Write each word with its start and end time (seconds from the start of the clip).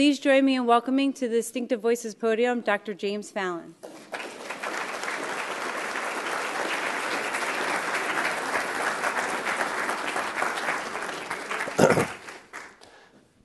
Please 0.00 0.18
join 0.18 0.46
me 0.46 0.56
in 0.56 0.64
welcoming 0.64 1.12
to 1.12 1.28
the 1.28 1.36
Distinctive 1.36 1.82
Voices 1.82 2.14
podium 2.14 2.62
Dr. 2.62 2.94
James 2.94 3.30
Fallon. 3.30 3.74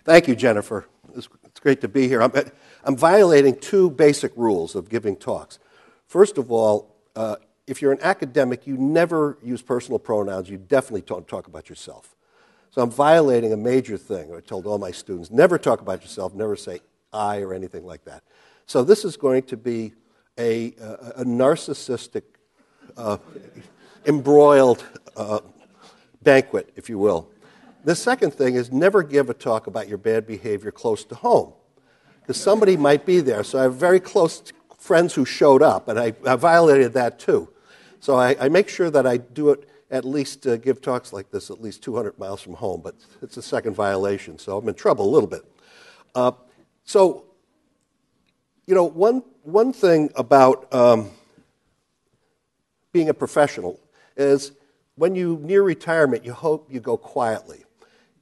Thank 0.06 0.30
you, 0.30 0.36
Jennifer. 0.38 0.88
It's, 1.14 1.28
great 1.60 1.82
to 1.82 1.90
be 1.90 2.08
here. 2.08 2.22
I'm, 2.22 2.32
I'm, 2.86 2.96
violating 2.96 3.58
two 3.60 3.90
basic 3.90 4.32
rules 4.38 4.76
of 4.76 4.88
giving 4.88 5.18
talks. 5.18 5.60
First 6.08 6.38
of 6.38 6.54
all, 6.54 6.96
uh, 7.18 7.36
if 7.68 7.82
you're 7.82 7.92
an 7.92 8.02
academic, 8.02 8.66
you 8.66 8.78
never 8.78 9.38
use 9.44 9.62
personal 9.62 10.00
pronouns. 10.00 10.50
You 10.50 10.58
definitely 10.58 11.02
don't 11.02 11.28
talk 11.28 11.48
about 11.48 11.68
yourself. 11.68 12.16
So 12.76 12.82
I'm 12.82 12.92
violating 12.92 13.54
a 13.54 13.58
major 13.58 13.96
thing. 13.96 14.36
I 14.36 14.42
told 14.42 14.68
all 14.68 14.78
my 14.78 14.92
students 14.92 15.32
never 15.32 15.58
talk 15.58 15.80
about 15.80 16.02
yourself, 16.02 16.34
never 16.34 16.58
say 16.58 16.82
I 17.14 17.40
or 17.40 17.54
anything 17.54 17.86
like 17.86 18.04
that. 18.04 18.22
So 18.66 18.84
this 18.84 19.06
is 19.06 19.16
going 19.16 19.44
to 19.44 19.56
be 19.56 19.94
a, 20.38 20.74
a, 20.74 20.92
a 21.22 21.24
narcissistic, 21.24 22.24
uh, 22.98 23.16
embroiled 24.06 24.84
uh, 25.16 25.40
banquet, 26.22 26.74
if 26.76 26.90
you 26.90 27.00
will. 27.00 27.30
The 27.86 27.96
second 27.96 28.34
thing 28.34 28.56
is 28.56 28.74
never 28.74 29.04
give 29.04 29.30
a 29.30 29.34
talk 29.34 29.68
about 29.68 29.88
your 29.88 29.98
bad 29.98 30.28
behavior 30.28 30.72
close 30.72 31.06
to 31.06 31.16
home, 31.16 31.54
because 32.20 32.36
somebody 32.36 32.76
might 32.76 33.06
be 33.06 33.22
there. 33.22 33.46
So 33.46 33.58
I 33.58 33.64
have 33.64 33.76
very 33.76 34.02
close 34.02 34.52
friends 34.78 35.14
who 35.14 35.24
showed 35.24 35.64
up, 35.64 35.88
and 35.88 35.98
I, 35.98 36.12
I 36.28 36.36
violated 36.36 36.92
that 36.92 37.20
too. 37.20 37.48
So 38.02 38.18
I, 38.18 38.36
I, 38.38 38.50
make 38.50 38.68
sure 38.68 38.92
that 38.92 39.08
I 39.08 39.16
do 39.16 39.52
it 39.52 39.70
at 39.92 40.06
least, 40.06 40.48
uh, 40.48 40.58
give 40.58 40.82
talks 40.82 41.14
like 41.14 41.32
this 41.32 41.50
at 41.50 41.62
least 41.62 41.84
200 41.84 42.18
miles 42.18 42.42
from 42.42 42.54
home, 42.54 42.82
but 42.84 42.96
it's 43.22 43.38
a 43.38 43.42
second 43.42 43.76
violation, 43.76 44.40
so 44.40 44.58
I'm 44.58 44.68
in 44.68 44.76
trouble 44.76 45.08
a 45.08 45.12
little 45.12 45.30
bit. 45.30 45.44
Uh, 46.14 46.32
so, 46.84 47.26
you 48.66 48.74
know, 48.74 48.84
one, 48.84 49.24
one 49.44 49.74
thing 49.74 50.10
about 50.16 50.74
um, 50.74 51.12
being 52.92 53.10
a 53.10 53.14
professional 53.14 53.80
is 54.18 54.54
when 54.96 55.14
you 55.16 55.40
near 55.44 55.62
retirement, 55.62 56.26
you 56.26 56.34
hope 56.34 56.68
you 56.72 56.80
go 56.80 56.98
quietly. 56.98 57.64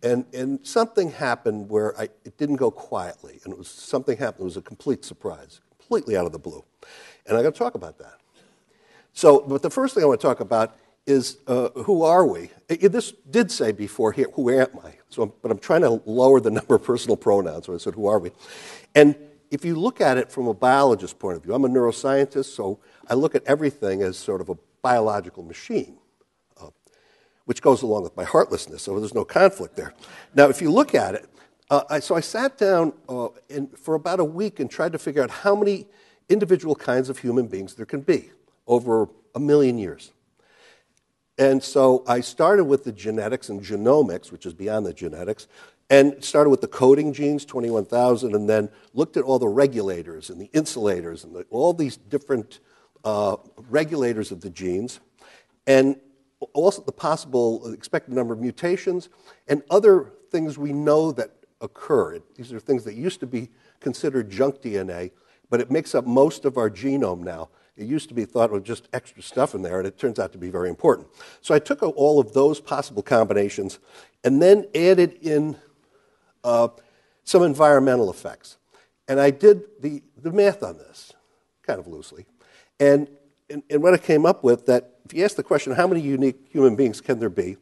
And, 0.02 0.26
and 0.34 0.66
something 0.68 1.12
happened 1.12 1.70
where 1.70 1.98
I, 1.98 2.10
it 2.26 2.38
didn't 2.38 2.58
go 2.58 2.70
quietly, 2.70 3.40
and 3.44 3.54
it 3.54 3.58
was 3.58 3.70
something 3.70 4.18
happened. 4.18 4.42
It 4.42 4.46
was 4.46 4.58
a 4.58 4.62
complete 4.62 5.06
surprise, 5.06 5.62
completely 5.80 6.18
out 6.18 6.26
of 6.26 6.34
the 6.34 6.40
blue. 6.40 6.64
And 7.26 7.38
I'm 7.38 7.44
going 7.44 7.54
to 7.54 7.58
talk 7.58 7.76
about 7.76 8.00
that. 8.00 8.16
So, 9.14 9.42
but 9.42 9.62
the 9.62 9.70
first 9.70 9.94
thing 9.94 10.04
I 10.04 10.08
want 10.08 10.20
to 10.20 10.28
talk 10.28 10.42
about 10.42 10.76
is 11.06 11.38
uh, 11.48 11.70
who 11.70 12.04
are 12.04 12.26
we? 12.26 12.50
This 12.68 13.12
did 13.30 13.52
say 13.52 13.72
before 13.72 14.12
here, 14.12 14.28
who 14.34 14.50
am 14.50 14.70
I? 14.84 14.96
So, 15.10 15.26
but 15.26 15.52
I'm 15.52 15.60
trying 15.60 15.82
to 15.82 16.02
lower 16.06 16.40
the 16.40 16.52
number 16.58 16.76
of 16.76 16.84
personal 16.84 17.18
pronouns. 17.18 17.66
So 17.66 17.74
I 17.74 17.78
said, 17.78 17.96
who 17.96 18.08
are 18.08 18.20
we? 18.20 18.32
And 18.96 19.16
if 19.52 19.64
you 19.66 19.76
look 19.76 20.02
at 20.02 20.18
it 20.18 20.32
from 20.32 20.48
a 20.48 20.54
biologist 20.54 21.20
point 21.20 21.38
of 21.38 21.44
view, 21.44 21.54
I'm 21.54 21.66
a 21.66 21.70
neuroscientist, 21.70 22.56
so 22.56 22.80
I 23.08 23.14
look 23.14 23.36
at 23.36 23.44
everything 23.46 24.02
as 24.02 24.18
sort 24.18 24.42
of 24.42 24.50
a 24.50 24.56
biological 24.82 25.44
machine 25.44 25.98
which 27.46 27.62
goes 27.62 27.82
along 27.82 28.04
with 28.04 28.16
my 28.16 28.24
heartlessness, 28.24 28.82
so 28.82 29.00
there's 29.00 29.14
no 29.14 29.26
conflict 29.26 29.76
there. 29.76 29.94
Now, 30.34 30.50
if 30.50 30.62
you 30.62 30.72
look 30.72 30.96
at 30.96 31.16
it, 31.16 31.30
uh, 31.70 31.84
I, 31.90 32.00
so 32.00 32.16
I 32.16 32.20
sat 32.20 32.58
down 32.58 32.94
uh, 33.10 33.30
for 33.76 33.96
about 33.96 34.20
a 34.20 34.26
week 34.26 34.60
and 34.60 34.70
tried 34.70 34.92
to 34.94 35.00
figure 35.00 35.24
out 35.24 35.30
how 35.30 35.56
many 35.56 35.88
individual 36.30 36.76
kinds 36.76 37.10
of 37.10 37.20
human 37.20 37.48
beings 37.48 37.76
there 37.76 37.86
can 37.86 38.02
be 38.02 38.30
over 38.68 39.10
a 39.36 39.40
million 39.40 39.78
years. 39.78 40.12
And 41.38 41.64
so 41.64 42.04
I 42.08 42.22
started 42.22 42.66
with 42.66 42.84
the 42.84 42.92
genetics 42.92 43.50
and 43.50 43.62
genomics, 43.62 44.32
which 44.32 44.46
is 44.46 44.54
beyond 44.54 44.86
the 44.86 44.94
genetics, 44.94 45.48
and 45.90 46.24
started 46.24 46.50
with 46.50 46.62
the 46.62 46.68
coding 46.68 47.12
genes, 47.14 47.46
21,000, 47.46 48.36
and 48.36 48.50
then 48.50 48.70
looked 48.94 49.18
at 49.18 49.24
all 49.24 49.40
the 49.40 49.48
regulators 49.48 50.30
and 50.30 50.40
the 50.40 50.50
insulators 50.54 51.24
and 51.24 51.36
the, 51.36 51.46
all 51.50 51.74
these 51.74 51.98
different 51.98 52.60
uh, 53.04 53.36
regulators 53.70 54.32
of 54.32 54.42
the 54.42 54.50
genes. 54.50 55.00
And 55.66 55.98
also 56.54 56.82
the 56.82 56.92
possible 56.92 57.72
expected 57.74 58.14
number 58.14 58.34
of 58.34 58.40
mutations, 58.40 59.10
and 59.48 59.64
other 59.70 60.12
things 60.30 60.58
we 60.58 60.74
know 60.74 61.12
that 61.14 61.32
occur. 61.62 62.20
These 62.36 62.52
are 62.54 62.60
things 62.60 62.84
that 62.84 62.96
used 62.96 63.20
to 63.22 63.28
be 63.28 63.50
considered 63.80 64.30
junk 64.30 64.62
DNA, 64.62 65.12
but 65.50 65.62
it 65.62 65.72
makes 65.72 65.96
up 65.96 66.06
most 66.06 66.46
of 66.46 66.58
our 66.58 66.70
genome 66.70 67.20
now. 67.22 67.50
It 67.76 67.88
used 67.88 68.08
to 68.10 68.16
be 68.16 68.26
thought 68.26 68.54
of 68.54 68.64
just 68.64 68.88
extra 68.94 69.22
stuff 69.22 69.56
in 69.56 69.62
there, 69.62 69.80
and 69.80 69.88
it 69.88 69.98
turns 69.98 70.20
out 70.20 70.32
to 70.34 70.38
be 70.38 70.50
very 70.50 70.70
important. 70.70 71.08
So 71.42 71.56
I 71.56 71.60
took 71.60 71.82
all 71.82 72.20
of 72.20 72.34
those 72.34 72.60
possible 72.60 73.02
combinations 73.02 73.80
and 74.24 74.42
then 74.42 74.68
added 74.76 75.18
in 75.22 75.58
uh, 76.44 76.68
some 77.24 77.42
environmental 77.44 78.10
effects. 78.10 78.58
And 79.08 79.20
I 79.20 79.32
did 79.32 79.64
the, 79.82 80.04
the 80.22 80.32
math 80.32 80.62
on 80.62 80.78
this, 80.78 81.14
kind 81.64 81.80
of 81.80 81.88
loosely. 81.88 82.26
And 82.80 83.08
and, 83.50 83.64
and 83.70 83.84
what 83.84 83.94
I 83.94 83.98
came 83.98 84.26
up 84.26 84.44
with 84.44 84.66
that 84.66 84.96
if 85.06 85.14
you 85.14 85.24
ask 85.24 85.36
the 85.36 85.44
question, 85.44 85.74
how 85.74 85.88
many 85.88 86.02
unique 86.02 86.48
human 86.50 86.76
beings 86.76 87.02
can 87.02 87.20
there 87.20 87.30
be? 87.30 87.58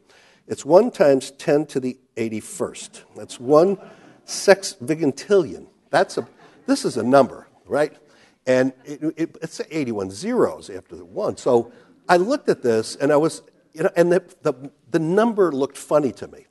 It's 0.46 0.64
1 0.64 0.90
times 0.90 1.32
10 1.32 1.66
to 1.66 1.80
the 1.80 1.98
81st. 2.16 3.02
That's 3.16 3.38
one 3.38 3.78
sexvigintillion. 4.26 5.66
That's 5.90 6.18
a, 6.18 6.26
this 6.66 6.84
is 6.84 6.96
a 6.96 7.02
number, 7.02 7.46
right? 7.66 7.94
And 8.46 8.72
it, 8.84 9.02
it, 9.16 9.36
it's 9.40 9.60
81 9.70 10.10
zeros 10.10 10.68
after 10.68 10.96
the 10.96 11.04
one. 11.04 11.36
So 11.36 11.72
I 12.08 12.16
looked 12.16 12.48
at 12.48 12.62
this 12.62 12.96
and 12.96 13.12
I 13.12 13.16
was, 13.16 13.42
you 13.72 13.84
know, 13.84 13.90
and 13.96 14.12
the, 14.12 14.22
the, 14.42 14.70
the 14.90 14.98
number 14.98 15.52
looked 15.52 15.78
funny 15.78 16.12
to 16.12 16.28
me. 16.28 16.46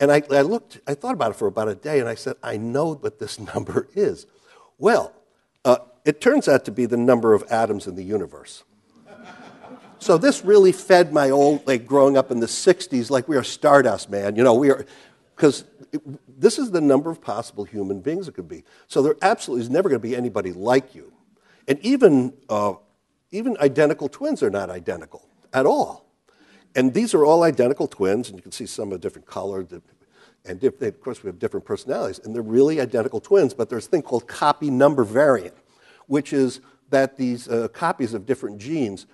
And 0.00 0.10
I, 0.10 0.22
I 0.30 0.40
looked, 0.40 0.80
I 0.86 0.94
thought 0.94 1.14
about 1.14 1.32
it 1.32 1.34
for 1.34 1.46
about 1.46 1.68
a 1.68 1.74
day 1.74 2.00
and 2.00 2.08
I 2.08 2.14
said, 2.14 2.36
I 2.42 2.56
know 2.56 2.94
what 2.94 3.18
this 3.18 3.38
number 3.54 3.88
is. 3.94 4.26
Well, 4.78 5.12
uh, 5.64 5.78
it 6.04 6.20
turns 6.20 6.48
out 6.48 6.64
to 6.64 6.72
be 6.72 6.86
the 6.86 6.96
number 6.96 7.34
of 7.34 7.44
atoms 7.50 7.86
in 7.86 7.94
the 7.94 8.04
universe. 8.04 8.64
So 9.98 10.16
this 10.16 10.42
really 10.42 10.72
fed 10.72 11.12
my 11.12 11.28
old, 11.28 11.66
like 11.66 11.86
growing 11.86 12.16
up 12.16 12.30
in 12.30 12.40
the 12.40 12.46
60s, 12.46 13.10
like 13.10 13.28
we 13.28 13.36
are 13.36 13.44
stardust, 13.44 14.08
man. 14.08 14.34
You 14.34 14.42
know, 14.42 14.54
we 14.54 14.70
are, 14.70 14.86
because 15.36 15.64
this 16.26 16.58
is 16.58 16.70
the 16.70 16.80
number 16.80 17.10
of 17.10 17.20
possible 17.20 17.64
human 17.64 18.00
beings 18.00 18.26
it 18.26 18.32
could 18.32 18.48
be. 18.48 18.64
So 18.88 19.02
there 19.02 19.16
absolutely 19.20 19.64
is 19.64 19.70
never 19.70 19.90
going 19.90 20.00
to 20.00 20.08
be 20.08 20.16
anybody 20.16 20.52
like 20.52 20.94
you. 20.94 21.12
And 21.68 21.78
even, 21.80 22.34
uh, 22.48 22.74
even 23.30 23.56
identical 23.60 24.08
twins 24.08 24.42
are 24.42 24.50
not 24.50 24.70
identical 24.70 25.26
at 25.52 25.66
all. 25.66 26.06
And 26.74 26.94
these 26.94 27.14
are 27.14 27.24
all 27.24 27.42
identical 27.42 27.88
twins, 27.88 28.28
and 28.28 28.38
you 28.38 28.42
can 28.42 28.52
see 28.52 28.66
some 28.66 28.92
of 28.92 29.00
different 29.00 29.26
color, 29.26 29.66
and 30.44 30.64
of 30.64 31.00
course 31.00 31.22
we 31.22 31.28
have 31.28 31.38
different 31.38 31.66
personalities, 31.66 32.20
and 32.20 32.34
they're 32.34 32.42
really 32.42 32.80
identical 32.80 33.20
twins, 33.20 33.54
but 33.54 33.68
there's 33.68 33.86
a 33.86 33.90
thing 33.90 34.02
called 34.02 34.28
copy 34.28 34.70
number 34.70 35.02
variant, 35.04 35.54
which 36.06 36.32
is 36.32 36.60
that 36.90 37.16
these 37.16 37.48
uh, 37.48 37.68
copies 37.68 38.14
of 38.14 38.24
different 38.24 38.58
genes 38.58 39.06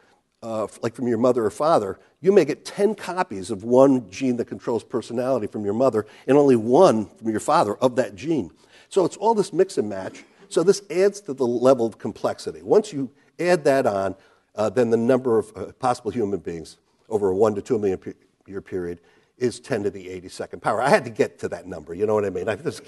uh, 0.43 0.67
like 0.83 0.95
from 0.95 1.09
your 1.09 1.19
mother 1.19 1.45
or 1.45 1.51
father, 1.51 1.99
you 2.21 2.31
may 2.31 2.45
get 2.45 2.65
10 2.65 2.95
copies 2.95 3.51
of 3.51 3.65
one 3.65 4.09
gene 4.11 4.37
that 4.37 4.47
controls 4.47 4.84
personality 4.84 5.47
from 5.47 5.65
your 5.65 5.75
mother 5.75 6.07
and 6.27 6.37
only 6.37 6.57
one 6.57 7.07
from 7.07 7.31
your 7.31 7.41
father 7.41 7.75
of 7.77 7.97
that 7.97 8.15
gene. 8.15 8.51
So 8.89 9.05
it's 9.05 9.17
all 9.17 9.34
this 9.34 9.53
mix 9.53 9.78
and 9.78 9.89
match. 9.89 10.25
So 10.49 10.62
this 10.62 10.83
adds 10.91 11.21
to 11.23 11.34
the 11.34 11.47
level 11.47 11.87
of 11.87 11.99
complexity. 11.99 12.62
Once 12.62 12.93
you 12.93 13.11
add 13.39 13.65
that 13.65 13.87
on, 13.87 14.15
uh, 14.55 14.71
then 14.71 14.91
the 14.91 14.97
number 14.97 15.39
of 15.39 15.53
uh, 15.57 15.73
possible 15.73 16.11
human 16.11 16.41
beings 16.41 16.79
over 17.09 17.31
a 17.31 17.37
1 17.37 17.55
to 17.57 17.62
2 17.62 17.79
million 17.79 17.99
pe- 17.99 18.12
year 18.47 18.61
period 18.61 19.01
is 19.39 19.61
10 19.61 19.83
to 19.84 19.91
the 19.91 20.07
82nd 20.07 20.63
power. 20.63 20.81
I 20.81 20.89
had 20.89 21.04
to 21.04 21.10
get 21.10 21.39
to 21.41 21.48
that 21.48 21.66
number, 21.66 21.95
you 21.95 22.07
know 22.07 22.15
what 22.15 22.25
I 22.25 22.31
mean? 22.31 22.48
I 22.48 22.57
just, 22.57 22.83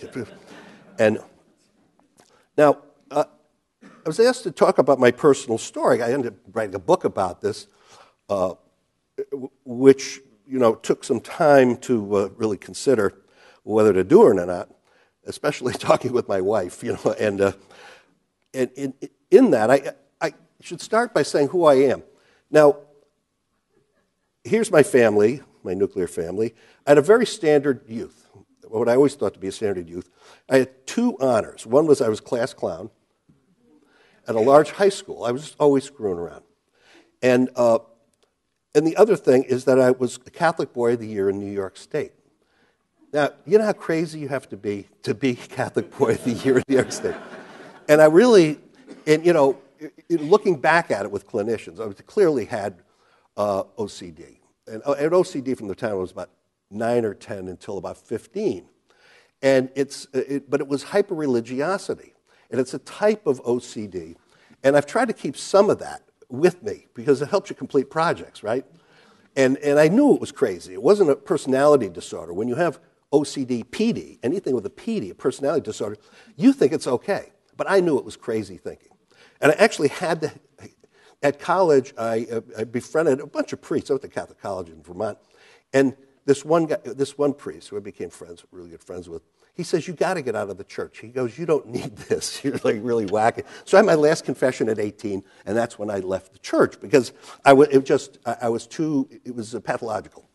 and 0.99 1.19
now, 2.57 2.79
uh, 3.11 3.25
I 3.83 4.09
was 4.09 4.19
asked 4.19 4.45
to 4.45 4.51
talk 4.51 4.79
about 4.79 4.99
my 4.99 5.11
personal 5.11 5.59
story. 5.59 6.03
I 6.03 6.13
ended 6.13 6.33
up 6.33 6.39
writing 6.53 6.75
a 6.75 6.79
book 6.79 7.05
about 7.05 7.41
this, 7.41 7.67
uh, 8.29 8.55
which 9.65 10.21
you 10.47 10.59
know 10.59 10.75
took 10.75 11.05
some 11.05 11.21
time 11.21 11.77
to 11.79 12.17
uh, 12.17 12.29
really 12.37 12.57
consider 12.57 13.15
whether 13.65 13.93
to 13.93 14.03
do 14.03 14.23
it 14.23 14.27
or 14.27 14.35
not, 14.35 14.71
especially 15.29 15.73
talking 15.89 16.13
with 16.13 16.29
my 16.29 16.41
wife. 16.41 16.83
You 16.83 16.95
know, 17.05 17.15
and 17.19 17.41
uh, 17.41 17.53
and 18.53 18.71
in, 18.75 18.95
in 19.31 19.51
that, 19.53 19.71
I 19.71 19.93
I 20.21 20.33
should 20.61 20.81
start 20.81 21.15
by 21.15 21.23
saying 21.23 21.49
who 21.49 21.65
I 21.65 21.75
am. 21.75 22.03
Now, 22.51 22.79
here's 24.43 24.71
my 24.71 24.83
family, 24.83 25.43
my 25.63 25.75
nuclear 25.75 26.09
family. 26.09 26.55
I 26.87 26.91
had 26.91 26.99
a 26.99 27.03
very 27.03 27.27
standard 27.27 27.83
youth, 27.87 28.27
what 28.67 28.89
I 28.89 28.97
always 28.97 29.15
thought 29.15 29.35
to 29.35 29.41
be 29.41 29.49
a 29.49 29.53
standard 29.53 29.89
youth. 29.89 30.11
I 30.49 30.59
had 30.59 30.87
two 30.87 31.17
honors. 31.21 31.67
One 31.67 31.87
was 31.87 32.01
I 32.01 32.09
was 32.09 32.21
class 32.21 32.55
clown 32.55 32.91
at 34.27 34.35
a 34.35 34.41
large 34.41 34.73
high 34.73 34.89
school. 34.89 35.25
I 35.25 35.31
was 35.31 35.57
always 35.59 35.85
screwing 35.85 36.19
around. 36.19 36.45
And, 37.23 37.51
uh, 37.57 37.79
and 38.75 38.87
the 38.87 38.97
other 38.97 39.17
thing 39.17 39.45
is 39.45 39.65
that 39.65 39.81
I 39.81 39.91
was 39.91 40.19
a 40.27 40.31
Catholic 40.31 40.73
Boy 40.73 40.93
of 40.93 41.01
the 41.01 41.09
Year 41.09 41.31
in 41.31 41.39
New 41.39 41.51
York 41.51 41.77
State. 41.77 42.13
Now, 43.13 43.31
you 43.47 43.59
know 43.59 43.65
how 43.65 43.73
crazy 43.73 44.19
you 44.19 44.29
have 44.29 44.49
to 44.51 44.57
be 44.57 44.87
to 45.03 45.15
be 45.15 45.35
Catholic 45.49 45.97
Boy 45.97 46.13
of 46.13 46.25
the 46.25 46.33
Year 46.33 46.59
in 46.59 46.65
New 46.69 46.77
York 46.77 46.93
State? 46.93 47.15
And 47.89 48.03
I 48.03 48.07
really, 48.07 48.59
and 49.07 49.25
you 49.25 49.33
know, 49.33 49.59
looking 50.11 50.57
back 50.57 50.91
at 50.91 51.05
it 51.05 51.11
with 51.11 51.27
clinicians, 51.27 51.81
I 51.81 51.93
clearly 52.03 52.45
had 52.45 52.83
uh, 53.37 53.65
OCD. 53.79 54.37
And, 54.67 54.83
uh, 54.85 54.93
and 54.93 55.13
OCD 55.13 55.57
from 55.57 55.69
the 55.69 55.75
time 55.75 55.93
I 55.93 55.95
was 55.95 56.11
about 56.11 56.31
9 56.71 57.05
or 57.05 57.15
10 57.15 57.49
until 57.49 57.79
about 57.79 57.97
15. 57.97 58.67
And 59.41 59.71
it's, 59.75 60.07
it, 60.13 60.51
but 60.51 60.61
it 60.61 60.69
was 60.69 60.83
hyper-religiosity. 60.83 62.13
And 62.51 62.61
it's 62.61 62.75
a 62.75 62.79
type 62.81 63.27
of 63.27 63.43
OCD. 63.45 64.17
And 64.63 64.77
I've 64.77 64.87
tried 64.87 65.09
to 65.09 65.15
keep 65.15 65.37
some 65.37 65.71
of 65.71 65.79
that 65.79 66.03
with 66.29 66.63
me 66.63 66.87
because 66.93 67.23
it 67.23 67.29
helps 67.29 67.49
you 67.49 67.57
complete 67.57 67.89
projects, 67.89 68.43
right? 68.43 68.67
And, 69.37 69.57
and 69.59 69.79
I 69.79 69.89
knew 69.89 70.15
it 70.15 70.21
was 70.21 70.33
crazy. 70.33 70.75
It 70.75 70.83
wasn't 70.83 71.11
a 71.11 71.17
personality 71.17 71.89
disorder. 71.89 72.35
When 72.35 72.49
you 72.49 72.57
have 72.57 72.81
OCD, 73.13 73.65
PD, 73.65 74.19
anything 74.23 74.55
with 74.55 74.67
a 74.67 74.71
PD, 74.71 75.11
a 75.11 75.15
personality 75.15 75.63
disorder, 75.63 75.97
you 76.37 76.53
think 76.53 76.73
it's 76.73 76.87
okay. 76.87 77.33
But 77.57 77.71
I 77.71 77.81
knew 77.81 77.99
it 77.99 78.05
was 78.05 78.17
crazy 78.17 78.57
thinking. 78.57 78.91
And 79.41 79.53
I 79.53 79.55
actually 79.57 79.89
had 79.89 80.21
to, 80.23 80.33
at 81.23 81.39
college, 81.39 81.95
I, 81.99 82.27
uh, 82.31 82.41
I 82.59 82.65
befriended 82.65 83.21
a 83.21 83.27
bunch 83.27 83.53
of 83.53 83.61
priests. 83.61 83.91
I 83.91 83.95
went 83.95 84.03
to 84.03 84.09
Catholic 84.09 84.41
college 84.41 84.69
in 84.69 84.83
Vermont. 84.83 85.19
And 85.73 85.97
this 86.25 86.45
one, 86.45 86.67
guy, 86.67 86.77
this 86.85 87.17
one 87.17 87.33
priest 87.33 87.69
who 87.69 87.77
I 87.77 87.81
became 87.81 88.11
friends, 88.11 88.45
really 88.53 88.71
good 88.71 88.83
friends 88.83 89.09
with, 89.09 89.23
he 89.55 89.63
says, 89.65 89.89
You 89.89 89.95
got 89.95 90.15
to 90.15 90.23
get 90.23 90.37
out 90.37 90.51
of 90.51 90.59
the 90.59 90.65
church. 90.65 90.99
He 90.99 91.09
goes, 91.09 91.39
You 91.39 91.47
don't 91.47 91.67
need 91.67 91.97
this. 92.09 92.45
You're 92.45 92.61
like 92.63 92.77
really 92.81 93.07
whacking. 93.07 93.45
So 93.65 93.77
I 93.77 93.81
had 93.81 93.87
my 93.87 93.95
last 93.95 94.25
confession 94.25 94.69
at 94.69 94.79
18, 94.79 95.25
and 95.47 95.57
that's 95.57 95.79
when 95.79 95.91
I 95.91 95.99
left 95.99 96.33
the 96.33 96.39
church 96.39 96.81
because 96.81 97.13
I 97.45 97.55
was, 97.55 97.69
it 97.69 97.85
just, 97.85 98.19
I 98.25 98.49
was 98.49 98.67
too, 98.67 99.09
it 99.25 99.35
was 99.35 99.57
pathological. 99.65 100.29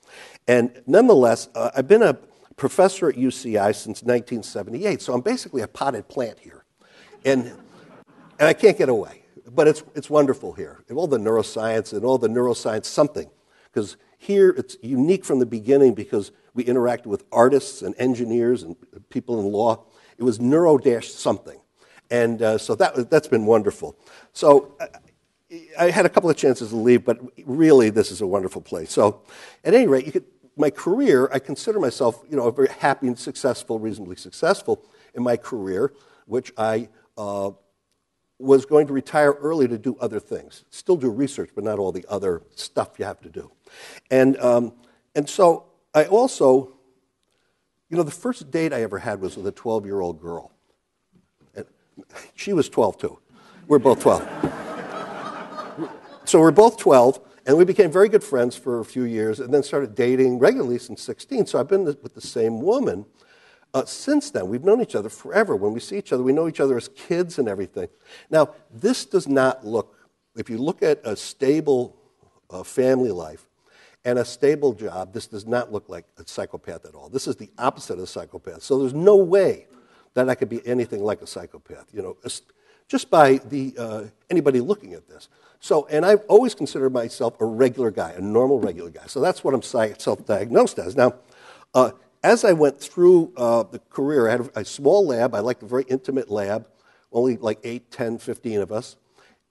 And 0.48 0.82
nonetheless, 0.86 1.48
uh, 1.56 1.72
I've 1.76 1.88
been 1.88 2.04
a 2.04 2.18
professor 2.56 3.10
at 3.10 3.16
UCI 3.16 3.76
since 3.76 4.04
1978, 4.04 5.02
so 5.02 5.14
I'm 5.14 5.22
basically 5.22 5.62
a 5.62 5.68
potted 5.68 6.08
plant 6.08 6.40
here. 6.40 6.64
And, 7.26 7.48
and 8.40 8.48
I 8.48 8.54
can't 8.54 8.78
get 8.78 8.90
away. 8.90 9.24
But 9.50 9.68
it's, 9.68 9.84
it's 9.96 10.10
wonderful 10.10 10.54
here. 10.54 10.84
And 10.88 10.98
all 10.98 11.08
the 11.08 11.18
neuroscience 11.18 11.94
and 11.94 12.06
all 12.06 12.18
the 12.18 12.30
neuroscience 12.30 12.86
something. 12.86 13.30
Because 13.66 13.98
here 14.18 14.50
it's 14.50 14.78
unique 14.82 15.26
from 15.26 15.40
the 15.40 15.46
beginning 15.46 15.94
because 15.94 16.32
we 16.54 16.64
interacted 16.64 17.08
with 17.08 17.26
artists 17.32 17.82
and 17.82 17.94
engineers 17.98 18.64
and 18.64 18.76
people 19.10 19.40
in 19.40 19.52
law. 19.52 19.86
It 20.18 20.24
was 20.24 20.40
neuro 20.40 20.78
dash 20.78 21.10
something. 21.10 21.60
And 22.10 22.42
uh, 22.42 22.58
so 22.58 22.76
that, 22.76 23.10
that's 23.10 23.28
been 23.28 23.46
wonderful. 23.46 23.98
So 24.34 24.76
uh, 24.80 24.88
I 25.78 25.90
had 25.90 26.06
a 26.06 26.10
couple 26.10 26.30
of 26.30 26.38
chances 26.38 26.70
to 26.70 26.76
leave, 26.76 27.04
but 27.04 27.20
really 27.46 27.90
this 27.90 28.12
is 28.12 28.22
a 28.22 28.28
wonderful 28.28 28.62
place. 28.62 28.92
So 28.92 29.24
at 29.64 29.74
any 29.74 29.88
rate, 29.88 30.06
you 30.06 30.12
could, 30.12 30.26
my 30.56 30.70
career, 30.70 31.30
I 31.32 31.40
consider 31.40 31.80
myself, 31.80 32.24
you 32.30 32.38
know, 32.38 32.48
a 32.48 32.52
very 32.52 32.70
happy 32.70 33.08
and 33.08 33.18
successful, 33.18 33.80
reasonably 33.80 34.16
successful 34.16 34.86
in 35.14 35.24
my 35.24 35.38
career, 35.38 35.94
which 36.26 36.52
I 36.58 36.90
uh, 37.18 37.52
was 38.40 38.66
going 38.66 38.88
to 38.88 38.94
retire 38.94 39.32
early 39.34 39.68
to 39.68 39.78
do 39.78 39.96
other 40.00 40.20
things. 40.20 40.66
Still 40.70 40.98
do 40.98 41.10
research, 41.10 41.52
but 41.56 41.64
not 41.64 41.80
all 41.80 41.92
the 41.92 42.06
other 42.10 42.44
stuff 42.56 43.00
you 43.00 43.06
have 43.06 43.22
to 43.22 43.30
do. 43.30 43.52
And, 44.12 44.38
um, 44.40 44.74
and 45.16 45.28
so 45.30 45.66
I 45.94 46.06
also, 46.06 46.74
you 47.90 47.98
know, 47.98 48.04
the 48.04 48.12
first 48.12 48.52
date 48.52 48.74
I 48.74 48.82
ever 48.82 49.00
had 49.00 49.22
was 49.22 49.38
with 49.38 49.48
a 49.48 49.52
12 49.52 49.86
year 49.86 50.02
old 50.02 50.22
girl. 50.22 50.52
And 51.56 51.66
she 52.36 52.54
was 52.54 52.70
12 52.70 52.98
too. 52.98 53.20
We're 53.68 53.80
both 53.80 54.02
12. 54.02 54.28
so 56.26 56.40
we're 56.40 56.52
both 56.52 56.78
12, 56.78 57.20
and 57.46 57.58
we 57.58 57.66
became 57.66 57.92
very 57.92 58.10
good 58.10 58.24
friends 58.24 58.56
for 58.56 58.80
a 58.80 58.86
few 58.86 59.04
years 59.04 59.40
and 59.40 59.54
then 59.54 59.64
started 59.64 59.96
dating 59.96 60.40
regularly 60.40 60.80
since 60.80 61.02
16. 61.02 61.46
So 61.46 61.60
I've 61.60 61.68
been 61.68 61.84
with 61.84 62.14
the 62.16 62.22
same 62.22 62.62
woman 62.62 63.06
uh, 63.74 63.86
since 63.86 64.32
then. 64.32 64.48
We've 64.48 64.64
known 64.64 64.82
each 64.82 64.96
other 64.96 65.10
forever. 65.10 65.56
When 65.56 65.74
we 65.74 65.80
see 65.80 65.98
each 65.98 66.14
other, 66.14 66.24
we 66.24 66.32
know 66.32 66.48
each 66.48 66.60
other 66.60 66.78
as 66.78 66.88
kids 66.88 67.40
and 67.40 67.50
everything. 67.50 67.90
Now, 68.30 68.54
this 68.72 69.06
does 69.06 69.28
not 69.28 69.66
look, 69.66 69.96
if 70.36 70.50
you 70.50 70.58
look 70.58 70.82
at 70.84 71.02
a 71.06 71.16
stable 71.16 71.98
uh, 72.50 72.64
family 72.64 73.12
life, 73.12 73.46
and 74.06 74.20
a 74.20 74.26
stable 74.26 74.74
job, 74.74 75.14
this 75.14 75.28
does 75.28 75.46
not 75.46 75.72
look 75.72 75.88
like 75.88 76.06
a 76.18 76.28
psychopath 76.28 76.86
at 76.86 76.94
all. 76.94 77.08
This 77.10 77.28
is 77.28 77.38
the 77.38 77.50
opposite 77.58 77.94
of 77.94 78.00
a 78.00 78.08
psychopath. 78.08 78.62
So 78.62 78.80
there's 78.80 78.94
no 78.94 79.16
way 79.16 79.68
that 80.14 80.30
I 80.30 80.36
could 80.36 80.50
be 80.50 80.66
anything 80.68 81.04
like 81.04 81.22
a 81.22 81.28
psychopath, 81.28 81.88
you 81.94 82.02
know, 82.02 82.18
just 82.88 83.10
by 83.10 83.38
the, 83.50 83.74
uh, 83.78 84.04
anybody 84.30 84.60
looking 84.60 84.94
at 84.94 85.08
this. 85.08 85.30
So, 85.64 85.88
and 85.90 86.06
I've 86.06 86.26
always 86.28 86.54
considered 86.54 86.90
myself 86.90 87.40
a 87.40 87.46
regular 87.46 87.90
guy, 87.90 88.12
a 88.12 88.20
normal 88.20 88.60
regular 88.60 88.90
guy. 88.90 89.06
So 89.06 89.22
that's 89.22 89.46
what 89.46 89.54
I'm 89.54 89.62
self-diagnosed 89.62 90.78
as. 90.78 90.98
Now, 90.98 91.14
uh, 91.74 91.92
as 92.22 92.44
I 92.44 92.52
went 92.52 92.82
through 92.82 93.32
uh, 93.38 93.64
the 93.64 93.80
career, 93.90 94.28
I 94.28 94.32
had 94.34 94.50
a 94.56 94.66
small 94.66 95.08
lab. 95.08 95.34
I 95.34 95.40
liked 95.40 95.64
a 95.64 95.66
very 95.66 95.86
intimate 95.88 96.30
lab, 96.30 96.68
only 97.14 97.38
like 97.38 97.60
8, 97.64 97.90
10, 97.92 98.18
15 98.18 98.60
of 98.60 98.74
us, 98.74 98.98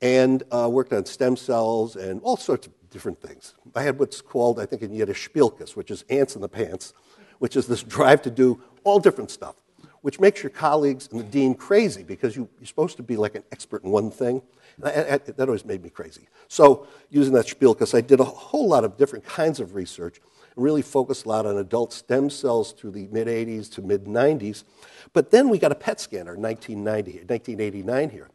and 0.02 0.42
uh, 0.52 0.68
worked 0.70 0.92
on 0.92 1.06
stem 1.06 1.34
cells 1.34 1.96
and 1.96 2.20
all 2.20 2.36
sorts 2.36 2.66
of 2.66 2.74
different 2.90 3.18
things. 3.22 3.54
I 3.74 3.82
had 3.82 3.98
what's 3.98 4.20
called, 4.20 4.60
I 4.60 4.66
think 4.66 4.82
in 4.82 4.92
Yiddish, 4.92 5.30
shpilkes, 5.30 5.76
which 5.76 5.90
is 5.90 6.04
ants 6.10 6.34
in 6.34 6.42
the 6.42 6.48
pants, 6.48 6.92
which 7.38 7.56
is 7.56 7.66
this 7.66 7.82
drive 7.82 8.20
to 8.22 8.30
do 8.30 8.60
all 8.84 9.00
different 9.00 9.30
stuff, 9.30 9.56
which 10.02 10.20
makes 10.20 10.42
your 10.42 10.50
colleagues 10.50 11.08
and 11.10 11.20
the 11.20 11.24
dean 11.24 11.54
crazy 11.54 12.02
because 12.02 12.36
you, 12.36 12.48
are 12.60 12.66
supposed 12.66 12.96
to 12.98 13.02
be 13.02 13.16
like 13.16 13.34
an 13.34 13.44
expert 13.50 13.82
in 13.82 13.90
one 13.90 14.10
thing. 14.10 14.42
That 14.78 15.34
always 15.38 15.64
made 15.64 15.82
me 15.82 15.90
crazy. 15.90 16.28
So, 16.48 16.86
using 17.10 17.34
that 17.34 17.46
shpilkes, 17.46 17.94
I 17.94 18.00
did 18.00 18.20
a 18.20 18.24
whole 18.24 18.68
lot 18.68 18.84
of 18.84 18.96
different 18.96 19.24
kinds 19.24 19.60
of 19.60 19.74
research 19.74 20.20
really 20.56 20.82
focused 20.82 21.24
a 21.24 21.28
lot 21.28 21.46
on 21.46 21.56
adult 21.58 21.92
stem 21.92 22.28
cells 22.28 22.72
through 22.72 22.90
the 22.90 23.08
mid 23.10 23.26
80s 23.26 23.70
to 23.72 23.82
mid 23.82 24.04
90s. 24.04 24.64
But 25.12 25.30
then 25.30 25.48
we 25.48 25.58
got 25.58 25.72
a 25.72 25.74
PET 25.74 26.00
scanner 26.00 26.34
in 26.34 26.42
1990, 26.42 27.24
1989 27.26 28.10
here. 28.10 28.28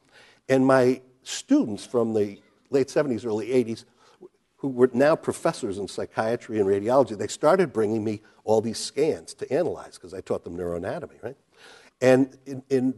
And 0.50 0.66
my 0.66 1.02
students 1.24 1.86
from 1.86 2.14
the 2.14 2.40
late 2.70 2.88
70s, 2.88 3.26
early 3.26 3.48
80s 3.48 3.86
who 4.58 4.70
were 4.70 4.90
now 4.94 5.16
professors 5.16 5.78
in 5.78 5.88
psychiatry 5.88 6.60
and 6.60 6.68
radiology, 6.68 7.18
they 7.18 7.28
started 7.28 7.72
bringing 7.72 8.04
me 8.04 8.22
all 8.44 8.60
these 8.60 8.80
scans 8.80 9.34
to 9.36 9.52
analyze 9.54 9.96
because 9.96 10.14
I 10.14 10.22
taught 10.22 10.44
them 10.44 10.58
neuroanatomy, 10.58 11.22
right? 11.22 11.38
And 12.02 12.38
in, 12.46 12.64
in, 12.70 12.94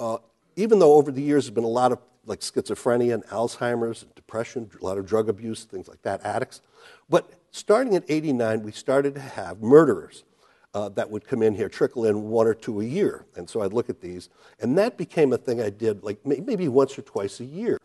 uh, 0.00 0.18
even 0.56 0.78
though 0.78 0.94
over 0.94 1.10
the 1.10 1.22
years 1.22 1.44
there's 1.44 1.54
been 1.54 1.64
a 1.64 1.68
lot 1.68 1.92
of 1.92 1.98
like 2.26 2.40
schizophrenia 2.40 3.14
and 3.14 3.24
Alzheimer's, 3.26 4.02
and 4.02 4.14
depression, 4.14 4.70
a 4.80 4.84
lot 4.84 4.98
of 4.98 5.06
drug 5.06 5.28
abuse, 5.28 5.64
things 5.64 5.88
like 5.88 6.02
that, 6.02 6.24
addicts. 6.24 6.60
But 7.08 7.30
starting 7.50 7.94
in 7.94 8.04
89, 8.08 8.62
we 8.62 8.72
started 8.72 9.14
to 9.16 9.20
have 9.20 9.60
murderers 9.60 10.24
uh, 10.74 10.88
that 10.90 11.10
would 11.10 11.26
come 11.26 11.42
in 11.42 11.54
here, 11.54 11.68
trickle 11.68 12.06
in 12.06 12.30
one 12.30 12.46
or 12.46 12.54
two 12.54 12.80
a 12.80 12.84
year. 12.84 13.26
And 13.36 13.48
so 13.48 13.60
I'd 13.62 13.72
look 13.72 13.90
at 13.90 14.00
these. 14.00 14.28
And 14.60 14.78
that 14.78 14.96
became 14.96 15.32
a 15.32 15.38
thing 15.38 15.60
I 15.60 15.70
did 15.70 16.02
like 16.02 16.24
maybe 16.24 16.68
once 16.68 16.98
or 16.98 17.02
twice 17.02 17.40
a 17.40 17.44
year 17.44 17.78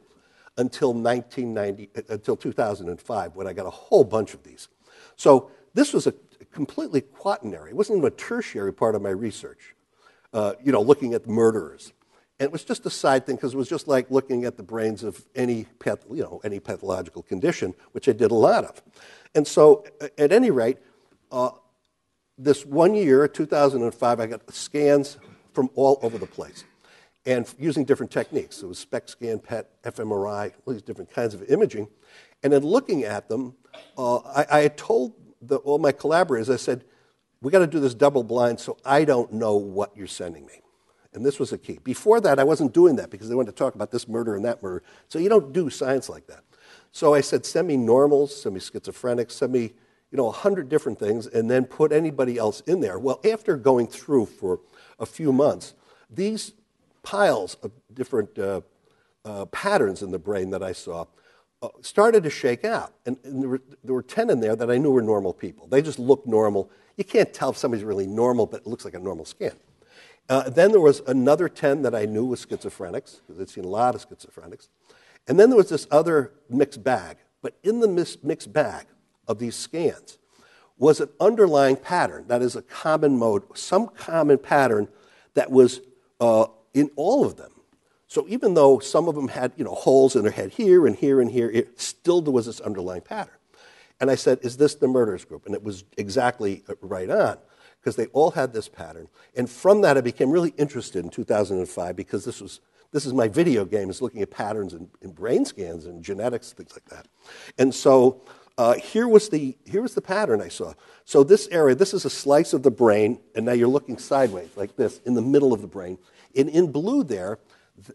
until 0.58 0.94
1990, 0.94 1.90
uh, 1.96 2.14
until 2.14 2.36
2005, 2.36 3.36
when 3.36 3.48
I 3.48 3.54
got 3.54 3.66
a 3.66 3.72
whole 3.72 4.04
bunch 4.04 4.34
of 4.34 4.44
these. 4.44 4.68
So 5.16 5.52
this 5.74 5.94
was 5.94 6.08
a 6.08 6.14
completely 6.52 7.02
quaternary. 7.02 7.72
It 7.72 7.76
wasn't 7.76 7.98
even 7.98 8.08
a 8.08 8.16
tertiary 8.16 8.74
part 8.74 8.96
of 8.96 9.02
my 9.02 9.10
research. 9.10 9.76
Uh, 10.34 10.54
you 10.64 10.72
know, 10.72 10.82
looking 10.82 11.14
at 11.14 11.24
the 11.24 11.32
murderers. 11.32 11.94
And 12.40 12.46
it 12.46 12.52
was 12.52 12.64
just 12.64 12.86
a 12.86 12.90
side 12.90 13.26
thing 13.26 13.36
because 13.36 13.54
it 13.54 13.58
was 13.58 13.70
just 13.70 13.88
like 13.88 14.12
looking 14.12 14.46
at 14.46 14.58
the 14.58 14.64
brains 14.64 15.04
of 15.04 15.26
any, 15.36 15.66
path, 15.80 16.06
you 16.12 16.22
know, 16.22 16.40
any 16.44 16.60
pathological 16.60 17.24
condition, 17.24 17.74
which 17.94 18.08
I 18.08 18.12
did 18.12 18.30
a 18.30 18.36
lot 18.36 18.64
of. 18.64 18.82
And 19.34 19.48
so, 19.48 19.86
at 20.18 20.32
any 20.32 20.52
rate, 20.52 20.78
uh, 21.32 21.52
this 22.38 22.66
one 22.66 22.94
year, 22.94 23.28
2005, 23.28 24.20
I 24.20 24.26
got 24.28 24.54
scans 24.54 25.18
from 25.54 25.70
all 25.76 25.98
over 26.04 26.18
the 26.18 26.28
place 26.28 26.64
and 27.26 27.52
using 27.60 27.84
different 27.84 28.12
techniques. 28.12 28.62
It 28.62 28.68
was 28.68 28.80
SPECT 28.80 29.10
scan, 29.10 29.40
PET, 29.40 29.82
fMRI, 29.84 30.54
all 30.66 30.74
these 30.74 30.82
different 30.82 31.12
kinds 31.12 31.34
of 31.34 31.44
imaging. 31.50 31.88
And 32.44 32.54
in 32.54 32.64
looking 32.64 33.04
at 33.04 33.28
them, 33.28 33.56
uh, 33.98 34.18
I, 34.18 34.46
I, 34.52 34.68
told 34.70 35.14
the, 35.42 35.58
all 35.58 35.78
my 35.78 35.92
collaborators, 35.92 36.50
I 36.50 36.56
said, 36.56 36.86
we 37.42 37.52
got 37.52 37.60
to 37.60 37.68
do 37.68 37.80
this 37.80 37.94
double 37.94 38.24
blind 38.24 38.60
so 38.60 38.78
I 38.86 39.06
don't 39.06 39.34
know 39.34 39.56
what 39.56 39.96
you're 39.96 40.08
sending 40.08 40.46
me. 40.46 40.62
And 41.14 41.26
this 41.26 41.40
was 41.40 41.52
a 41.52 41.58
key. 41.58 41.80
Before 41.84 42.20
that, 42.22 42.40
I 42.40 42.44
wasn't 42.44 42.74
doing 42.74 42.96
that 42.98 43.10
because 43.10 43.30
they 43.30 43.36
wanted 43.36 43.52
to 43.52 43.58
talk 43.58 43.76
about 43.76 43.92
this 43.92 44.08
murder 44.08 44.36
and 44.36 44.46
that 44.46 44.62
murder. 44.62 44.84
So 45.08 45.20
you 45.20 45.30
don't 45.30 45.54
do 45.54 45.70
science 45.70 46.10
like 46.10 46.28
that. 46.28 46.44
So 46.92 47.14
I 47.14 47.22
said, 47.22 47.46
send 47.46 47.68
me 47.68 47.78
normals, 47.78 48.42
send 48.42 48.56
me 48.56 48.62
schizophrenics, 48.62 49.32
send 49.32 49.52
me, 49.52 49.74
you 50.12 50.18
know, 50.18 50.28
a 50.28 50.32
hundred 50.32 50.70
different 50.70 51.00
things, 51.00 51.28
and 51.28 51.50
then 51.50 51.66
put 51.66 51.92
anybody 51.92 52.38
else 52.38 52.62
in 52.62 52.82
there. 52.82 53.00
Well, 53.00 53.20
after 53.30 53.56
going 53.58 53.88
through 53.88 54.28
for 54.28 54.60
a 55.00 55.06
few 55.06 55.32
months, 55.32 55.74
these 56.10 56.54
piles 57.04 57.56
of 57.64 57.72
different 57.94 58.38
uh, 58.38 58.62
uh, 59.26 59.46
patterns 59.46 60.02
in 60.02 60.12
the 60.12 60.20
brain 60.20 60.50
that 60.52 60.64
I 60.64 60.72
saw 60.72 61.06
uh, 61.62 61.70
started 61.82 62.24
to 62.24 62.30
shake 62.30 62.64
out. 62.64 62.94
And, 63.06 63.18
and 63.24 63.42
there, 63.42 63.50
were, 63.50 63.62
there, 63.84 63.94
were, 63.94 64.04
10 64.04 64.30
in 64.30 64.40
there 64.40 64.56
that 64.56 64.70
I 64.70 64.78
knew 64.78 64.92
were 64.92 65.02
normal 65.02 65.34
people. 65.34 65.68
They 65.68 65.82
just 65.82 66.00
looked 66.00 66.28
normal. 66.28 66.70
You 66.98 67.04
can't 67.04 67.32
tell 67.34 67.52
if 67.52 67.58
somebody's 67.58 67.86
really 67.86 68.08
normal, 68.08 68.48
but 68.48 68.62
it 68.62 68.68
looks 68.68 68.84
like 68.84 68.96
a 68.96 69.00
normal 69.00 69.24
scan. 69.24 69.54
Uh, 70.30 70.50
then 70.50 70.72
there 70.72 70.82
was 70.82 71.02
another 71.08 71.48
10 71.48 71.84
that 71.84 71.96
I 71.96 72.06
knew 72.06 72.26
was 72.26 72.46
schizophrenics, 72.46 73.22
because 73.26 73.40
I'd 73.40 73.50
seen 73.50 73.64
a 73.64 73.70
lot 73.70 73.96
of 73.96 74.08
schizophrenics. 74.10 74.68
And 75.28 75.40
then 75.40 75.50
there 75.50 75.58
was 75.58 75.70
this 75.70 75.88
other 75.92 76.34
mixed 76.50 76.84
bag. 76.84 77.18
But 77.42 77.56
in 77.64 77.80
the 77.80 77.88
mixed 77.88 78.52
bag 78.52 78.88
of 79.28 79.40
these 79.40 79.56
scans 79.56 80.18
was 80.78 81.00
an 81.00 81.10
underlying 81.20 81.76
pattern, 81.76 82.26
that 82.28 82.42
is, 82.42 82.56
a 82.56 82.62
common 82.62 83.18
mode, 83.18 83.44
some 83.58 83.88
common 83.88 84.38
pattern 84.38 84.88
that 85.34 85.52
was 85.52 85.82
uh, 86.20 86.48
in 86.74 86.90
all 86.96 87.26
of 87.26 87.38
them. 87.38 87.52
So 88.08 88.26
even 88.28 88.54
though 88.54 88.80
some 88.80 89.08
of 89.08 89.16
them 89.16 89.28
had 89.28 89.54
you 89.56 89.66
know, 89.66 89.76
holes 89.76 90.16
in 90.16 90.24
their 90.24 90.32
head 90.32 90.52
here 90.52 90.88
and 90.88 90.96
here 90.96 91.22
and 91.22 91.30
here, 91.30 91.50
it 91.50 91.80
still 91.80 92.22
there 92.22 92.34
was 92.34 92.46
this 92.46 92.60
underlying 92.62 93.02
pattern. 93.02 93.37
And 94.00 94.12
I 94.12 94.16
said, 94.16 94.40
Is 94.42 94.58
this 94.58 94.76
the 94.76 94.88
murderers 94.88 95.26
group? 95.26 95.46
And 95.46 95.56
it 95.56 95.64
was 95.64 95.84
exactly 95.98 96.64
uh, 96.70 96.74
right 96.82 97.10
on. 97.10 97.38
because 97.80 97.96
they 97.96 98.08
all 98.08 98.32
had 98.32 98.54
this 98.54 98.68
pattern. 98.68 99.08
And 99.36 99.50
from 99.50 99.82
that, 99.82 99.98
I 99.98 100.02
became 100.02 100.30
really 100.30 100.54
interested 100.58 101.04
in 101.04 101.10
2005 101.10 101.96
because 101.96 102.26
this 102.26 102.42
was 102.42 102.60
this 102.92 103.06
is 103.06 103.14
my 103.14 103.28
video 103.28 103.66
game 103.66 103.90
is 103.90 104.02
looking 104.02 104.22
at 104.22 104.32
patterns 104.32 104.74
in, 104.74 104.90
in 105.02 105.12
brain 105.12 105.46
scans 105.46 105.86
and 105.86 106.04
genetics, 106.04 106.54
things 106.54 106.72
like 106.74 106.86
that. 106.86 107.06
And 107.58 107.76
so 107.76 108.22
uh, 108.58 108.74
here, 108.74 109.08
was 109.08 109.30
the, 109.30 109.56
here 109.66 109.82
was 109.82 109.94
the 109.94 110.02
pattern 110.02 110.42
I 110.42 110.48
saw. 110.48 110.74
So 111.06 111.24
this 111.24 111.48
area, 111.50 111.76
this 111.76 111.94
is 111.94 112.06
a 112.06 112.10
slice 112.10 112.54
of 112.54 112.64
the 112.64 112.72
brain, 112.72 113.20
and 113.36 113.46
now 113.46 113.52
you're 113.52 113.68
looking 113.68 113.98
sideways 113.98 114.50
like 114.56 114.76
this 114.76 115.00
in 115.06 115.14
the 115.14 115.22
middle 115.22 115.54
of 115.54 115.62
the 115.62 115.68
brain. 115.68 115.98
And 116.36 116.50
in 116.50 116.72
blue 116.72 117.04
there, 117.04 117.40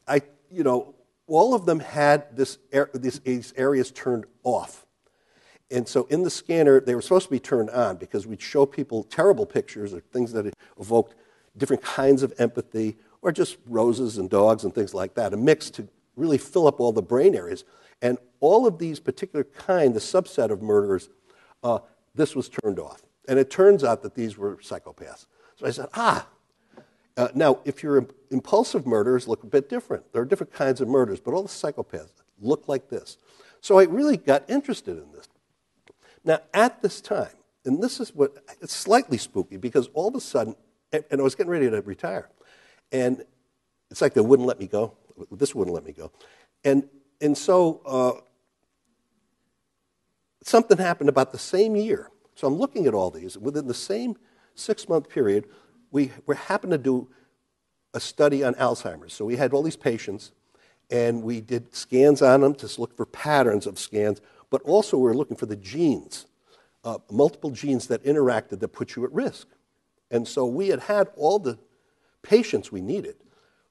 I, 0.07 0.23
you 0.51 0.63
know, 0.63 0.95
all 1.27 1.55
of 1.55 1.67
them 1.67 1.81
had 1.81 2.37
this, 2.37 2.59
this, 2.93 3.19
these 3.21 3.53
areas 3.57 3.91
turned 3.91 4.27
off. 4.45 4.87
And 5.73 5.89
so 5.89 6.05
in 6.11 6.23
the 6.23 6.31
scanner, 6.31 6.81
they 6.81 6.95
were 6.95 7.03
supposed 7.03 7.27
to 7.27 7.31
be 7.31 7.41
turned 7.41 7.71
on 7.71 7.97
because 7.97 8.27
we'd 8.27 8.43
show 8.43 8.67
people 8.67 9.05
terrible 9.05 9.47
pictures 9.47 9.95
or 9.95 10.01
things 10.01 10.33
that 10.33 10.53
evoked 10.79 11.15
different 11.57 11.83
kinds 11.83 12.23
of 12.23 12.33
empathy 12.39 12.97
or 13.23 13.33
just 13.33 13.57
roses 13.67 14.19
and 14.19 14.29
dogs 14.29 14.65
and 14.65 14.75
things 14.75 14.93
like 14.93 15.15
that, 15.15 15.33
a 15.33 15.37
mix 15.37 15.71
to 15.71 15.89
really 16.17 16.39
fill 16.39 16.67
up 16.67 16.81
all 16.81 16.93
the 16.93 17.03
brain 17.03 17.35
areas. 17.35 17.65
And 18.03 18.19
all 18.41 18.67
of 18.67 18.79
these 18.79 19.01
particular 19.01 19.45
kind, 19.45 19.95
the 19.95 20.01
subset 20.01 20.51
of 20.51 20.61
murderers, 20.61 21.09
uh, 21.63 21.79
this 22.15 22.35
was 22.35 22.49
turned 22.49 22.79
off. 22.79 23.03
And 23.29 23.39
it 23.39 23.49
turns 23.51 23.85
out 23.85 24.03
that 24.03 24.15
these 24.15 24.37
were 24.37 24.57
psychopaths. 24.57 25.27
So 25.57 25.67
I 25.67 25.71
said, 25.71 25.87
ah. 25.95 26.27
Uh, 27.17 27.29
now, 27.35 27.61
if 27.65 27.83
you're 27.83 28.07
impulsive 28.31 28.87
murderers, 28.87 29.29
look 29.29 29.43
a 29.43 29.47
bit 29.47 29.69
different. 29.69 30.13
There 30.13 30.23
are 30.23 30.25
different 30.25 30.53
kinds 30.53 30.81
of 30.81 30.89
murders, 30.89 31.21
but 31.21 31.35
all 31.35 31.43
the 31.43 31.49
psychopaths 31.49 32.11
look 32.41 32.69
like 32.69 32.89
this. 32.89 33.19
So 33.61 33.79
I 33.79 33.85
really 33.85 34.17
got 34.17 34.49
interested 34.49 34.97
in 34.97 35.13
this. 35.13 35.29
Now, 36.25 36.41
at 36.55 36.83
this 36.83 37.01
time, 37.01 37.33
and 37.65 37.83
this 37.83 38.01
is 38.01 38.15
what 38.15 38.37
it's 38.61 38.75
slightly 38.75 39.19
spooky 39.19 39.57
because 39.57 39.89
all 39.95 40.09
of 40.09 40.15
a 40.15 40.21
sudden, 40.21 40.57
and 40.93 41.21
I 41.21 41.23
was 41.23 41.35
getting 41.35 41.51
ready 41.51 41.71
to 41.71 41.81
retire, 41.83 42.29
and 42.91 43.25
it's 43.91 44.01
like 44.01 44.15
they 44.15 44.21
wouldn't 44.21 44.47
let 44.47 44.59
me 44.59 44.67
go. 44.67 44.95
This 45.31 45.55
wouldn't 45.55 45.75
let 45.75 45.85
me 45.85 45.93
go. 45.93 46.11
And, 46.65 46.89
and 47.21 47.37
so 47.37 47.83
uh, 47.87 48.21
something 50.43 50.79
happened 50.79 51.09
about 51.09 51.33
the 51.33 51.39
same 51.39 51.77
year. 51.77 52.11
So 52.35 52.47
I'm 52.47 52.57
looking 52.57 52.87
at 52.87 52.95
all 52.95 53.11
these. 53.11 53.37
Within 53.37 53.67
the 53.67 53.75
same 53.75 54.17
six 54.55 54.89
month 54.89 55.09
period, 55.09 55.47
we, 55.91 56.11
we 56.27 56.37
happened 56.37 56.73
to 56.73 56.79
do 56.79 57.09
a 57.95 58.01
study 58.01 58.43
on 58.43 58.55
Alzheimer's. 58.55 59.13
So 59.13 59.25
we 59.25 59.37
had 59.37 59.53
all 59.53 59.63
these 59.63 59.77
patients, 59.77 60.33
and 60.91 61.23
we 61.23 61.41
did 61.41 61.75
scans 61.75 62.23
on 62.23 62.41
them 62.41 62.55
to 62.57 62.81
look 62.81 62.97
for 62.97 63.07
patterns 63.07 63.67
of 63.67 63.79
scans, 63.79 64.21
but 64.53 64.63
also 64.63 64.99
we're 64.99 65.15
looking 65.15 65.37
for 65.37 65.47
the 65.47 65.57
genes, 65.57 66.27
uh, 66.85 66.99
multiple 67.11 67.51
genes 67.51 67.87
that 67.87 68.05
interacted 68.05 68.61
that 68.61 68.69
put 68.69 68.95
you 68.95 69.05
at 69.05 69.13
risk. 69.13 69.49
And 70.11 70.29
so 70.29 70.45
we 70.45 70.69
had 70.69 70.81
had 70.81 71.09
all 71.17 71.39
the 71.39 71.59
patients 72.21 72.71
we 72.71 72.83
needed 72.83 73.17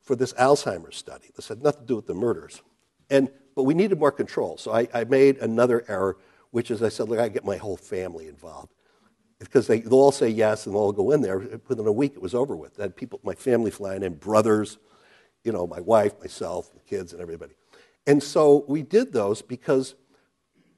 for 0.02 0.16
this 0.16 0.34
Alzheimer's 0.34 0.98
study. 0.98 1.30
This 1.36 1.48
had 1.50 1.62
nothing 1.62 1.82
to 1.82 1.88
do 1.88 1.96
with 1.98 2.08
the 2.08 2.16
murders. 2.16 2.64
And, 3.12 3.30
but 3.56 3.64
we 3.64 3.76
needed 3.76 4.00
more 4.00 4.12
control. 4.12 4.58
So 4.58 4.74
I, 4.74 4.88
I 4.92 5.04
made 5.04 5.38
another 5.38 5.86
error, 5.88 6.18
which 6.50 6.72
is 6.72 6.82
I 6.82 6.90
said, 6.90 7.10
look, 7.10 7.20
I 7.20 7.30
get 7.30 7.46
my 7.46 7.58
whole 7.58 7.78
family 7.78 8.28
involved. 8.28 8.74
Because 9.38 9.68
they, 9.68 9.82
they'll 9.82 9.94
all 9.94 10.12
say 10.12 10.30
yes 10.30 10.66
and 10.66 10.74
they'll 10.74 10.82
all 10.82 10.92
go 10.92 11.12
in 11.12 11.22
there. 11.22 11.38
Within 11.68 11.86
a 11.86 11.92
week, 11.92 12.14
it 12.16 12.22
was 12.24 12.34
over 12.34 12.56
with. 12.56 12.80
I 12.80 12.84
had 12.84 12.96
people, 12.96 13.20
my 13.24 13.36
family 13.36 13.70
flying 13.70 14.02
in, 14.02 14.16
brothers, 14.16 14.80
you 15.44 15.52
know, 15.52 15.68
my 15.68 15.80
wife, 15.80 16.20
myself, 16.20 16.74
the 16.74 16.80
kids, 16.80 17.14
and 17.14 17.22
everybody. 17.22 17.54
And 18.08 18.24
so 18.24 18.66
we 18.68 18.82
did 18.82 19.14
those 19.14 19.44
because, 19.44 19.94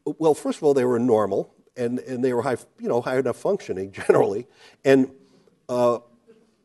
well, 0.06 0.34
first 0.34 0.58
of 0.58 0.64
all, 0.64 0.74
they 0.74 0.86
were 0.86 1.00
normal 1.00 1.54
and, 1.76 2.00
and 2.00 2.24
they 2.24 2.34
were 2.34 2.42
high, 2.42 2.58
you 2.80 2.88
know, 2.88 3.02
high 3.02 3.18
enough 3.18 3.38
functioning 3.38 3.92
generally. 4.08 4.48
And 4.84 5.10
uh, 5.70 6.00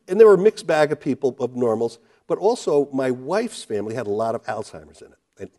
and 0.09 0.19
there 0.19 0.27
were 0.27 0.33
a 0.33 0.39
mixed 0.39 0.67
bag 0.67 0.91
of 0.91 0.99
people, 0.99 1.35
of 1.39 1.55
normals, 1.55 1.99
but 2.27 2.37
also 2.39 2.89
my 2.91 3.11
wife's 3.11 3.63
family 3.63 3.95
had 3.95 4.07
a 4.07 4.11
lot 4.11 4.35
of 4.35 4.43
Alzheimer's 4.45 5.01
in 5.01 5.11
it. 5.11 5.17
And 5.39 5.49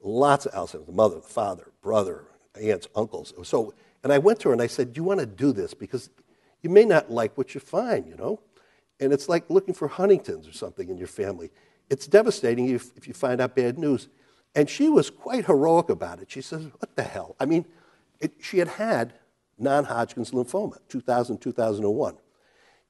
lots 0.00 0.46
of 0.46 0.52
Alzheimer's 0.52 0.86
the 0.86 0.92
mother, 0.92 1.16
the 1.16 1.22
father, 1.22 1.72
brother, 1.82 2.24
aunts, 2.60 2.88
uncles. 2.94 3.34
So, 3.42 3.74
and 4.02 4.12
I 4.12 4.18
went 4.18 4.40
to 4.40 4.48
her 4.48 4.52
and 4.52 4.62
I 4.62 4.68
said, 4.68 4.92
Do 4.92 5.00
you 5.00 5.04
want 5.04 5.20
to 5.20 5.26
do 5.26 5.52
this? 5.52 5.74
Because 5.74 6.08
you 6.62 6.70
may 6.70 6.84
not 6.84 7.10
like 7.10 7.36
what 7.36 7.54
you 7.54 7.60
find, 7.60 8.06
you 8.06 8.14
know? 8.14 8.40
And 9.00 9.12
it's 9.12 9.28
like 9.28 9.50
looking 9.50 9.74
for 9.74 9.88
Huntington's 9.88 10.48
or 10.48 10.52
something 10.52 10.88
in 10.88 10.96
your 10.96 11.08
family. 11.08 11.50
It's 11.90 12.06
devastating 12.06 12.68
if, 12.70 12.96
if 12.96 13.06
you 13.06 13.14
find 13.14 13.40
out 13.40 13.54
bad 13.54 13.78
news. 13.78 14.08
And 14.56 14.68
she 14.68 14.88
was 14.88 15.10
quite 15.10 15.46
heroic 15.46 15.88
about 15.90 16.20
it. 16.20 16.30
She 16.30 16.40
says, 16.40 16.64
What 16.64 16.96
the 16.96 17.04
hell? 17.04 17.36
I 17.38 17.44
mean, 17.46 17.66
it, 18.18 18.32
she 18.40 18.58
had 18.58 18.68
had 18.68 19.12
non 19.58 19.84
Hodgkin's 19.84 20.32
lymphoma, 20.32 20.78
2000, 20.88 21.38
2001 21.38 22.16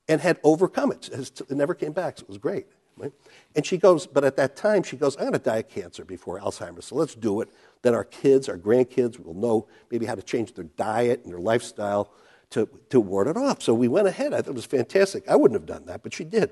and 0.08 0.20
had 0.20 0.38
overcome 0.44 0.92
it. 0.92 1.08
It 1.08 1.50
never 1.50 1.74
came 1.74 1.92
back, 1.92 2.18
so 2.18 2.22
it 2.22 2.28
was 2.28 2.38
great. 2.38 2.66
Right? 2.96 3.12
And 3.54 3.66
she 3.66 3.76
goes, 3.76 4.06
but 4.06 4.24
at 4.24 4.36
that 4.36 4.56
time, 4.56 4.82
she 4.82 4.96
goes, 4.96 5.16
I'm 5.16 5.24
going 5.24 5.32
to 5.34 5.38
die 5.38 5.58
of 5.58 5.68
cancer 5.68 6.04
before 6.04 6.40
Alzheimer's, 6.40 6.86
so 6.86 6.94
let's 6.94 7.14
do 7.14 7.42
it. 7.42 7.50
Then 7.82 7.94
our 7.94 8.04
kids, 8.04 8.48
our 8.48 8.56
grandkids 8.56 9.22
will 9.22 9.34
know 9.34 9.68
maybe 9.90 10.06
how 10.06 10.14
to 10.14 10.22
change 10.22 10.54
their 10.54 10.64
diet 10.64 11.22
and 11.22 11.32
their 11.32 11.40
lifestyle 11.40 12.10
to, 12.50 12.68
to 12.88 12.98
ward 12.98 13.26
it 13.26 13.36
off. 13.36 13.62
So 13.62 13.74
we 13.74 13.88
went 13.88 14.08
ahead. 14.08 14.32
I 14.32 14.38
thought 14.38 14.52
it 14.52 14.54
was 14.54 14.64
fantastic. 14.64 15.28
I 15.28 15.36
wouldn't 15.36 15.60
have 15.60 15.66
done 15.66 15.84
that, 15.86 16.02
but 16.02 16.14
she 16.14 16.24
did. 16.24 16.50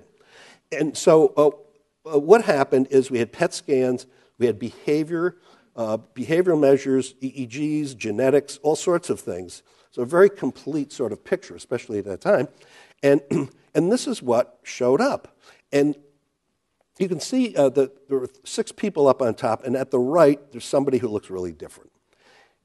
And 0.70 0.94
so 0.96 1.32
uh, 1.36 2.10
uh, 2.14 2.18
what 2.18 2.44
happened 2.44 2.88
is 2.90 3.10
we 3.10 3.20
had 3.20 3.32
PET 3.32 3.54
scans, 3.54 4.06
we 4.38 4.46
had 4.46 4.58
behavior, 4.58 5.36
uh, 5.76 5.98
behavioral 6.14 6.60
measures, 6.60 7.14
EEGs, 7.22 7.96
genetics, 7.96 8.58
all 8.62 8.76
sorts 8.76 9.10
of 9.10 9.20
things. 9.20 9.62
So 9.90 10.02
a 10.02 10.06
very 10.06 10.30
complete 10.30 10.92
sort 10.92 11.12
of 11.12 11.24
picture, 11.24 11.54
especially 11.54 11.98
at 11.98 12.04
that 12.06 12.20
time. 12.20 12.48
And, 13.02 13.20
and 13.74 13.92
this 13.92 14.06
is 14.06 14.22
what 14.22 14.58
showed 14.62 15.00
up. 15.00 15.36
And 15.72 15.96
you 16.98 17.08
can 17.08 17.20
see 17.20 17.54
uh, 17.56 17.70
that 17.70 18.08
there 18.08 18.18
were 18.18 18.30
six 18.44 18.70
people 18.70 19.08
up 19.08 19.20
on 19.20 19.34
top, 19.34 19.64
and 19.64 19.76
at 19.76 19.90
the 19.90 19.98
right, 19.98 20.40
there's 20.52 20.64
somebody 20.64 20.98
who 20.98 21.08
looks 21.08 21.30
really 21.30 21.52
different. 21.52 21.90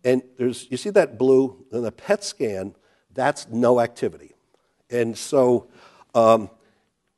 And 0.04 0.22
there's, 0.38 0.68
you 0.70 0.78
see 0.78 0.92
that 0.92 1.18
blue 1.18 1.66
in 1.72 1.84
the 1.84 1.92
PET 1.92 2.24
scan, 2.24 2.76
that's 3.14 3.48
no 3.50 3.80
activity. 3.80 4.34
And 4.90 5.18
so 5.18 5.68
um, 6.16 6.50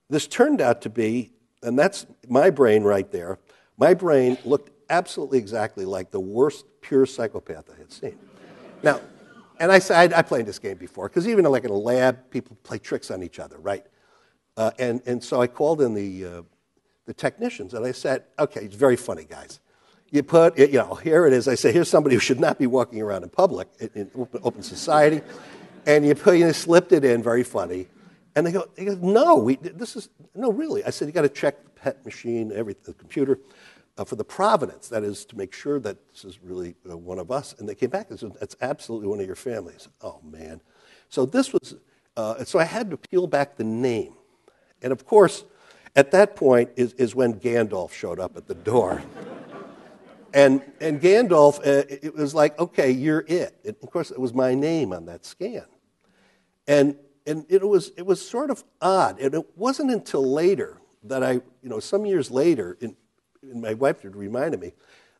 this 0.09 0.27
turned 0.27 0.61
out 0.61 0.81
to 0.81 0.89
be, 0.89 1.31
and 1.61 1.77
that's 1.77 2.05
my 2.27 2.49
brain 2.49 2.83
right 2.83 3.09
there, 3.11 3.39
my 3.81 3.95
brain 3.95 4.37
looked 4.45 4.69
absolutely 4.91 5.39
exactly 5.39 5.85
like 5.85 6.11
the 6.11 6.19
worst 6.19 6.65
pure 6.81 7.07
psychopath 7.07 7.67
I 7.73 7.79
had 7.79 7.91
seen. 7.91 8.15
Now, 8.83 9.01
and 9.59 9.71
I 9.71 9.79
said, 9.79 10.13
I 10.13 10.21
played 10.21 10.45
this 10.45 10.59
game 10.59 10.77
before, 10.77 11.09
because 11.09 11.27
even 11.27 11.45
like 11.45 11.63
in 11.63 11.71
a 11.71 11.73
lab, 11.73 12.29
people 12.29 12.55
play 12.61 12.77
tricks 12.77 13.09
on 13.09 13.23
each 13.23 13.39
other, 13.39 13.57
right? 13.57 13.83
Uh, 14.55 14.69
and, 14.77 15.01
and 15.07 15.23
so 15.23 15.41
I 15.41 15.47
called 15.47 15.81
in 15.81 15.95
the, 15.95 16.25
uh, 16.25 16.41
the 17.07 17.13
technicians, 17.15 17.73
and 17.73 17.83
I 17.83 17.91
said, 17.91 18.25
okay, 18.37 18.61
it's 18.61 18.75
very 18.75 18.95
funny, 18.95 19.25
guys. 19.25 19.59
You 20.11 20.21
put, 20.21 20.59
you 20.59 20.73
know, 20.73 20.93
here 20.93 21.25
it 21.25 21.33
is. 21.33 21.47
I 21.47 21.55
say, 21.55 21.71
here's 21.71 21.89
somebody 21.89 22.15
who 22.15 22.19
should 22.19 22.39
not 22.39 22.59
be 22.59 22.67
walking 22.67 23.01
around 23.01 23.23
in 23.23 23.29
public, 23.29 23.67
in, 23.95 24.11
open, 24.13 24.41
open, 24.43 24.61
society. 24.61 25.21
And 25.87 26.05
you, 26.05 26.13
put, 26.13 26.37
you 26.37 26.53
slipped 26.53 26.91
it 26.91 27.03
in, 27.03 27.23
very 27.23 27.43
funny. 27.43 27.87
And 28.35 28.45
they 28.45 28.51
go, 28.51 28.65
they 28.75 28.85
go 28.85 28.95
no, 29.01 29.37
we, 29.37 29.55
this 29.55 29.95
is, 29.95 30.09
no, 30.35 30.51
really. 30.51 30.83
I 30.83 30.91
said, 30.91 31.07
you 31.07 31.13
got 31.13 31.23
to 31.23 31.29
check 31.29 31.63
the 31.63 31.69
PET 31.71 32.05
machine, 32.05 32.51
every, 32.53 32.75
the 32.83 32.93
computer 32.93 33.39
uh, 34.01 34.05
for 34.05 34.15
the 34.15 34.23
provenance, 34.23 34.87
that 34.89 35.03
is, 35.03 35.25
to 35.25 35.37
make 35.37 35.53
sure 35.53 35.79
that 35.79 35.95
this 36.11 36.25
is 36.25 36.39
really 36.41 36.73
uh, 36.89 36.97
one 36.97 37.19
of 37.19 37.29
us. 37.29 37.53
And 37.59 37.69
they 37.69 37.75
came 37.75 37.91
back 37.91 38.09
and 38.09 38.19
said, 38.19 38.33
that's 38.39 38.55
absolutely 38.59 39.07
one 39.07 39.19
of 39.19 39.27
your 39.27 39.35
families. 39.35 39.87
Oh, 40.01 40.19
man. 40.23 40.59
So 41.09 41.25
this 41.25 41.53
was, 41.53 41.75
uh, 42.17 42.43
so 42.43 42.57
I 42.57 42.63
had 42.63 42.89
to 42.89 42.97
peel 42.97 43.27
back 43.27 43.57
the 43.57 43.63
name. 43.63 44.15
And 44.81 44.91
of 44.91 45.05
course, 45.05 45.43
at 45.95 46.09
that 46.11 46.35
point 46.35 46.71
is, 46.75 46.93
is 46.93 47.13
when 47.13 47.39
Gandalf 47.39 47.91
showed 47.91 48.19
up 48.19 48.35
at 48.35 48.47
the 48.47 48.55
door. 48.55 49.03
and, 50.33 50.63
and 50.79 50.99
Gandalf, 50.99 51.59
uh, 51.59 51.85
it 51.87 52.15
was 52.15 52.33
like, 52.33 52.57
okay, 52.57 52.89
you're 52.89 53.23
it. 53.27 53.55
And 53.63 53.75
of 53.83 53.91
course, 53.91 54.09
it 54.09 54.19
was 54.19 54.33
my 54.33 54.55
name 54.55 54.93
on 54.93 55.05
that 55.05 55.25
scan. 55.25 55.65
And, 56.67 56.95
and 57.27 57.45
it, 57.49 57.67
was, 57.67 57.91
it 57.97 58.05
was 58.07 58.27
sort 58.27 58.49
of 58.49 58.63
odd. 58.81 59.19
And 59.19 59.35
it 59.35 59.45
wasn't 59.55 59.91
until 59.91 60.25
later 60.25 60.79
that 61.03 61.23
I, 61.23 61.33
you 61.33 61.69
know, 61.69 61.79
some 61.79 62.05
years 62.05 62.31
later, 62.31 62.77
in, 62.79 62.95
and 63.51 63.61
my 63.61 63.73
wife 63.73 64.03
reminded 64.03 64.59
me 64.59 64.73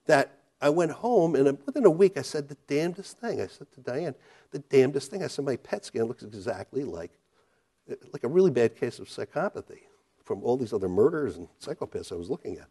that 0.06 0.32
I 0.62 0.70
went 0.70 0.92
home 0.92 1.36
and 1.36 1.58
within 1.66 1.86
a 1.86 1.90
week 1.90 2.18
I 2.18 2.22
said 2.22 2.50
the 2.50 2.58
damnedest 2.68 3.20
thing. 3.20 3.42
I 3.42 3.48
said 3.48 3.72
to 3.74 3.82
Diane, 3.82 4.16
the 4.52 4.60
damnedest 4.60 5.10
thing. 5.10 5.24
I 5.24 5.28
said 5.28 5.46
my 5.46 5.56
PET 5.58 5.86
scan 5.86 6.06
looks 6.06 6.24
exactly 6.24 6.84
like 6.84 7.12
like 8.14 8.24
a 8.24 8.28
really 8.28 8.52
bad 8.52 8.76
case 8.76 9.00
of 9.00 9.08
psychopathy 9.08 9.82
from 10.24 10.44
all 10.44 10.56
these 10.56 10.72
other 10.72 10.88
murders 10.88 11.36
and 11.38 11.48
psychopaths 11.60 12.12
I 12.12 12.16
was 12.16 12.30
looking 12.30 12.58
at. 12.58 12.68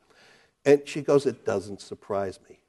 And 0.64 0.86
she 0.86 1.02
goes, 1.02 1.26
it 1.26 1.44
doesn't 1.44 1.80
surprise 1.80 2.38
me. 2.48 2.60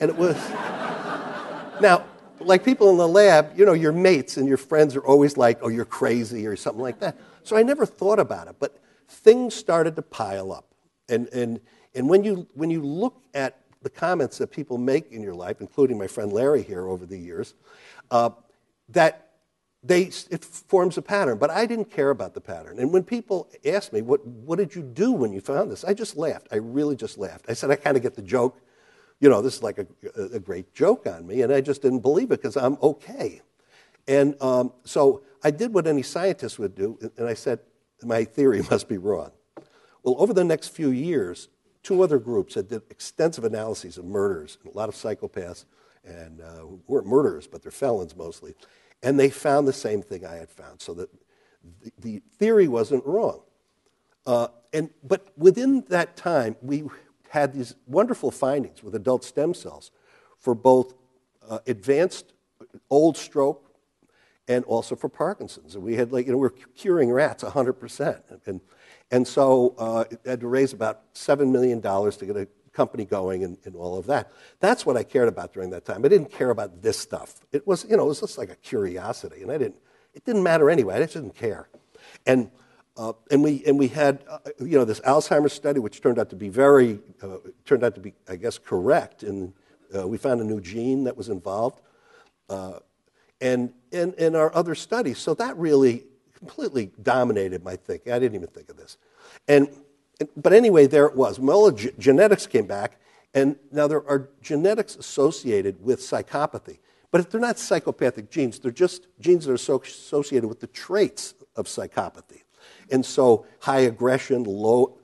And 0.00 0.10
it 0.10 0.16
was 0.16 0.36
now 1.80 2.04
like 2.40 2.64
people 2.64 2.90
in 2.90 2.96
the 2.96 3.06
lab, 3.06 3.52
you 3.56 3.64
know, 3.64 3.72
your 3.72 3.92
mates 3.92 4.36
and 4.36 4.48
your 4.48 4.56
friends 4.56 4.96
are 4.96 5.04
always 5.04 5.36
like, 5.36 5.58
oh, 5.62 5.68
you're 5.68 5.84
crazy 5.84 6.46
or 6.46 6.56
something 6.56 6.82
like 6.82 6.98
that. 7.00 7.16
So 7.44 7.56
I 7.56 7.62
never 7.62 7.86
thought 7.86 8.18
about 8.18 8.48
it, 8.48 8.56
but 8.58 8.78
things 9.08 9.54
started 9.54 9.96
to 9.96 10.02
pile 10.02 10.52
up. 10.52 10.66
And, 11.08 11.28
and 11.28 11.60
and 11.94 12.08
when 12.08 12.24
you, 12.24 12.46
when 12.54 12.70
you 12.70 12.82
look 12.82 13.22
at 13.34 13.58
the 13.82 13.90
comments 13.90 14.38
that 14.38 14.50
people 14.50 14.78
make 14.78 15.10
in 15.10 15.22
your 15.22 15.34
life, 15.34 15.60
including 15.60 15.98
my 15.98 16.06
friend 16.06 16.32
Larry 16.32 16.62
here 16.62 16.86
over 16.86 17.04
the 17.04 17.18
years, 17.18 17.54
uh, 18.10 18.30
that 18.90 19.30
they, 19.82 20.02
it 20.30 20.44
forms 20.44 20.96
a 20.96 21.02
pattern. 21.02 21.38
But 21.38 21.50
I 21.50 21.66
didn't 21.66 21.90
care 21.90 22.10
about 22.10 22.34
the 22.34 22.40
pattern. 22.40 22.78
And 22.78 22.92
when 22.92 23.02
people 23.02 23.48
asked 23.64 23.92
me, 23.92 24.00
what, 24.00 24.24
what 24.24 24.56
did 24.56 24.74
you 24.74 24.82
do 24.82 25.12
when 25.12 25.32
you 25.32 25.40
found 25.40 25.70
this? 25.70 25.84
I 25.84 25.92
just 25.92 26.16
laughed. 26.16 26.48
I 26.52 26.56
really 26.56 26.94
just 26.94 27.18
laughed. 27.18 27.46
I 27.48 27.54
said, 27.54 27.70
I 27.70 27.76
kind 27.76 27.96
of 27.96 28.02
get 28.02 28.14
the 28.14 28.22
joke. 28.22 28.60
You 29.20 29.28
know, 29.28 29.42
this 29.42 29.56
is 29.56 29.62
like 29.62 29.78
a, 29.78 29.86
a 30.32 30.38
great 30.38 30.72
joke 30.72 31.06
on 31.06 31.26
me. 31.26 31.42
And 31.42 31.52
I 31.52 31.60
just 31.60 31.82
didn't 31.82 32.00
believe 32.00 32.30
it 32.30 32.40
because 32.40 32.56
I'm 32.56 32.76
okay. 32.82 33.40
And 34.06 34.40
um, 34.40 34.72
so 34.84 35.22
I 35.42 35.50
did 35.50 35.74
what 35.74 35.86
any 35.86 36.02
scientist 36.02 36.58
would 36.58 36.74
do. 36.74 36.98
And 37.16 37.26
I 37.26 37.34
said, 37.34 37.60
my 38.02 38.24
theory 38.24 38.62
must 38.70 38.88
be 38.88 38.98
wrong. 38.98 39.32
Well, 40.02 40.16
over 40.18 40.32
the 40.32 40.44
next 40.44 40.68
few 40.68 40.90
years, 40.90 41.48
two 41.82 42.02
other 42.02 42.18
groups 42.18 42.54
had 42.54 42.68
did 42.68 42.82
extensive 42.90 43.44
analyses 43.44 43.98
of 43.98 44.04
murders, 44.04 44.58
a 44.64 44.76
lot 44.76 44.88
of 44.88 44.94
psychopaths, 44.94 45.64
and 46.04 46.40
uh, 46.40 46.66
weren't 46.86 47.06
murderers, 47.06 47.46
but 47.46 47.62
they're 47.62 47.72
felons 47.72 48.16
mostly. 48.16 48.54
And 49.02 49.18
they 49.18 49.30
found 49.30 49.66
the 49.66 49.72
same 49.72 50.02
thing 50.02 50.24
I 50.24 50.36
had 50.36 50.50
found, 50.50 50.80
so 50.80 50.94
that 50.94 51.10
the, 51.82 51.92
the 51.98 52.22
theory 52.38 52.68
wasn't 52.68 53.04
wrong. 53.04 53.40
Uh, 54.26 54.48
and, 54.72 54.90
but 55.02 55.26
within 55.36 55.84
that 55.88 56.16
time, 56.16 56.56
we 56.62 56.84
had 57.30 57.52
these 57.52 57.74
wonderful 57.86 58.30
findings 58.30 58.82
with 58.82 58.94
adult 58.94 59.24
stem 59.24 59.54
cells 59.54 59.90
for 60.38 60.54
both 60.54 60.94
uh, 61.48 61.58
advanced 61.66 62.32
old 62.90 63.16
stroke 63.16 63.72
and 64.48 64.64
also 64.64 64.94
for 64.94 65.08
Parkinson's. 65.08 65.74
And 65.74 65.84
we 65.84 65.96
had 65.96 66.12
like, 66.12 66.26
you 66.26 66.32
know, 66.32 66.38
we 66.38 66.46
are 66.46 66.54
curing 66.76 67.10
rats 67.10 67.42
100%. 67.42 68.30
And, 68.30 68.40
and 68.46 68.60
so 69.28 69.74
uh, 69.78 70.04
had 70.24 70.40
to 70.40 70.48
raise 70.48 70.72
about 70.72 71.12
$7 71.14 71.50
million 71.50 71.82
to 71.82 72.26
get 72.26 72.36
a 72.36 72.48
company 72.72 73.04
going 73.04 73.44
and, 73.44 73.58
and, 73.64 73.76
all 73.76 73.98
of 73.98 74.06
that. 74.06 74.32
That's 74.58 74.86
what 74.86 74.96
I 74.96 75.02
cared 75.02 75.28
about 75.28 75.52
during 75.52 75.70
that 75.70 75.84
time. 75.84 76.04
I 76.04 76.08
didn't 76.08 76.30
care 76.30 76.50
about 76.50 76.80
this 76.80 76.98
stuff. 76.98 77.40
It 77.52 77.66
was, 77.66 77.84
you 77.88 77.96
know, 77.96 78.04
it 78.04 78.08
was 78.08 78.20
just 78.20 78.38
like 78.38 78.50
a 78.50 78.56
curiosity. 78.56 79.42
And 79.42 79.50
I 79.50 79.58
didn't, 79.58 79.76
it 80.14 80.24
didn't 80.24 80.42
matter 80.42 80.70
anyway. 80.70 80.96
I 80.96 81.00
just 81.00 81.12
didn't 81.12 81.34
care. 81.34 81.68
And, 82.26 82.50
uh, 82.96 83.12
and, 83.30 83.42
we, 83.42 83.62
and 83.66 83.78
we 83.78 83.88
had, 83.88 84.24
uh, 84.28 84.38
you 84.58 84.78
know, 84.78 84.84
this 84.84 85.00
Alzheimer's 85.00 85.52
study, 85.52 85.80
which 85.80 86.00
turned 86.00 86.18
out 86.18 86.30
to 86.30 86.36
be 86.36 86.48
very, 86.48 87.00
uh, 87.22 87.36
turned 87.66 87.84
out 87.84 87.94
to 87.94 88.00
be, 88.00 88.14
I 88.28 88.36
guess, 88.36 88.58
correct. 88.58 89.22
And 89.22 89.52
uh, 89.94 90.08
we 90.08 90.16
found 90.16 90.40
a 90.40 90.44
new 90.44 90.60
gene 90.60 91.04
that 91.04 91.16
was 91.16 91.28
involved. 91.28 91.80
Uh, 92.48 92.78
and 93.40 93.72
in, 93.90 94.14
in 94.14 94.36
our 94.36 94.54
other 94.54 94.74
studies. 94.74 95.18
So 95.18 95.34
that 95.34 95.56
really 95.58 96.04
completely 96.42 96.90
dominated 97.00 97.62
my 97.62 97.76
thinking. 97.76 98.12
I 98.12 98.18
didn't 98.18 98.34
even 98.34 98.48
think 98.48 98.68
of 98.68 98.76
this. 98.76 98.96
And, 99.46 99.68
but 100.36 100.52
anyway, 100.52 100.88
there 100.88 101.06
it 101.06 101.14
was. 101.14 101.38
Well, 101.38 101.70
g- 101.70 101.92
genetics 102.00 102.48
came 102.48 102.66
back, 102.66 103.00
and 103.32 103.54
now 103.70 103.86
there 103.86 104.04
are 104.08 104.28
genetics 104.42 104.96
associated 104.96 105.80
with 105.80 106.00
psychopathy. 106.00 106.78
But 107.12 107.30
they're 107.30 107.40
not 107.40 107.60
psychopathic 107.60 108.28
genes, 108.28 108.58
they're 108.58 108.72
just 108.72 109.06
genes 109.20 109.44
that 109.44 109.52
are 109.52 109.56
so 109.56 109.80
associated 109.80 110.48
with 110.48 110.58
the 110.58 110.66
traits 110.66 111.34
of 111.54 111.66
psychopathy. 111.66 112.42
And 112.90 113.06
so 113.06 113.46
high 113.60 113.80
aggression, 113.80 114.42
low, 114.42 114.98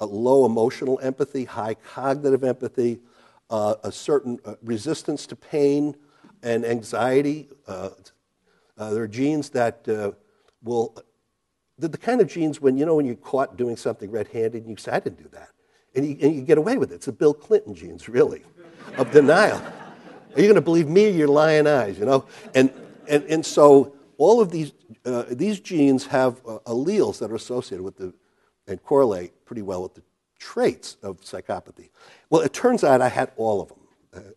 uh, 0.00 0.06
low 0.06 0.44
emotional 0.44 0.98
empathy, 1.02 1.44
high 1.44 1.74
cognitive 1.74 2.42
empathy, 2.42 2.98
uh, 3.48 3.76
a 3.84 3.92
certain 3.92 4.40
uh, 4.44 4.54
resistance 4.64 5.24
to 5.28 5.36
pain, 5.36 5.94
and 6.42 6.64
anxiety. 6.64 7.48
Uh, 7.68 7.90
uh, 8.76 8.90
there 8.90 9.02
are 9.02 9.08
genes 9.08 9.50
that 9.50 9.86
uh, 9.88 10.12
will, 10.62 10.96
the, 11.78 11.88
the, 11.88 11.98
kind 11.98 12.20
of 12.20 12.28
genes 12.28 12.60
when, 12.60 12.76
you 12.76 12.86
know, 12.86 12.96
when 12.96 13.06
you're 13.06 13.16
caught 13.16 13.56
doing 13.56 13.76
something 13.76 14.10
red 14.10 14.28
handed 14.28 14.62
and 14.62 14.70
you 14.70 14.76
say, 14.76 14.92
I 14.92 15.00
didn't 15.00 15.22
do 15.22 15.28
that. 15.32 15.50
And 15.94 16.06
you, 16.06 16.16
and 16.20 16.34
you 16.34 16.42
get 16.42 16.58
away 16.58 16.76
with 16.76 16.92
it. 16.92 16.96
It's 16.96 17.06
the 17.06 17.12
Bill 17.12 17.34
Clinton 17.34 17.74
genes, 17.74 18.08
really, 18.08 18.42
of 18.96 19.10
denial. 19.10 19.58
Are 19.58 20.40
you 20.40 20.46
going 20.46 20.54
to 20.54 20.60
believe 20.60 20.88
me 20.88 21.06
or 21.06 21.10
your 21.10 21.28
lying 21.28 21.66
eyes, 21.66 21.98
you 21.98 22.06
know? 22.06 22.26
And, 22.54 22.72
and, 23.08 23.24
and 23.24 23.44
so 23.44 23.94
all 24.16 24.40
of 24.40 24.50
these, 24.50 24.72
uh, 25.04 25.24
these 25.30 25.58
genes 25.60 26.06
have 26.06 26.40
uh, 26.46 26.58
alleles 26.66 27.18
that 27.18 27.30
are 27.30 27.36
associated 27.36 27.82
with 27.82 27.96
the, 27.96 28.14
and 28.68 28.82
correlate 28.84 29.44
pretty 29.44 29.62
well 29.62 29.82
with 29.82 29.94
the 29.94 30.02
traits 30.38 30.96
of 31.02 31.20
psychopathy. 31.22 31.90
Well, 32.28 32.42
it 32.42 32.52
turns 32.52 32.84
out 32.84 33.00
I 33.00 33.08
had 33.08 33.32
all 33.36 33.60
of 33.60 33.68
them 33.68 33.78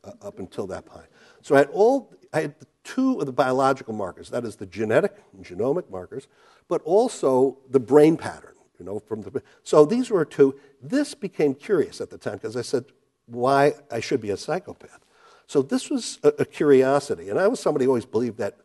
uh, 0.03 0.27
up 0.27 0.39
until 0.39 0.67
that 0.67 0.85
point. 0.85 1.05
So 1.41 1.55
I 1.55 1.59
had 1.59 1.69
all, 1.69 2.13
I 2.33 2.41
had 2.41 2.55
two 2.83 3.19
of 3.19 3.25
the 3.27 3.31
biological 3.31 3.93
markers, 3.93 4.29
that 4.31 4.43
is 4.43 4.55
the 4.55 4.65
genetic 4.65 5.15
and 5.33 5.45
genomic 5.45 5.89
markers, 5.89 6.27
but 6.67 6.81
also 6.81 7.59
the 7.69 7.79
brain 7.79 8.17
pattern, 8.17 8.55
you 8.79 8.85
know, 8.85 8.99
from 8.99 9.21
the, 9.21 9.41
so 9.61 9.85
these 9.85 10.09
were 10.09 10.25
two. 10.25 10.59
This 10.81 11.13
became 11.13 11.53
curious 11.53 12.01
at 12.01 12.09
the 12.09 12.17
time 12.17 12.33
because 12.33 12.57
I 12.57 12.63
said, 12.63 12.85
why 13.27 13.73
I 13.91 13.99
should 13.99 14.19
be 14.19 14.31
a 14.31 14.37
psychopath. 14.37 14.99
So 15.47 15.61
this 15.61 15.89
was 15.89 16.19
a, 16.23 16.29
a 16.39 16.45
curiosity, 16.45 17.29
and 17.29 17.39
I 17.39 17.47
was 17.47 17.59
somebody 17.59 17.85
who 17.85 17.91
always 17.91 18.05
believed 18.05 18.39
that, 18.39 18.57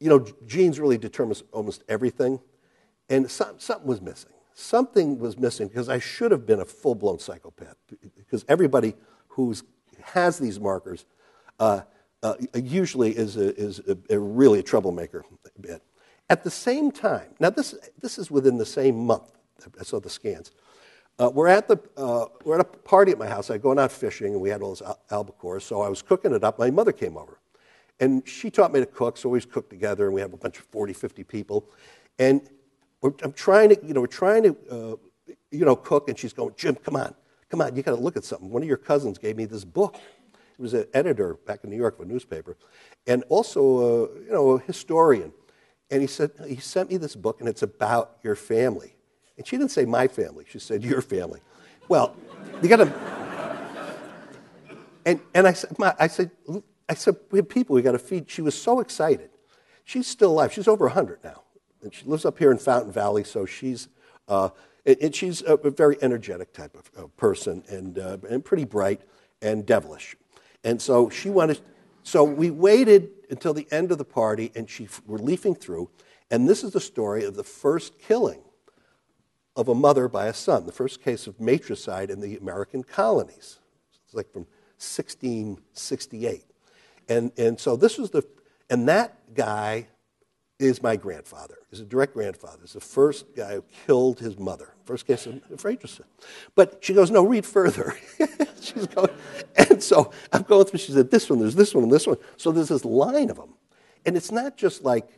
you 0.00 0.08
know, 0.08 0.26
genes 0.46 0.80
really 0.80 0.98
determine 0.98 1.36
almost 1.52 1.84
everything, 1.88 2.40
and 3.08 3.30
some, 3.30 3.58
something 3.58 3.86
was 3.86 4.00
missing. 4.00 4.30
Something 4.54 5.18
was 5.18 5.36
missing 5.38 5.68
because 5.68 5.88
I 5.88 5.98
should 5.98 6.30
have 6.30 6.46
been 6.46 6.60
a 6.60 6.64
full-blown 6.64 7.18
psychopath 7.18 7.76
because 8.16 8.44
everybody 8.48 8.94
who's 9.28 9.64
has 10.02 10.38
these 10.38 10.60
markers 10.60 11.06
uh, 11.58 11.82
uh, 12.22 12.34
usually 12.54 13.16
is, 13.16 13.36
a, 13.36 13.54
is 13.60 13.80
a, 13.80 13.96
a 14.10 14.18
really 14.18 14.60
a 14.60 14.62
troublemaker 14.62 15.24
bit. 15.60 15.82
At 16.30 16.42
the 16.42 16.50
same 16.50 16.90
time, 16.90 17.28
now 17.38 17.50
this, 17.50 17.74
this 18.00 18.18
is 18.18 18.30
within 18.30 18.56
the 18.56 18.66
same 18.66 18.96
month, 18.96 19.32
I 19.78 19.82
saw 19.82 20.00
the 20.00 20.10
scans. 20.10 20.52
Uh, 21.18 21.30
we're, 21.32 21.48
at 21.48 21.68
the, 21.68 21.78
uh, 21.96 22.26
we're 22.44 22.58
at 22.58 22.60
a 22.60 22.64
party 22.64 23.12
at 23.12 23.18
my 23.18 23.28
house. 23.28 23.50
I 23.50 23.58
going 23.58 23.78
out 23.78 23.92
fishing, 23.92 24.32
and 24.32 24.40
we 24.40 24.48
had 24.48 24.62
all 24.62 24.70
this 24.70 24.82
al- 24.82 24.98
albacore, 25.10 25.60
so 25.60 25.82
I 25.82 25.88
was 25.88 26.02
cooking 26.02 26.34
it 26.34 26.42
up. 26.42 26.58
My 26.58 26.70
mother 26.70 26.92
came 26.92 27.16
over, 27.16 27.38
and 28.00 28.26
she 28.26 28.50
taught 28.50 28.72
me 28.72 28.80
to 28.80 28.86
cook, 28.86 29.16
so 29.16 29.28
we 29.28 29.32
always 29.32 29.46
cook 29.46 29.70
together, 29.70 30.06
and 30.06 30.14
we 30.14 30.20
have 30.20 30.32
a 30.32 30.36
bunch 30.36 30.58
of 30.58 30.64
40, 30.66 30.92
50 30.92 31.22
people. 31.24 31.70
And 32.18 32.40
I'm 33.22 33.32
trying 33.32 33.68
to, 33.68 33.78
you 33.86 33.94
know, 33.94 34.00
we're 34.00 34.06
trying 34.08 34.42
to, 34.42 34.56
uh, 34.70 34.96
you 35.52 35.64
know, 35.64 35.76
cook, 35.76 36.08
and 36.08 36.18
she's 36.18 36.32
going, 36.32 36.54
Jim, 36.56 36.74
come 36.74 36.96
on, 36.96 37.14
Come 37.54 37.60
on, 37.60 37.76
you 37.76 37.84
got 37.84 37.94
to 37.94 38.02
look 38.02 38.16
at 38.16 38.24
something. 38.24 38.50
One 38.50 38.62
of 38.62 38.68
your 38.68 38.76
cousins 38.76 39.16
gave 39.16 39.36
me 39.36 39.44
this 39.44 39.64
book. 39.64 39.96
He 40.56 40.62
was 40.62 40.74
an 40.74 40.86
editor 40.94 41.34
back 41.46 41.60
in 41.64 41.70
New 41.70 41.76
York 41.76 41.98
of 41.98 42.06
a 42.06 42.12
newspaper, 42.12 42.56
and 43.06 43.24
also, 43.28 43.60
a, 43.62 44.00
you 44.20 44.30
know, 44.30 44.50
a 44.52 44.58
historian. 44.60 45.32
And 45.90 46.00
he 46.00 46.06
said 46.06 46.30
he 46.46 46.56
sent 46.56 46.90
me 46.90 46.96
this 46.96 47.16
book, 47.16 47.40
and 47.40 47.48
it's 47.48 47.62
about 47.62 48.18
your 48.22 48.36
family. 48.36 48.96
And 49.36 49.46
she 49.46 49.56
didn't 49.56 49.72
say 49.72 49.84
my 49.84 50.08
family; 50.08 50.44
she 50.48 50.58
said 50.58 50.84
your 50.84 51.02
family. 51.02 51.40
Well, 51.88 52.16
you 52.62 52.68
got 52.68 52.76
to. 52.76 53.14
And, 55.06 55.20
and 55.34 55.46
I 55.46 55.52
said, 55.52 55.76
I 55.98 56.06
said, 56.06 56.30
I 56.88 56.94
said, 56.94 57.16
we 57.30 57.38
have 57.38 57.48
people 57.48 57.74
we 57.74 57.82
got 57.82 57.92
to 57.92 57.98
feed. 57.98 58.30
She 58.30 58.40
was 58.40 58.60
so 58.60 58.80
excited. 58.80 59.28
She's 59.84 60.06
still 60.06 60.30
alive. 60.30 60.50
She's 60.50 60.66
over 60.66 60.86
100 60.86 61.22
now. 61.22 61.42
And 61.82 61.92
she 61.92 62.06
lives 62.06 62.24
up 62.24 62.38
here 62.38 62.50
in 62.50 62.56
Fountain 62.56 62.90
Valley, 62.90 63.22
so 63.22 63.44
she's 63.44 63.88
uh, 64.28 64.48
and 64.86 65.14
she's 65.14 65.42
a 65.46 65.56
very 65.70 65.96
energetic 66.02 66.52
type 66.52 66.76
of 66.96 67.16
person 67.16 67.64
and, 67.68 67.98
uh, 67.98 68.18
and 68.28 68.44
pretty 68.44 68.64
bright 68.64 69.00
and 69.40 69.64
devilish. 69.64 70.14
And 70.64 70.80
so 70.80 71.10
she 71.10 71.30
wanted, 71.30 71.60
so 72.02 72.24
we 72.24 72.50
waited 72.50 73.10
until 73.30 73.54
the 73.54 73.68
end 73.70 73.92
of 73.92 73.98
the 73.98 74.04
party 74.04 74.50
and 74.56 74.68
she, 74.68 74.88
we're 75.06 75.18
leafing 75.18 75.54
through. 75.54 75.90
And 76.30 76.48
this 76.48 76.64
is 76.64 76.72
the 76.72 76.80
story 76.80 77.24
of 77.24 77.36
the 77.36 77.44
first 77.44 77.98
killing 77.98 78.40
of 79.56 79.68
a 79.68 79.74
mother 79.74 80.08
by 80.08 80.26
a 80.26 80.34
son, 80.34 80.66
the 80.66 80.72
first 80.72 81.02
case 81.02 81.26
of 81.26 81.40
matricide 81.40 82.10
in 82.10 82.20
the 82.20 82.36
American 82.36 82.82
colonies. 82.82 83.58
It's 84.04 84.14
like 84.14 84.32
from 84.32 84.46
1668. 84.78 86.44
And, 87.08 87.30
and 87.36 87.60
so 87.60 87.76
this 87.76 87.98
was 87.98 88.10
the, 88.10 88.22
and 88.70 88.88
that 88.88 89.34
guy 89.34 89.88
is 90.58 90.82
my 90.82 90.96
grandfather, 90.96 91.58
is 91.72 91.80
a 91.80 91.84
direct 91.84 92.14
grandfather. 92.14 92.64
Is 92.64 92.74
the 92.74 92.80
first 92.80 93.26
guy 93.34 93.54
who 93.54 93.64
killed 93.86 94.20
his 94.20 94.38
mother. 94.38 94.74
First 94.84 95.06
case 95.06 95.26
of 95.26 95.40
fratricide. 95.56 96.06
But 96.54 96.78
she 96.80 96.94
goes, 96.94 97.10
no, 97.10 97.24
read 97.24 97.44
further. 97.44 97.96
She's 98.60 98.86
going, 98.86 99.10
and 99.56 99.82
so 99.82 100.12
I'm 100.32 100.42
going 100.42 100.66
through, 100.66 100.78
she 100.78 100.92
said, 100.92 101.10
this 101.10 101.28
one, 101.28 101.40
there's 101.40 101.56
this 101.56 101.74
one, 101.74 101.84
and 101.84 101.92
this 101.92 102.06
one. 102.06 102.18
So 102.36 102.52
there's 102.52 102.68
this 102.68 102.84
line 102.84 103.30
of 103.30 103.36
them. 103.36 103.54
And 104.06 104.16
it's 104.16 104.30
not 104.30 104.56
just 104.56 104.84
like, 104.84 105.08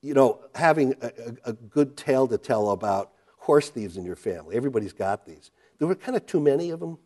you 0.00 0.14
know, 0.14 0.40
having 0.54 0.94
a, 1.02 1.06
a, 1.06 1.50
a 1.50 1.52
good 1.52 1.96
tale 1.96 2.26
to 2.28 2.38
tell 2.38 2.70
about 2.70 3.12
horse 3.36 3.68
thieves 3.68 3.96
in 3.96 4.04
your 4.04 4.16
family. 4.16 4.56
Everybody's 4.56 4.92
got 4.92 5.26
these. 5.26 5.50
There 5.78 5.86
were 5.86 5.94
kind 5.94 6.16
of 6.16 6.26
too 6.26 6.40
many 6.40 6.70
of 6.70 6.80
them. 6.80 6.98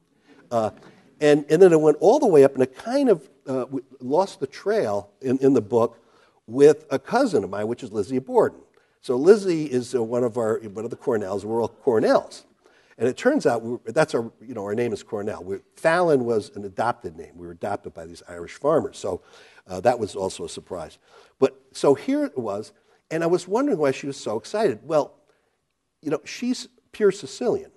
Uh, 0.51 0.71
and, 1.21 1.45
and 1.51 1.61
then 1.61 1.73
it 1.73 1.81
went 1.81 1.97
all 2.01 2.19
the 2.19 2.27
way 2.27 2.45
up, 2.45 2.55
and 2.55 2.63
it 2.63 2.77
kind 2.77 3.09
of 3.09 3.29
uh, 3.47 3.65
lost 4.01 4.39
the 4.39 4.47
trail 4.47 5.11
in, 5.23 5.39
in 5.39 5.55
the 5.55 5.63
book 5.63 5.99
with 6.47 6.87
a 6.91 6.99
cousin 6.99 7.45
of 7.45 7.51
mine, 7.51 7.67
which 7.67 7.83
is 7.83 7.93
Lizzie 7.93 8.19
Borden. 8.19 8.61
So 9.01 9.17
Lizzie 9.17 9.67
is 9.67 9.95
uh, 9.95 10.03
one 10.03 10.25
of 10.25 10.37
our 10.37 10.59
one 10.61 10.85
of 10.85 10.91
the 10.91 10.97
Cornells. 10.97 11.45
We're 11.45 11.61
all 11.61 11.69
Cornells, 11.69 12.45
and 12.99 13.09
it 13.09 13.17
turns 13.17 13.47
out 13.47 13.63
that's 13.85 14.15
our 14.15 14.33
you 14.41 14.55
know 14.55 14.65
our 14.65 14.75
name 14.75 14.93
is 14.93 15.03
Cornell. 15.03 15.43
We're, 15.45 15.63
Fallon 15.77 16.25
was 16.25 16.51
an 16.57 16.65
adopted 16.65 17.17
name. 17.17 17.33
We 17.37 17.47
were 17.47 17.53
adopted 17.53 17.95
by 17.95 18.07
these 18.07 18.23
Irish 18.29 18.55
farmers, 18.55 18.99
so 18.99 19.23
uh, 19.69 19.81
that 19.81 19.99
was 19.99 20.17
also 20.17 20.45
a 20.45 20.49
surprise. 20.49 20.99
But 21.39 21.57
so 21.73 21.95
here 21.95 22.25
it 22.25 22.37
was, 22.37 22.73
and 23.11 23.23
I 23.23 23.27
was 23.27 23.47
wondering 23.47 23.79
why 23.79 23.93
she 23.93 24.07
was 24.07 24.17
so 24.17 24.37
excited. 24.37 24.81
Well, 24.83 25.15
you 26.03 26.11
know 26.11 26.21
she's 26.25 26.69
pure 26.93 27.13
Sicilian, 27.13 27.71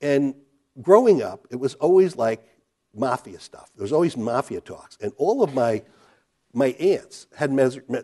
and 0.00 0.34
growing 0.80 1.22
up, 1.22 1.46
it 1.50 1.56
was 1.56 1.74
always 1.74 2.16
like 2.16 2.42
mafia 2.94 3.40
stuff. 3.40 3.70
There 3.76 3.82
was 3.82 3.92
always 3.92 4.16
mafia 4.16 4.60
talks, 4.60 4.96
and 5.00 5.12
all 5.18 5.42
of 5.42 5.52
my 5.52 5.82
my 6.54 6.68
aunts 6.78 7.26
had 7.36 7.50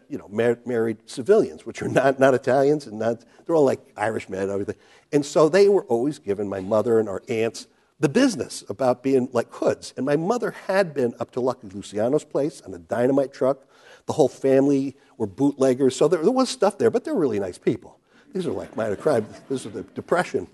you 0.09 0.19
know, 0.19 0.29
married 0.29 0.99
civilians, 1.09 1.65
which 1.65 1.83
are 1.83 1.89
not, 1.89 2.19
not 2.19 2.35
Italians 2.35 2.87
and 2.87 2.99
not, 2.99 3.25
they're 3.47 3.55
all 3.55 3.65
like 3.65 3.81
Irishmen 3.97 4.41
and 4.41 4.51
everything. 4.51 4.77
And 5.13 5.25
so 5.25 5.49
they 5.49 5.69
were 5.69 5.85
always 5.85 6.19
giving 6.19 6.49
my 6.49 6.61
mother 6.61 6.99
and 6.99 7.09
our 7.09 7.23
aunts 7.29 7.67
the 8.01 8.09
business 8.09 8.65
about 8.69 9.03
being 9.03 9.29
like 9.33 9.53
hoods. 9.53 9.93
And 9.97 10.07
my 10.07 10.17
mother 10.17 10.53
had 10.67 10.95
been 10.95 11.15
up 11.21 11.31
to 11.33 11.41
Lucky 11.41 11.69
Luciano's 11.69 12.25
place 12.25 12.61
on 12.63 12.73
a 12.73 12.79
dynamite 12.79 13.33
truck. 13.33 13.67
The 14.07 14.15
whole 14.15 14.29
family 14.29 14.97
were 15.19 15.27
bootleggers. 15.27 15.95
So 15.95 16.09
there, 16.09 16.23
there 16.23 16.33
was 16.33 16.49
stuff 16.49 16.79
there, 16.79 16.91
but 16.91 17.05
they're 17.05 17.15
really 17.15 17.39
nice 17.39 17.59
people. 17.59 17.99
These 18.33 18.47
are 18.47 18.53
like 18.53 18.75
minor 18.77 18.97
crime. 18.97 19.27
This 19.49 19.67
is 19.67 19.73
the 19.73 19.83
Depression. 19.83 20.49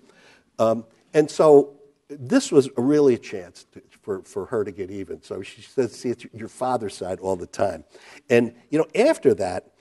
Um, 0.59 0.85
and 1.15 1.31
so 1.31 1.76
this 2.09 2.53
was 2.53 2.69
really 2.77 3.15
a 3.15 3.19
chance 3.19 3.67
to, 3.73 3.83
for, 4.03 4.23
for 4.23 4.47
her 4.47 4.65
to 4.65 4.71
get 4.71 4.91
even. 4.91 5.23
So 5.23 5.43
she 5.43 5.63
says, 5.63 5.93
see, 5.93 6.11
it's 6.11 6.25
your 6.33 6.49
father's 6.49 6.95
side 6.95 7.19
all 7.21 7.37
the 7.37 7.47
time. 7.47 7.85
And, 8.31 8.55
you 8.71 8.79
know, 8.79 8.87
after 8.95 9.35
that, 9.35 9.73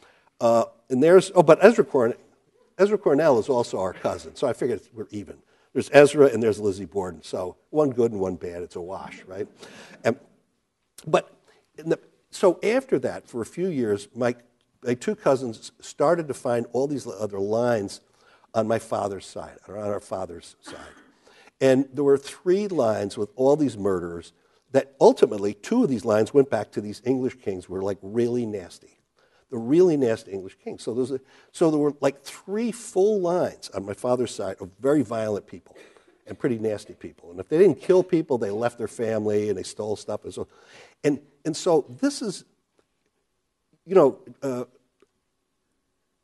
uh, 0.41 0.65
and 0.89 1.01
there's, 1.01 1.31
oh, 1.35 1.43
but 1.43 1.63
Ezra 1.63 1.85
Cornell, 1.85 2.17
Ezra 2.77 2.97
Cornell 2.97 3.39
is 3.39 3.47
also 3.47 3.79
our 3.79 3.93
cousin. 3.93 4.35
So 4.35 4.47
I 4.47 4.53
figured 4.53 4.81
we're 4.93 5.07
even. 5.11 5.37
There's 5.73 5.89
Ezra 5.93 6.27
and 6.27 6.41
there's 6.41 6.59
Lizzie 6.59 6.85
Borden. 6.85 7.21
So 7.21 7.57
one 7.69 7.91
good 7.91 8.11
and 8.11 8.19
one 8.19 8.35
bad, 8.35 8.63
it's 8.63 8.75
a 8.75 8.81
wash, 8.81 9.23
right? 9.27 9.47
And, 10.03 10.17
but 11.05 11.31
the, 11.77 11.99
so 12.31 12.59
after 12.63 12.99
that, 12.99 13.27
for 13.27 13.41
a 13.41 13.45
few 13.45 13.67
years, 13.67 14.07
my, 14.15 14.35
my 14.83 14.93
two 14.93 15.15
cousins 15.15 15.71
started 15.79 16.27
to 16.27 16.33
find 16.33 16.65
all 16.73 16.87
these 16.87 17.07
other 17.07 17.39
lines 17.39 18.01
on 18.53 18.67
my 18.67 18.79
father's 18.79 19.25
side, 19.25 19.57
or 19.67 19.77
on 19.77 19.89
our 19.89 19.99
father's 19.99 20.55
side. 20.61 20.75
And 21.61 21.87
there 21.93 22.03
were 22.03 22.17
three 22.17 22.67
lines 22.67 23.17
with 23.17 23.29
all 23.35 23.55
these 23.55 23.77
murderers 23.77 24.33
that 24.71 24.93
ultimately, 24.99 25.53
two 25.53 25.83
of 25.83 25.89
these 25.89 26.03
lines 26.03 26.33
went 26.33 26.49
back 26.49 26.71
to 26.71 26.81
these 26.81 27.01
English 27.05 27.39
kings 27.39 27.65
who 27.65 27.73
were 27.73 27.83
like 27.83 27.97
really 28.01 28.45
nasty. 28.45 28.99
The 29.49 29.57
really 29.57 29.95
nasty 29.95 30.31
English 30.31 30.57
kings. 30.63 30.83
So, 30.83 30.99
a, 30.99 31.19
so 31.51 31.71
there 31.71 31.79
were 31.79 31.93
like 32.01 32.23
three 32.23 32.71
full 32.71 33.21
lines 33.21 33.69
on 33.69 33.85
my 33.85 33.93
father's 33.93 34.35
side 34.35 34.57
of 34.59 34.71
very 34.81 35.01
violent 35.01 35.47
people 35.47 35.77
and 36.27 36.37
pretty 36.37 36.57
nasty 36.57 36.93
people. 36.93 37.31
And 37.31 37.39
if 37.39 37.47
they 37.47 37.57
didn't 37.57 37.79
kill 37.79 38.03
people, 38.03 38.37
they 38.37 38.49
left 38.49 38.77
their 38.77 38.87
family 38.87 39.49
and 39.49 39.57
they 39.57 39.63
stole 39.63 39.95
stuff. 39.95 40.23
And 40.25 40.33
so, 40.33 40.47
and, 41.03 41.21
and 41.45 41.55
so 41.55 41.85
this 42.01 42.21
is, 42.21 42.43
you 43.85 43.95
know, 43.95 44.19
uh, 44.41 44.65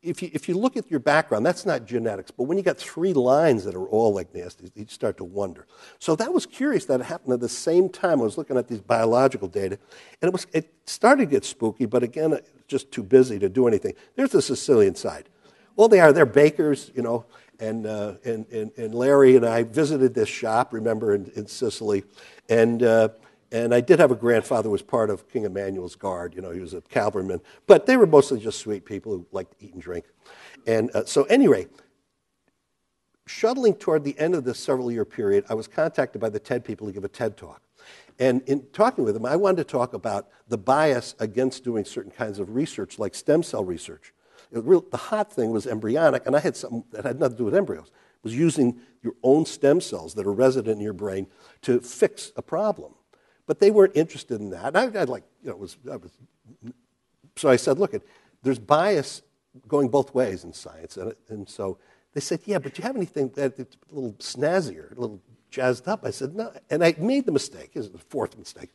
if 0.02 0.20
you, 0.20 0.30
if 0.32 0.48
you 0.48 0.56
look 0.56 0.76
at 0.76 0.90
your 0.90 1.00
background, 1.00 1.46
that's 1.46 1.64
not 1.64 1.86
genetics, 1.86 2.30
but 2.30 2.44
when 2.44 2.58
you 2.58 2.64
got 2.64 2.76
three 2.76 3.12
lines 3.12 3.64
that 3.64 3.74
are 3.74 3.86
all 3.86 4.12
like 4.12 4.34
nasty, 4.34 4.70
you 4.74 4.86
start 4.88 5.16
to 5.18 5.24
wonder. 5.24 5.66
So 5.98 6.16
that 6.16 6.32
was 6.32 6.44
curious 6.44 6.86
that 6.86 7.00
it 7.00 7.04
happened 7.04 7.34
at 7.34 7.40
the 7.40 7.48
same 7.48 7.88
time 7.88 8.20
I 8.20 8.24
was 8.24 8.36
looking 8.36 8.56
at 8.56 8.68
these 8.68 8.80
biological 8.80 9.48
data, 9.48 9.78
and 10.20 10.28
it, 10.28 10.32
was, 10.32 10.46
it 10.52 10.72
started 10.86 11.26
to 11.26 11.30
get 11.30 11.44
spooky, 11.44 11.86
but 11.86 12.02
again, 12.02 12.38
just 12.66 12.90
too 12.90 13.02
busy 13.04 13.38
to 13.38 13.48
do 13.48 13.68
anything. 13.68 13.94
There's 14.16 14.32
the 14.32 14.42
Sicilian 14.42 14.96
side. 14.96 15.28
Well, 15.76 15.88
they 15.88 16.00
are, 16.00 16.12
they're 16.12 16.26
bakers, 16.26 16.90
you 16.94 17.02
know, 17.02 17.24
and, 17.60 17.86
uh, 17.86 18.14
and, 18.24 18.46
and, 18.50 18.72
and, 18.76 18.94
Larry 18.94 19.36
and 19.36 19.46
I 19.46 19.62
visited 19.62 20.14
this 20.14 20.28
shop, 20.28 20.72
remember, 20.72 21.14
in, 21.14 21.30
in 21.36 21.46
Sicily, 21.46 22.02
and 22.48 22.82
uh, 22.82 23.10
and 23.52 23.74
I 23.74 23.82
did 23.82 23.98
have 23.98 24.10
a 24.10 24.16
grandfather 24.16 24.68
who 24.68 24.72
was 24.72 24.82
part 24.82 25.10
of 25.10 25.28
King 25.28 25.44
Emmanuel's 25.44 25.94
guard. 25.94 26.34
You 26.34 26.40
know, 26.40 26.50
he 26.50 26.60
was 26.60 26.72
a 26.72 26.80
cavalryman. 26.80 27.40
But 27.66 27.84
they 27.84 27.98
were 27.98 28.06
mostly 28.06 28.40
just 28.40 28.58
sweet 28.58 28.86
people 28.86 29.12
who 29.12 29.26
liked 29.30 29.58
to 29.58 29.64
eat 29.64 29.74
and 29.74 29.82
drink. 29.82 30.06
And 30.66 30.90
uh, 30.96 31.04
so, 31.04 31.24
anyway, 31.24 31.66
shuttling 33.26 33.74
toward 33.74 34.04
the 34.04 34.18
end 34.18 34.34
of 34.34 34.44
this 34.44 34.58
several 34.58 34.90
year 34.90 35.04
period, 35.04 35.44
I 35.50 35.54
was 35.54 35.68
contacted 35.68 36.20
by 36.20 36.30
the 36.30 36.40
TED 36.40 36.64
people 36.64 36.86
to 36.86 36.92
give 36.92 37.04
a 37.04 37.08
TED 37.08 37.36
talk. 37.36 37.60
And 38.18 38.42
in 38.46 38.62
talking 38.72 39.04
with 39.04 39.14
them, 39.14 39.26
I 39.26 39.36
wanted 39.36 39.58
to 39.58 39.64
talk 39.64 39.92
about 39.92 40.28
the 40.48 40.58
bias 40.58 41.14
against 41.18 41.62
doing 41.62 41.84
certain 41.84 42.10
kinds 42.10 42.38
of 42.38 42.54
research, 42.54 42.98
like 42.98 43.14
stem 43.14 43.42
cell 43.42 43.64
research. 43.64 44.14
Real, 44.50 44.84
the 44.90 44.96
hot 44.96 45.32
thing 45.32 45.50
was 45.50 45.66
embryonic, 45.66 46.26
and 46.26 46.36
I 46.36 46.40
had 46.40 46.56
something 46.56 46.84
that 46.92 47.04
had 47.04 47.18
nothing 47.18 47.36
to 47.36 47.38
do 47.38 47.44
with 47.44 47.54
embryos. 47.54 47.86
It 47.86 48.24
was 48.24 48.36
using 48.36 48.80
your 49.02 49.14
own 49.22 49.44
stem 49.46 49.80
cells 49.80 50.14
that 50.14 50.26
are 50.26 50.32
resident 50.32 50.76
in 50.76 50.82
your 50.82 50.92
brain 50.92 51.26
to 51.62 51.80
fix 51.80 52.32
a 52.36 52.42
problem. 52.42 52.94
But 53.52 53.60
they 53.60 53.70
weren't 53.70 53.94
interested 53.94 54.40
in 54.40 54.48
that. 54.48 54.74
I, 54.74 54.84
I 54.84 55.04
like, 55.04 55.24
you 55.42 55.50
know, 55.50 55.56
was, 55.56 55.76
I 55.90 55.96
was, 55.96 56.10
so 57.36 57.50
I 57.50 57.56
said, 57.56 57.78
look, 57.78 57.92
there's 58.42 58.58
bias 58.58 59.20
going 59.68 59.88
both 59.88 60.14
ways 60.14 60.44
in 60.44 60.54
science. 60.54 60.96
And, 60.96 61.12
and 61.28 61.46
so 61.46 61.76
they 62.14 62.22
said, 62.22 62.40
yeah, 62.46 62.58
but 62.58 62.72
do 62.72 62.80
you 62.80 62.86
have 62.86 62.96
anything 62.96 63.30
that's 63.34 63.60
a 63.60 63.66
little 63.90 64.14
snazzier, 64.14 64.96
a 64.96 64.98
little 64.98 65.20
jazzed 65.50 65.86
up? 65.86 66.06
I 66.06 66.12
said, 66.12 66.34
no. 66.34 66.50
And 66.70 66.82
I 66.82 66.94
made 66.96 67.26
the 67.26 67.32
mistake, 67.32 67.74
this 67.74 67.84
is 67.84 67.92
the 67.92 67.98
fourth 67.98 68.38
mistake. 68.38 68.70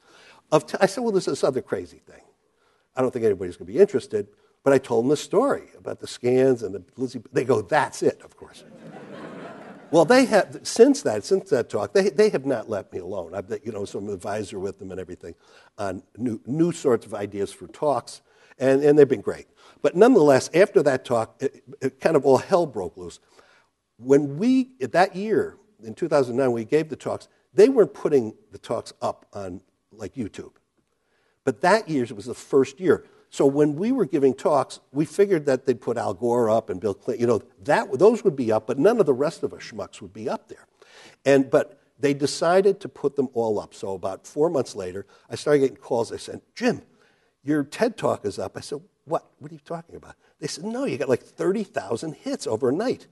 Of 0.52 0.68
t- 0.68 0.78
I 0.80 0.86
said, 0.86 1.02
well, 1.02 1.12
there's 1.12 1.26
this 1.26 1.44
other 1.44 1.64
crazy 1.64 1.98
thing. 1.98 2.22
I 2.96 3.02
don't 3.02 3.10
think 3.10 3.26
anybody's 3.26 3.58
going 3.58 3.66
to 3.66 3.74
be 3.74 3.80
interested. 3.80 4.28
But 4.64 4.74
I 4.74 4.78
told 4.78 5.06
them 5.06 5.10
the 5.10 5.18
story 5.18 5.70
about 5.76 6.02
the 6.02 6.08
scans 6.08 6.62
and 6.62 6.76
the 6.76 6.84
Lizzie. 6.98 7.24
They 7.34 7.46
go, 7.46 7.64
that's 7.64 8.04
it, 8.04 8.22
of 8.22 8.38
course. 8.38 8.64
Well, 9.90 10.06
they 10.06 10.26
have 10.26 10.60
since 10.64 11.02
that 11.04 11.24
since 11.24 11.50
that 11.50 11.70
talk, 11.70 11.94
they, 11.94 12.10
they 12.10 12.30
have 12.30 12.46
not 12.46 12.70
let 12.70 12.92
me 12.92 13.00
alone. 13.00 13.34
I've 13.34 13.50
you 13.64 13.72
know 13.72 13.86
some 13.86 14.10
advisor 14.10 14.60
with 14.60 14.80
them 14.80 14.92
and 14.92 15.00
everything 15.00 15.36
on 15.78 16.04
new 16.18 16.42
new 16.46 16.72
sorts 16.72 17.06
of 17.06 17.14
ideas 17.14 17.54
for 17.54 17.68
talks, 17.68 18.22
and, 18.60 18.84
and 18.84 19.00
they've 19.00 19.08
been 19.08 19.22
great. 19.22 19.48
But 19.82 19.96
nonetheless, 19.96 20.50
after 20.54 20.84
that 20.84 21.06
talk, 21.06 21.38
it, 21.40 21.64
it 21.82 22.00
kind 22.02 22.16
of 22.16 22.26
all 22.26 22.38
hell 22.38 22.66
broke 22.66 22.98
loose. 22.98 23.20
When 23.98 24.38
we 24.38 24.72
that 24.80 25.16
year 25.16 25.58
in 25.82 25.94
2009, 25.94 26.52
we 26.52 26.66
gave 26.66 26.90
the 26.90 26.96
talks. 26.96 27.30
They 27.54 27.70
weren't 27.70 27.94
putting 27.94 28.34
the 28.52 28.58
talks 28.58 28.94
up 29.02 29.26
on 29.34 29.62
like 29.92 30.16
YouTube, 30.16 30.54
but 31.46 31.62
that 31.62 31.88
year 31.88 32.04
it 32.04 32.16
was 32.16 32.26
the 32.26 32.34
first 32.34 32.80
year. 32.80 33.06
So 33.30 33.46
when 33.46 33.76
we 33.76 33.92
were 33.92 34.06
giving 34.06 34.34
talks, 34.34 34.80
we 34.92 35.06
figured 35.06 35.46
that 35.48 35.66
they'd 35.66 35.82
put 35.82 35.98
Al 35.98 36.14
Gore 36.14 36.50
up 36.50 36.70
and 36.70 36.80
Bill 36.80 36.94
Clinton, 36.94 37.22
you 37.22 37.28
know, 37.28 37.42
that, 37.64 38.00
those 38.00 38.24
would 38.24 38.36
be 38.36 38.52
up, 38.52 38.68
but 38.68 38.80
none 38.80 39.00
of 39.00 39.06
the 39.06 39.14
rest 39.14 39.44
of 39.44 39.54
us 39.54 39.64
schmucks 39.64 40.02
would 40.02 40.14
be 40.14 40.30
up 40.30 40.48
there. 40.48 40.66
And, 41.26 41.50
but 41.50 41.82
they 42.00 42.14
decided 42.14 42.80
to 42.82 42.90
put 42.90 43.16
them 43.16 43.30
all 43.34 43.60
up. 43.60 43.74
So 43.74 43.94
about 43.94 44.26
four 44.26 44.50
months 44.50 44.76
later, 44.76 45.06
I 45.30 45.36
started 45.36 45.60
getting 45.60 45.78
calls. 45.78 46.10
They 46.10 46.18
said, 46.18 46.42
Jim, 46.56 46.84
your 47.44 47.64
TED 47.64 47.98
Talk 47.98 48.26
is 48.26 48.40
up. 48.40 48.56
I 48.56 48.62
said, 48.62 48.82
what? 49.06 49.26
What 49.40 49.52
are 49.52 49.54
you 49.54 49.62
talking 49.64 49.96
about? 49.96 50.16
They 50.40 50.48
said, 50.48 50.66
no, 50.66 50.86
you 50.86 50.98
got 50.98 51.10
like 51.10 51.24
30,000 51.24 52.14
hits 52.14 52.46
overnight. 52.46 53.08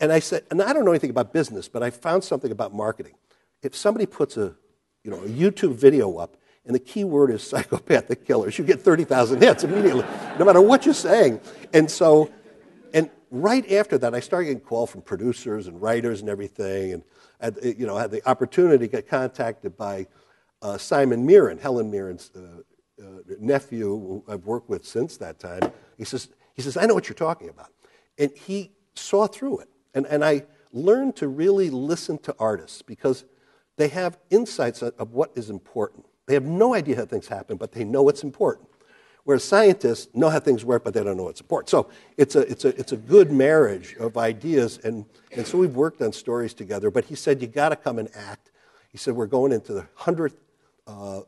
And 0.00 0.12
I 0.12 0.18
said, 0.18 0.44
and 0.50 0.62
I 0.62 0.72
don't 0.72 0.84
know 0.84 0.90
anything 0.90 1.10
about 1.10 1.32
business, 1.32 1.68
but 1.68 1.82
I 1.82 1.90
found 1.90 2.24
something 2.24 2.50
about 2.50 2.74
marketing. 2.74 3.14
If 3.62 3.76
somebody 3.76 4.06
puts 4.06 4.36
a, 4.36 4.54
you 5.02 5.10
know, 5.10 5.18
a 5.18 5.28
YouTube 5.28 5.74
video 5.74 6.16
up 6.18 6.36
and 6.66 6.74
the 6.74 6.80
key 6.80 7.04
word 7.04 7.30
is 7.30 7.42
psychopathic 7.48 8.24
killers. 8.26 8.58
You 8.58 8.64
get 8.64 8.80
30,000 8.82 9.42
hits 9.42 9.64
immediately, 9.64 10.04
no 10.38 10.44
matter 10.44 10.60
what 10.60 10.84
you're 10.84 10.94
saying. 10.94 11.40
And 11.72 11.90
so, 11.90 12.30
and 12.92 13.10
right 13.30 13.70
after 13.72 13.98
that, 13.98 14.14
I 14.14 14.20
started 14.20 14.46
getting 14.46 14.60
calls 14.60 14.90
from 14.90 15.02
producers 15.02 15.66
and 15.66 15.80
writers 15.80 16.20
and 16.20 16.30
everything. 16.30 16.92
And 16.92 17.02
I 17.40 17.52
you 17.62 17.86
know, 17.86 17.96
I 17.96 18.02
had 18.02 18.10
the 18.10 18.28
opportunity 18.28 18.86
to 18.86 18.90
get 18.90 19.08
contacted 19.08 19.76
by 19.76 20.06
uh, 20.62 20.78
Simon 20.78 21.26
Mirren, 21.26 21.58
Helen 21.58 21.90
Mirren's 21.90 22.30
uh, 22.34 22.62
uh, 23.02 23.06
nephew, 23.38 23.88
who 23.88 24.24
I've 24.28 24.46
worked 24.46 24.68
with 24.68 24.86
since 24.86 25.16
that 25.18 25.38
time. 25.38 25.72
He 25.98 26.04
says, 26.04 26.28
he 26.54 26.62
says, 26.62 26.76
I 26.76 26.86
know 26.86 26.94
what 26.94 27.08
you're 27.08 27.14
talking 27.14 27.48
about. 27.48 27.68
And 28.18 28.30
he 28.34 28.70
saw 28.94 29.26
through 29.26 29.58
it. 29.58 29.68
And, 29.94 30.06
and 30.06 30.24
I 30.24 30.44
learned 30.72 31.16
to 31.16 31.28
really 31.28 31.70
listen 31.70 32.18
to 32.18 32.34
artists 32.38 32.82
because 32.82 33.24
they 33.76 33.88
have 33.88 34.18
insights 34.30 34.82
of 34.82 35.12
what 35.12 35.32
is 35.34 35.50
important. 35.50 36.06
They 36.26 36.34
have 36.34 36.44
no 36.44 36.74
idea 36.74 36.96
how 36.96 37.04
things 37.04 37.28
happen, 37.28 37.56
but 37.56 37.72
they 37.72 37.84
know 37.84 38.08
it's 38.08 38.22
important. 38.22 38.68
Whereas 39.24 39.42
scientists 39.42 40.14
know 40.14 40.28
how 40.28 40.38
things 40.38 40.64
work, 40.64 40.84
but 40.84 40.92
they 40.92 41.02
don't 41.02 41.16
know 41.16 41.24
what's 41.24 41.40
important. 41.40 41.70
So 41.70 41.88
it's 42.18 42.36
a, 42.36 42.40
it's 42.40 42.64
a, 42.66 42.78
it's 42.78 42.92
a 42.92 42.96
good 42.96 43.32
marriage 43.32 43.96
of 43.98 44.18
ideas. 44.18 44.78
And, 44.84 45.06
and 45.32 45.46
so 45.46 45.56
we've 45.56 45.74
worked 45.74 46.02
on 46.02 46.12
stories 46.12 46.52
together. 46.52 46.90
But 46.90 47.06
he 47.06 47.14
said, 47.14 47.40
you 47.40 47.48
got 47.48 47.70
to 47.70 47.76
come 47.76 47.98
and 47.98 48.10
act. 48.14 48.50
He 48.92 48.98
said, 48.98 49.14
we're 49.16 49.26
going 49.26 49.52
into 49.52 49.72
the 49.72 49.86
100th 49.98 50.34
uh, 50.86 51.22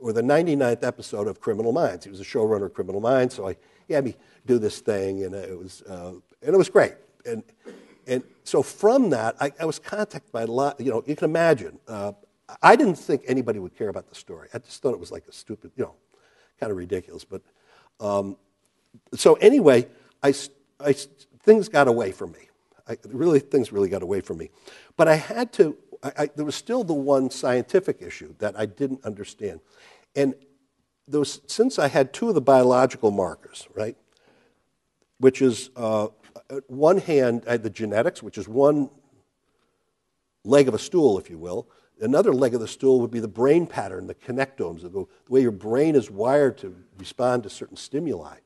or 0.00 0.12
the 0.12 0.22
99th 0.22 0.82
episode 0.82 1.28
of 1.28 1.40
Criminal 1.40 1.72
Minds. 1.72 2.04
He 2.04 2.10
was 2.10 2.20
a 2.20 2.24
showrunner 2.24 2.66
of 2.66 2.74
Criminal 2.74 3.00
Minds. 3.00 3.34
So 3.34 3.48
I, 3.48 3.56
he 3.86 3.94
had 3.94 4.04
me 4.04 4.16
do 4.46 4.58
this 4.58 4.80
thing, 4.80 5.24
and 5.24 5.34
it 5.34 5.56
was, 5.56 5.82
uh, 5.82 6.12
and 6.42 6.54
it 6.54 6.58
was 6.58 6.68
great. 6.68 6.94
And, 7.24 7.44
and 8.06 8.24
so 8.42 8.62
from 8.62 9.10
that, 9.10 9.36
I, 9.40 9.52
I 9.60 9.64
was 9.64 9.78
contacted 9.78 10.32
by 10.32 10.42
a 10.42 10.46
lot, 10.46 10.80
you 10.80 10.90
know, 10.90 11.04
you 11.06 11.14
can 11.14 11.26
imagine. 11.26 11.78
Uh, 11.86 12.12
I 12.62 12.76
didn't 12.76 12.96
think 12.96 13.22
anybody 13.26 13.58
would 13.58 13.76
care 13.76 13.88
about 13.88 14.08
the 14.08 14.14
story. 14.14 14.48
I 14.54 14.58
just 14.58 14.82
thought 14.82 14.94
it 14.94 15.00
was 15.00 15.12
like 15.12 15.26
a 15.28 15.32
stupid, 15.32 15.72
you 15.76 15.84
know, 15.84 15.94
kind 16.58 16.70
of 16.70 16.78
ridiculous. 16.78 17.24
But 17.24 17.42
um, 18.00 18.36
so 19.14 19.34
anyway, 19.34 19.88
I, 20.22 20.34
I, 20.80 20.94
things 21.42 21.68
got 21.68 21.88
away 21.88 22.12
from 22.12 22.32
me. 22.32 22.48
I, 22.88 22.96
really, 23.08 23.38
things 23.40 23.72
really 23.72 23.88
got 23.88 24.02
away 24.02 24.20
from 24.20 24.38
me. 24.38 24.50
But 24.96 25.08
I 25.08 25.16
had 25.16 25.52
to. 25.54 25.76
I, 26.02 26.30
there 26.34 26.46
was 26.46 26.54
still 26.54 26.82
the 26.82 26.94
one 26.94 27.30
scientific 27.30 28.00
issue 28.00 28.34
that 28.38 28.58
I 28.58 28.64
didn't 28.64 29.04
understand, 29.04 29.60
and 30.16 30.34
was, 31.06 31.42
since 31.46 31.78
I 31.78 31.88
had 31.88 32.12
two 32.12 32.28
of 32.28 32.34
the 32.34 32.40
biological 32.40 33.10
markers, 33.10 33.68
right, 33.74 33.96
which 35.18 35.42
is 35.42 35.68
uh, 35.76 36.08
one 36.68 36.98
hand 36.98 37.44
I 37.46 37.52
had 37.52 37.62
the 37.62 37.70
genetics, 37.70 38.22
which 38.22 38.38
is 38.38 38.48
one 38.48 38.88
leg 40.44 40.68
of 40.68 40.74
a 40.74 40.78
stool, 40.78 41.18
if 41.18 41.28
you 41.28 41.38
will, 41.38 41.68
another 42.00 42.32
leg 42.32 42.54
of 42.54 42.60
the 42.60 42.68
stool 42.68 43.00
would 43.00 43.10
be 43.10 43.20
the 43.20 43.28
brain 43.28 43.66
pattern, 43.66 44.06
the 44.06 44.14
connectomes, 44.14 44.82
the, 44.82 45.06
way 45.28 45.42
your 45.42 45.50
brain 45.50 45.94
is 45.94 46.10
wired 46.10 46.58
to 46.58 46.74
respond 46.98 47.42
to 47.44 47.50
certain 47.50 47.76
stimuli. 47.76 48.38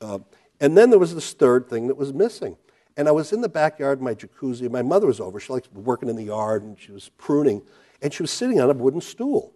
Uh, 0.00 0.20
and 0.60 0.76
then 0.76 0.90
there 0.90 0.98
was 0.98 1.14
this 1.14 1.32
third 1.32 1.68
thing 1.68 1.88
that 1.88 1.96
was 1.96 2.12
missing. 2.12 2.56
And 2.96 3.06
I 3.06 3.12
was 3.12 3.32
in 3.32 3.40
the 3.40 3.48
backyard 3.48 4.02
my 4.02 4.14
jacuzzi. 4.14 4.70
My 4.70 4.82
mother 4.82 5.06
was 5.06 5.20
over. 5.20 5.38
She 5.38 5.52
liked 5.52 5.72
working 5.72 6.08
in 6.08 6.16
the 6.16 6.24
yard, 6.24 6.62
and 6.62 6.78
she 6.78 6.90
was 6.90 7.10
pruning. 7.10 7.62
And 8.02 8.12
she 8.12 8.22
was 8.22 8.30
sitting 8.30 8.60
on 8.60 8.70
a 8.70 8.72
wooden 8.72 9.00
stool, 9.00 9.54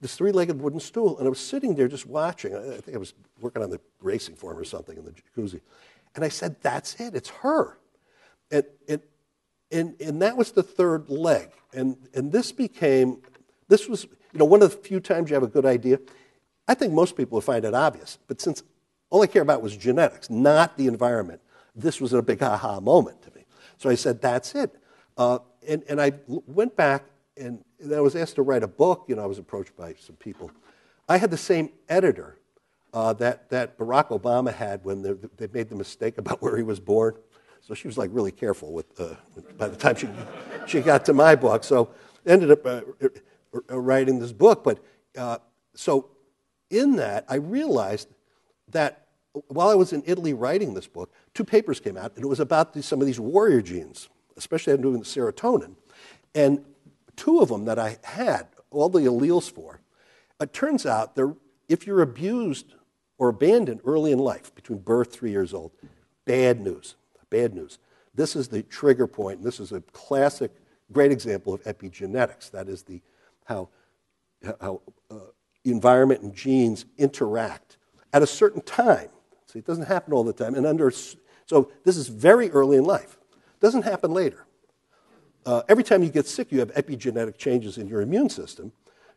this 0.00 0.14
three 0.14 0.32
legged 0.32 0.60
wooden 0.60 0.80
stool. 0.80 1.18
And 1.18 1.26
I 1.26 1.30
was 1.30 1.40
sitting 1.40 1.74
there 1.74 1.88
just 1.88 2.06
watching. 2.06 2.54
I 2.54 2.80
think 2.80 2.94
I 2.94 2.98
was 2.98 3.12
working 3.40 3.62
on 3.62 3.70
the 3.70 3.80
racing 4.00 4.34
form 4.34 4.58
or 4.58 4.64
something 4.64 4.96
in 4.96 5.04
the 5.04 5.12
jacuzzi. 5.12 5.60
And 6.14 6.24
I 6.24 6.28
said, 6.28 6.56
That's 6.62 6.94
it, 7.00 7.14
it's 7.14 7.28
her. 7.28 7.78
And, 8.50 8.64
and, 8.88 9.00
and, 9.72 9.94
and 10.00 10.22
that 10.22 10.36
was 10.36 10.52
the 10.52 10.62
third 10.62 11.08
leg. 11.08 11.50
And, 11.72 11.96
and 12.14 12.32
this 12.32 12.52
became, 12.52 13.18
this 13.68 13.88
was, 13.88 14.04
you 14.32 14.38
know, 14.38 14.44
one 14.44 14.62
of 14.62 14.70
the 14.70 14.76
few 14.76 15.00
times 15.00 15.30
you 15.30 15.34
have 15.34 15.42
a 15.42 15.48
good 15.48 15.66
idea. 15.66 16.00
I 16.66 16.74
think 16.74 16.92
most 16.92 17.16
people 17.16 17.36
would 17.36 17.44
find 17.44 17.64
it 17.64 17.74
obvious. 17.74 18.18
But 18.26 18.40
since 18.40 18.62
all 19.10 19.22
I 19.22 19.26
care 19.26 19.42
about 19.42 19.62
was 19.62 19.76
genetics, 19.76 20.30
not 20.30 20.76
the 20.76 20.86
environment, 20.86 21.40
this 21.74 22.00
was 22.00 22.12
a 22.12 22.22
big 22.22 22.42
aha 22.42 22.80
moment 22.80 23.22
to 23.22 23.30
me. 23.34 23.44
So 23.78 23.88
I 23.88 23.94
said, 23.94 24.20
that's 24.20 24.54
it. 24.54 24.74
Uh, 25.16 25.38
and, 25.66 25.82
and 25.88 26.00
I 26.00 26.12
went 26.26 26.76
back 26.76 27.04
and, 27.36 27.64
and 27.80 27.94
I 27.94 28.00
was 28.00 28.16
asked 28.16 28.36
to 28.36 28.42
write 28.42 28.62
a 28.62 28.68
book. 28.68 29.04
You 29.08 29.16
know, 29.16 29.22
I 29.22 29.26
was 29.26 29.38
approached 29.38 29.76
by 29.76 29.94
some 29.98 30.16
people. 30.16 30.50
I 31.08 31.16
had 31.16 31.30
the 31.30 31.36
same 31.36 31.70
editor 31.88 32.38
uh, 32.92 33.12
that, 33.14 33.48
that 33.50 33.78
Barack 33.78 34.08
Obama 34.08 34.52
had 34.52 34.84
when 34.84 35.02
they, 35.02 35.12
they, 35.36 35.46
made 35.52 35.68
the 35.68 35.76
mistake 35.76 36.18
about 36.18 36.42
where 36.42 36.56
he 36.56 36.62
was 36.62 36.80
born. 36.80 37.14
So 37.60 37.74
she 37.74 37.86
was 37.86 37.98
like 37.98 38.10
really 38.12 38.32
careful 38.32 38.72
with, 38.72 38.98
uh, 39.00 39.14
by 39.56 39.68
the 39.68 39.76
time 39.76 39.96
she, 39.96 40.08
she 40.66 40.80
got 40.80 41.04
to 41.06 41.12
my 41.12 41.36
book. 41.36 41.64
So 41.64 41.90
ended 42.26 42.50
up 42.50 42.66
uh, 42.66 42.82
uh 43.70 43.80
writing 43.80 44.18
this 44.18 44.32
book. 44.32 44.64
But 44.64 44.82
uh, 45.16 45.38
so 45.74 46.10
in 46.70 46.96
that, 46.96 47.24
I 47.28 47.36
realized 47.36 48.08
that 48.68 49.06
while 49.48 49.68
I 49.68 49.74
was 49.74 49.92
in 49.92 50.02
Italy 50.06 50.34
writing 50.34 50.74
this 50.74 50.86
book, 50.86 51.12
two 51.34 51.44
papers 51.44 51.80
came 51.80 51.96
out, 51.96 52.12
and 52.16 52.24
it 52.24 52.28
was 52.28 52.40
about 52.40 52.72
these, 52.72 52.86
some 52.86 53.00
of 53.00 53.06
these 53.06 53.20
warrior 53.20 53.62
genes, 53.62 54.08
especially 54.36 54.72
I'm 54.72 54.82
doing 54.82 54.98
the 54.98 55.04
serotonin. 55.04 55.76
And 56.34 56.64
two 57.16 57.40
of 57.40 57.48
them 57.48 57.64
that 57.66 57.78
I 57.78 57.98
had 58.02 58.48
all 58.70 58.88
the 58.88 59.00
alleles 59.00 59.50
for, 59.50 59.80
it 60.40 60.52
turns 60.52 60.86
out 60.86 61.18
if 61.68 61.86
you're 61.86 62.02
abused 62.02 62.74
or 63.18 63.28
abandoned 63.28 63.80
early 63.84 64.12
in 64.12 64.18
life, 64.18 64.54
between 64.54 64.78
birth, 64.78 65.12
three 65.12 65.30
years 65.30 65.52
old, 65.52 65.72
bad 66.24 66.60
news, 66.60 66.96
bad 67.30 67.54
news. 67.54 67.78
This 68.14 68.36
is 68.36 68.48
the 68.48 68.62
trigger 68.64 69.06
point, 69.06 69.38
and 69.38 69.46
this 69.46 69.60
is 69.60 69.72
a 69.72 69.80
classic, 69.92 70.50
great 70.92 71.12
example 71.12 71.54
of 71.54 71.62
epigenetics. 71.64 72.50
That 72.50 72.68
is 72.68 72.82
the, 72.82 73.00
how, 73.44 73.68
how 74.60 74.80
uh, 75.10 75.16
environment 75.64 76.22
and 76.22 76.34
genes 76.34 76.84
interact 76.98 77.76
at 78.12 78.22
a 78.22 78.26
certain 78.26 78.60
time 78.60 79.10
See, 79.50 79.58
it 79.58 79.66
doesn't 79.66 79.86
happen 79.86 80.12
all 80.12 80.22
the 80.22 80.32
time. 80.32 80.54
And 80.54 80.64
under, 80.64 80.92
so 81.46 81.72
this 81.84 81.96
is 81.96 82.08
very 82.08 82.50
early 82.50 82.76
in 82.76 82.84
life. 82.84 83.18
It 83.32 83.60
doesn't 83.60 83.82
happen 83.82 84.12
later. 84.12 84.46
Uh, 85.44 85.62
every 85.68 85.82
time 85.82 86.02
you 86.02 86.10
get 86.10 86.26
sick, 86.26 86.52
you 86.52 86.60
have 86.60 86.72
epigenetic 86.74 87.36
changes 87.36 87.76
in 87.76 87.88
your 87.88 88.00
immune 88.00 88.28
system. 88.28 88.72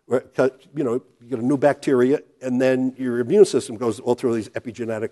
You 0.09 0.83
know, 0.83 0.93
you 1.21 1.29
get 1.29 1.39
a 1.39 1.45
new 1.45 1.57
bacteria, 1.57 2.21
and 2.41 2.59
then 2.59 2.95
your 2.97 3.19
immune 3.19 3.45
system 3.45 3.77
goes 3.77 3.99
all 3.99 4.15
through 4.15 4.35
these 4.35 4.49
epigenetic 4.49 5.11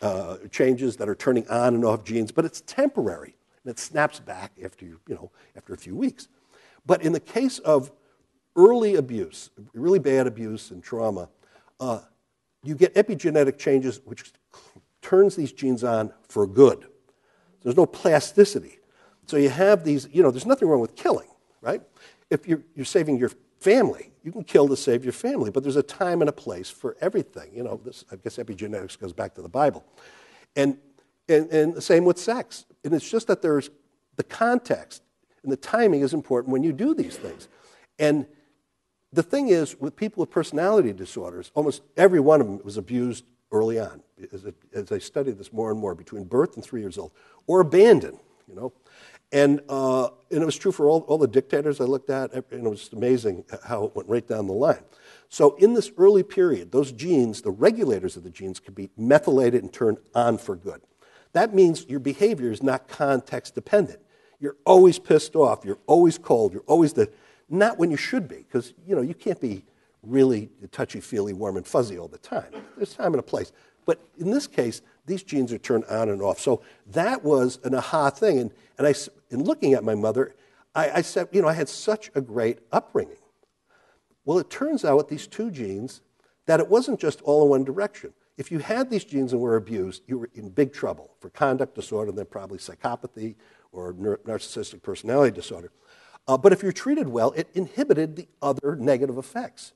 uh, 0.00 0.36
changes 0.50 0.96
that 0.96 1.08
are 1.08 1.14
turning 1.14 1.48
on 1.48 1.74
and 1.74 1.84
off 1.84 2.04
genes, 2.04 2.32
but 2.32 2.44
it's 2.44 2.60
temporary, 2.62 3.34
and 3.64 3.70
it 3.70 3.78
snaps 3.78 4.20
back 4.20 4.52
after, 4.64 4.84
you 4.84 5.00
you 5.08 5.14
know, 5.14 5.30
after 5.56 5.74
a 5.74 5.76
few 5.76 5.96
weeks. 5.96 6.28
But 6.86 7.02
in 7.02 7.12
the 7.12 7.20
case 7.20 7.58
of 7.58 7.90
early 8.56 8.94
abuse, 8.94 9.50
really 9.74 9.98
bad 9.98 10.26
abuse 10.26 10.70
and 10.70 10.82
trauma, 10.82 11.28
uh, 11.80 12.00
you 12.62 12.74
get 12.74 12.94
epigenetic 12.94 13.58
changes 13.58 14.00
which 14.04 14.32
turns 15.02 15.36
these 15.36 15.52
genes 15.52 15.84
on 15.84 16.12
for 16.28 16.46
good. 16.46 16.86
There's 17.62 17.76
no 17.76 17.86
plasticity. 17.86 18.78
So 19.26 19.36
you 19.36 19.50
have 19.50 19.84
these, 19.84 20.08
you 20.12 20.22
know, 20.22 20.30
there's 20.30 20.46
nothing 20.46 20.68
wrong 20.68 20.80
with 20.80 20.96
killing, 20.96 21.28
right? 21.60 21.82
If 22.30 22.48
you're, 22.48 22.62
you're 22.74 22.84
saving 22.84 23.18
your 23.18 23.30
family, 23.60 24.12
you 24.22 24.32
can 24.32 24.44
kill 24.44 24.68
to 24.68 24.76
save 24.76 25.04
your 25.04 25.12
family, 25.12 25.50
but 25.50 25.62
there's 25.62 25.76
a 25.76 25.82
time 25.82 26.20
and 26.20 26.28
a 26.28 26.32
place 26.32 26.70
for 26.70 26.96
everything. 27.00 27.50
You 27.54 27.64
know, 27.64 27.80
this, 27.84 28.04
I 28.12 28.16
guess 28.16 28.36
epigenetics 28.36 28.98
goes 28.98 29.12
back 29.12 29.34
to 29.34 29.42
the 29.42 29.48
Bible. 29.48 29.84
And, 30.56 30.78
and, 31.28 31.48
and 31.50 31.74
the 31.74 31.82
same 31.82 32.04
with 32.04 32.18
sex. 32.18 32.64
And 32.84 32.94
it's 32.94 33.08
just 33.08 33.26
that 33.26 33.42
there's 33.42 33.70
the 34.16 34.24
context 34.24 35.02
and 35.42 35.52
the 35.52 35.56
timing 35.56 36.00
is 36.00 36.14
important 36.14 36.52
when 36.52 36.62
you 36.62 36.72
do 36.72 36.94
these 36.94 37.16
things. 37.16 37.48
And 37.98 38.26
the 39.12 39.22
thing 39.22 39.48
is, 39.48 39.78
with 39.80 39.96
people 39.96 40.20
with 40.20 40.30
personality 40.30 40.92
disorders, 40.92 41.50
almost 41.54 41.82
every 41.96 42.20
one 42.20 42.40
of 42.40 42.46
them 42.46 42.60
was 42.62 42.76
abused 42.76 43.24
early 43.50 43.78
on, 43.78 44.02
as, 44.74 44.92
I 44.92 44.98
studied 44.98 45.38
this 45.38 45.52
more 45.52 45.70
and 45.70 45.80
more, 45.80 45.94
between 45.94 46.24
birth 46.24 46.56
and 46.56 46.64
three 46.64 46.80
years 46.80 46.98
old, 46.98 47.12
or 47.46 47.60
abandoned, 47.60 48.18
you 48.46 48.54
know. 48.54 48.72
And, 49.30 49.60
uh, 49.68 50.08
and 50.30 50.42
it 50.42 50.46
was 50.46 50.56
true 50.56 50.72
for 50.72 50.88
all, 50.88 51.00
all 51.00 51.18
the 51.18 51.28
dictators 51.28 51.80
I 51.80 51.84
looked 51.84 52.08
at, 52.08 52.32
and 52.32 52.44
it 52.50 52.68
was 52.68 52.90
amazing 52.92 53.44
how 53.64 53.84
it 53.84 53.94
went 53.94 54.08
right 54.08 54.26
down 54.26 54.46
the 54.46 54.54
line. 54.54 54.82
So, 55.28 55.56
in 55.56 55.74
this 55.74 55.92
early 55.98 56.22
period, 56.22 56.72
those 56.72 56.92
genes, 56.92 57.42
the 57.42 57.50
regulators 57.50 58.16
of 58.16 58.24
the 58.24 58.30
genes, 58.30 58.58
can 58.58 58.72
be 58.72 58.88
methylated 58.96 59.62
and 59.62 59.70
turned 59.70 59.98
on 60.14 60.38
for 60.38 60.56
good. 60.56 60.80
That 61.32 61.54
means 61.54 61.86
your 61.86 62.00
behavior 62.00 62.50
is 62.50 62.62
not 62.62 62.88
context 62.88 63.54
dependent. 63.54 64.00
You're 64.40 64.56
always 64.64 64.98
pissed 64.98 65.36
off, 65.36 65.64
you're 65.64 65.78
always 65.86 66.16
cold, 66.16 66.54
you're 66.54 66.62
always 66.66 66.94
the, 66.94 67.10
not 67.50 67.78
when 67.78 67.90
you 67.90 67.98
should 67.98 68.28
be, 68.28 68.36
because 68.36 68.72
you 68.86 68.96
know 68.96 69.02
you 69.02 69.14
can't 69.14 69.40
be 69.40 69.64
really 70.02 70.48
touchy 70.72 71.00
feely, 71.00 71.34
warm 71.34 71.58
and 71.58 71.66
fuzzy 71.66 71.98
all 71.98 72.08
the 72.08 72.18
time. 72.18 72.50
There's 72.76 72.94
time 72.94 73.12
and 73.12 73.20
a 73.20 73.22
place. 73.22 73.52
But 73.84 74.00
in 74.18 74.30
this 74.30 74.46
case, 74.46 74.80
these 75.08 75.22
genes 75.22 75.52
are 75.52 75.58
turned 75.58 75.84
on 75.86 76.08
and 76.08 76.22
off. 76.22 76.38
So 76.38 76.62
that 76.86 77.24
was 77.24 77.58
an 77.64 77.74
aha 77.74 78.10
thing. 78.10 78.38
And, 78.38 78.50
and 78.78 78.86
I, 78.86 78.94
in 79.30 79.42
looking 79.42 79.74
at 79.74 79.82
my 79.82 79.94
mother, 79.94 80.34
I, 80.74 80.90
I 80.90 81.02
said, 81.02 81.28
you 81.32 81.42
know, 81.42 81.48
I 81.48 81.54
had 81.54 81.68
such 81.68 82.10
a 82.14 82.20
great 82.20 82.58
upbringing. 82.70 83.16
Well, 84.24 84.38
it 84.38 84.50
turns 84.50 84.84
out 84.84 84.96
with 84.96 85.08
these 85.08 85.26
two 85.26 85.50
genes 85.50 86.02
that 86.46 86.60
it 86.60 86.68
wasn't 86.68 87.00
just 87.00 87.20
all 87.22 87.42
in 87.44 87.48
one 87.48 87.64
direction. 87.64 88.12
If 88.36 88.52
you 88.52 88.60
had 88.60 88.88
these 88.88 89.04
genes 89.04 89.32
and 89.32 89.42
were 89.42 89.56
abused, 89.56 90.02
you 90.06 90.18
were 90.18 90.30
in 90.34 90.50
big 90.50 90.72
trouble 90.72 91.10
for 91.18 91.30
conduct 91.30 91.74
disorder, 91.74 92.10
and 92.10 92.18
then 92.18 92.26
probably 92.26 92.58
psychopathy 92.58 93.34
or 93.72 93.94
narcissistic 93.94 94.82
personality 94.82 95.34
disorder. 95.34 95.72
Uh, 96.28 96.36
but 96.36 96.52
if 96.52 96.62
you're 96.62 96.72
treated 96.72 97.08
well, 97.08 97.32
it 97.32 97.48
inhibited 97.54 98.16
the 98.16 98.28
other 98.40 98.76
negative 98.76 99.18
effects. 99.18 99.72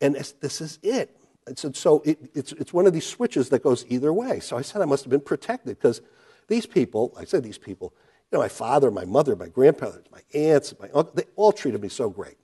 And 0.00 0.16
this 0.16 0.60
is 0.60 0.78
it. 0.82 1.16
So, 1.56 1.72
so 1.72 2.02
it, 2.04 2.30
it's, 2.34 2.52
it's 2.52 2.72
one 2.72 2.86
of 2.86 2.92
these 2.92 3.06
switches 3.06 3.48
that 3.48 3.62
goes 3.62 3.84
either 3.88 4.12
way. 4.12 4.40
So 4.40 4.56
I 4.56 4.62
said 4.62 4.80
I 4.82 4.84
must 4.84 5.04
have 5.04 5.10
been 5.10 5.20
protected 5.20 5.78
because 5.78 6.00
these 6.48 6.66
people, 6.66 7.14
I 7.18 7.24
said 7.24 7.42
these 7.42 7.58
people, 7.58 7.92
you 8.30 8.38
know, 8.38 8.42
my 8.42 8.48
father, 8.48 8.90
my 8.90 9.04
mother, 9.04 9.36
my 9.36 9.48
grandparents, 9.48 10.08
my 10.10 10.22
aunts, 10.34 10.74
my 10.80 10.88
uncle, 10.94 11.12
they 11.14 11.24
all 11.36 11.52
treated 11.52 11.82
me 11.82 11.88
so 11.88 12.08
great. 12.10 12.36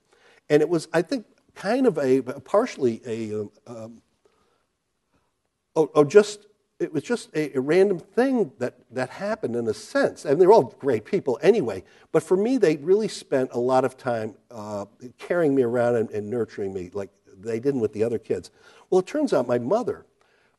And 0.49 0.61
it 0.61 0.69
was, 0.69 0.87
I 0.93 1.01
think, 1.01 1.25
kind 1.55 1.87
of 1.87 1.97
a, 1.97 2.21
partially 2.21 3.01
a, 3.05 3.41
um, 3.41 3.51
um, 3.67 4.01
oh, 5.75 5.91
oh, 5.95 6.03
just, 6.03 6.47
it 6.79 6.93
was 6.93 7.03
just 7.03 7.29
a, 7.35 7.57
a, 7.57 7.61
random 7.61 7.99
thing 7.99 8.51
that, 8.59 8.75
that 8.91 9.09
happened 9.09 9.55
in 9.55 9.67
a 9.67 9.73
sense. 9.73 10.25
And 10.25 10.39
they're 10.39 10.51
all 10.51 10.75
great 10.79 11.05
people 11.05 11.37
anyway. 11.41 11.83
But 12.11 12.23
for 12.23 12.37
me, 12.37 12.57
they 12.57 12.77
really 12.77 13.07
spent 13.07 13.51
a 13.51 13.59
lot 13.59 13.83
of 13.83 13.97
time 13.97 14.35
uh, 14.49 14.85
carrying 15.17 15.53
me 15.53 15.63
around 15.63 15.95
and, 15.95 16.09
and 16.11 16.29
nurturing 16.29 16.73
me 16.73 16.89
like 16.93 17.09
they 17.41 17.59
didn't 17.59 17.81
with 17.81 17.93
the 17.93 18.03
other 18.03 18.19
kids. 18.19 18.51
Well, 18.89 18.99
it 18.99 19.07
turns 19.07 19.33
out 19.33 19.47
my 19.47 19.59
mother, 19.59 20.05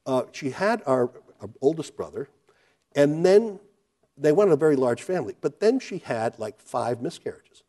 uh, 0.06 0.24
she 0.32 0.50
had 0.50 0.82
our, 0.86 1.10
our 1.40 1.50
oldest 1.60 1.96
brother, 1.96 2.28
and 2.94 3.24
then 3.24 3.60
they 4.16 4.32
wanted 4.32 4.52
a 4.52 4.56
very 4.56 4.76
large 4.76 5.02
family. 5.02 5.34
But 5.40 5.60
then 5.60 5.80
she 5.80 5.98
had 5.98 6.38
like 6.38 6.60
five 6.60 7.00
miscarriages. 7.00 7.62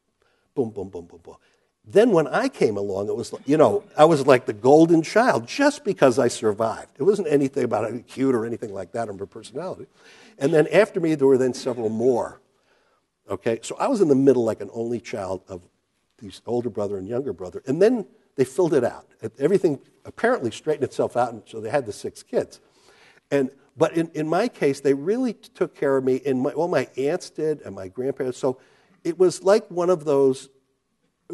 Boom, 0.55 0.69
boom, 0.69 0.89
boom, 0.89 1.05
boom, 1.05 1.21
boom. 1.23 1.35
Then 1.83 2.11
when 2.11 2.27
I 2.27 2.47
came 2.47 2.77
along, 2.77 3.07
it 3.07 3.15
was, 3.15 3.33
you 3.45 3.57
know, 3.57 3.83
I 3.97 4.05
was 4.05 4.27
like 4.27 4.45
the 4.45 4.53
golden 4.53 5.01
child 5.01 5.47
just 5.47 5.83
because 5.83 6.19
I 6.19 6.27
survived. 6.27 6.91
It 6.99 7.03
wasn't 7.03 7.27
anything 7.27 7.63
about 7.63 8.07
cute 8.07 8.35
or 8.35 8.45
anything 8.45 8.73
like 8.73 8.91
that 8.91 9.09
or 9.09 9.13
my 9.13 9.25
personality. 9.25 9.87
And 10.37 10.53
then 10.53 10.67
after 10.67 10.99
me, 10.99 11.15
there 11.15 11.27
were 11.27 11.39
then 11.39 11.53
several 11.53 11.89
more. 11.89 12.39
Okay, 13.29 13.59
so 13.63 13.75
I 13.79 13.87
was 13.87 14.01
in 14.01 14.09
the 14.09 14.15
middle 14.15 14.43
like 14.43 14.61
an 14.61 14.69
only 14.73 14.99
child 14.99 15.41
of 15.47 15.61
these 16.19 16.41
older 16.45 16.69
brother 16.69 16.97
and 16.97 17.07
younger 17.07 17.33
brother. 17.33 17.63
And 17.65 17.81
then 17.81 18.05
they 18.35 18.45
filled 18.45 18.73
it 18.73 18.83
out. 18.83 19.07
Everything 19.39 19.79
apparently 20.05 20.51
straightened 20.51 20.83
itself 20.83 21.15
out, 21.15 21.33
and 21.33 21.43
so 21.45 21.59
they 21.59 21.69
had 21.69 21.85
the 21.85 21.93
six 21.93 22.23
kids. 22.23 22.59
And, 23.29 23.51
but 23.77 23.95
in, 23.95 24.09
in 24.13 24.27
my 24.27 24.47
case, 24.47 24.81
they 24.81 24.93
really 24.93 25.33
took 25.33 25.75
care 25.75 25.97
of 25.97 26.03
me, 26.03 26.21
and 26.25 26.41
my, 26.41 26.53
well, 26.55 26.67
my 26.67 26.87
aunts 26.97 27.29
did, 27.29 27.61
and 27.61 27.75
my 27.75 27.87
grandparents. 27.87 28.37
So 28.37 28.59
it 29.03 29.17
was 29.17 29.43
like 29.43 29.69
one 29.69 29.89
of 29.89 30.05
those, 30.05 30.49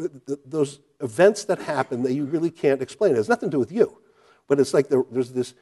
uh, 0.00 0.08
those 0.44 0.80
events 1.00 1.44
that 1.44 1.60
happen 1.60 2.02
that 2.02 2.12
you 2.12 2.24
really 2.24 2.50
can't 2.50 2.82
explain. 2.82 3.12
It 3.12 3.16
has 3.16 3.28
nothing 3.28 3.50
to 3.50 3.54
do 3.54 3.58
with 3.58 3.72
you, 3.72 3.98
but 4.46 4.60
it's 4.60 4.74
like 4.74 4.88
there's 4.88 5.32
this, 5.32 5.54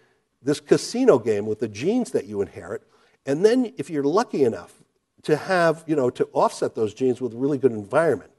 this 0.42 0.60
casino 0.60 1.18
game 1.18 1.46
with 1.46 1.60
the 1.60 1.68
genes 1.68 2.10
that 2.12 2.26
you 2.26 2.40
inherit, 2.40 2.82
and 3.24 3.44
then 3.44 3.72
if 3.76 3.90
you're 3.90 4.04
lucky 4.04 4.44
enough 4.44 4.82
to 5.22 5.36
have, 5.36 5.82
you 5.86 5.96
know, 5.96 6.08
to 6.10 6.28
offset 6.32 6.74
those 6.74 6.94
genes 6.94 7.20
with 7.20 7.34
a 7.34 7.36
really 7.36 7.58
good 7.58 7.72
environment, 7.72 8.30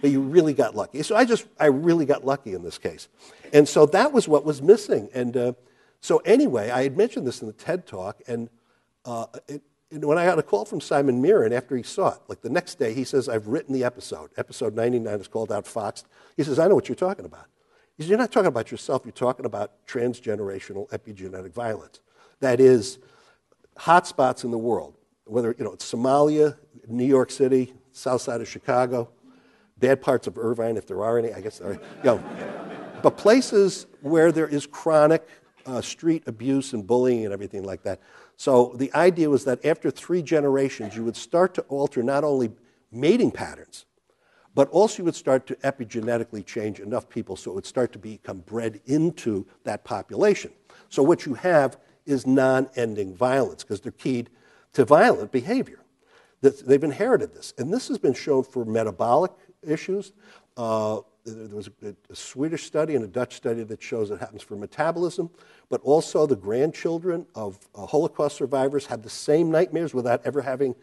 but 0.00 0.10
you 0.10 0.20
really 0.20 0.52
got 0.52 0.74
lucky. 0.74 1.02
So 1.02 1.16
I 1.16 1.24
just, 1.24 1.46
I 1.58 1.66
really 1.66 2.06
got 2.06 2.24
lucky 2.24 2.54
in 2.54 2.62
this 2.62 2.78
case. 2.78 3.08
And 3.52 3.68
so 3.68 3.86
that 3.86 4.12
was 4.12 4.28
what 4.28 4.44
was 4.44 4.60
missing. 4.60 5.08
And 5.14 5.36
uh, 5.36 5.52
so 6.00 6.18
anyway, 6.18 6.70
I 6.70 6.82
had 6.82 6.96
mentioned 6.96 7.26
this 7.26 7.40
in 7.40 7.46
the 7.46 7.52
TED 7.52 7.86
talk, 7.86 8.20
and, 8.26 8.50
uh, 9.04 9.26
it, 9.48 9.62
and 9.90 10.04
when 10.04 10.18
I 10.18 10.24
got 10.24 10.38
a 10.38 10.42
call 10.42 10.64
from 10.64 10.80
Simon 10.80 11.22
Mirren 11.22 11.52
after 11.52 11.76
he 11.76 11.82
saw 11.82 12.08
it, 12.08 12.18
like 12.26 12.40
the 12.40 12.50
next 12.50 12.78
day, 12.78 12.92
he 12.92 13.04
says, 13.04 13.28
I've 13.28 13.46
written 13.46 13.72
the 13.72 13.84
episode. 13.84 14.30
Episode 14.36 14.74
99 14.74 15.20
is 15.20 15.28
called 15.28 15.50
Outfoxed. 15.50 16.04
He 16.36 16.42
says, 16.42 16.58
I 16.58 16.66
know 16.66 16.74
what 16.74 16.88
you're 16.88 16.96
talking 16.96 17.24
about. 17.24 17.46
He 17.96 18.02
says, 18.02 18.10
You're 18.10 18.18
not 18.18 18.32
talking 18.32 18.48
about 18.48 18.72
yourself, 18.72 19.02
you're 19.04 19.12
talking 19.12 19.46
about 19.46 19.86
transgenerational 19.86 20.88
epigenetic 20.88 21.52
violence. 21.52 22.00
That 22.40 22.60
is, 22.60 22.98
hotspots 23.78 24.44
in 24.44 24.50
the 24.50 24.58
world, 24.58 24.96
whether 25.24 25.54
you 25.56 25.64
know, 25.64 25.72
it's 25.72 25.90
Somalia, 25.90 26.56
New 26.88 27.04
York 27.04 27.30
City, 27.30 27.72
south 27.92 28.22
side 28.22 28.40
of 28.40 28.48
Chicago, 28.48 29.08
bad 29.84 30.00
parts 30.00 30.26
of 30.26 30.38
Irvine, 30.38 30.78
if 30.78 30.86
there 30.86 31.04
are 31.04 31.18
any, 31.18 31.30
I 31.34 31.42
guess 31.42 31.58
there 31.58 31.72
are. 31.72 31.72
You 31.74 32.04
know, 32.04 32.24
but 33.02 33.18
places 33.18 33.86
where 34.00 34.32
there 34.32 34.48
is 34.48 34.66
chronic 34.66 35.28
uh, 35.66 35.82
street 35.82 36.22
abuse 36.26 36.72
and 36.72 36.86
bullying 36.86 37.24
and 37.24 37.34
everything 37.34 37.64
like 37.64 37.82
that. 37.82 38.00
So 38.38 38.72
the 38.76 38.90
idea 38.94 39.28
was 39.28 39.44
that 39.44 39.62
after 39.62 39.90
three 39.90 40.22
generations, 40.22 40.96
you 40.96 41.04
would 41.04 41.16
start 41.16 41.52
to 41.54 41.62
alter 41.62 42.02
not 42.02 42.24
only 42.24 42.50
mating 42.90 43.30
patterns, 43.30 43.84
but 44.54 44.70
also 44.70 44.98
you 44.98 45.04
would 45.04 45.14
start 45.14 45.46
to 45.48 45.54
epigenetically 45.56 46.46
change 46.46 46.80
enough 46.80 47.10
people 47.10 47.36
so 47.36 47.50
it 47.50 47.54
would 47.54 47.66
start 47.66 47.92
to 47.92 47.98
become 47.98 48.38
bred 48.38 48.80
into 48.86 49.46
that 49.64 49.84
population. 49.84 50.50
So 50.88 51.02
what 51.02 51.26
you 51.26 51.34
have 51.34 51.76
is 52.06 52.26
non 52.26 52.70
ending 52.74 53.14
violence 53.14 53.62
because 53.64 53.82
they're 53.82 53.92
keyed 53.92 54.30
to 54.72 54.86
violent 54.86 55.30
behavior. 55.30 55.80
They've 56.40 56.84
inherited 56.84 57.34
this. 57.34 57.54
And 57.58 57.72
this 57.72 57.88
has 57.88 57.98
been 57.98 58.12
shown 58.12 58.44
for 58.44 58.64
metabolic 58.64 59.32
issues. 59.66 60.12
Uh, 60.56 61.00
there 61.24 61.56
was 61.56 61.70
a, 61.82 61.94
a, 62.10 62.14
Swedish 62.14 62.64
study 62.64 62.94
and 62.94 63.04
a 63.04 63.08
Dutch 63.08 63.34
study 63.34 63.64
that 63.64 63.82
shows 63.82 64.10
it 64.10 64.20
happens 64.20 64.42
for 64.42 64.56
metabolism, 64.56 65.30
but 65.70 65.80
also 65.82 66.26
the 66.26 66.36
grandchildren 66.36 67.26
of 67.34 67.58
uh, 67.74 67.86
Holocaust 67.86 68.36
survivors 68.36 68.86
had 68.86 69.02
the 69.02 69.10
same 69.10 69.50
nightmares 69.50 69.94
without 69.94 70.20
ever 70.24 70.42
having 70.42 70.74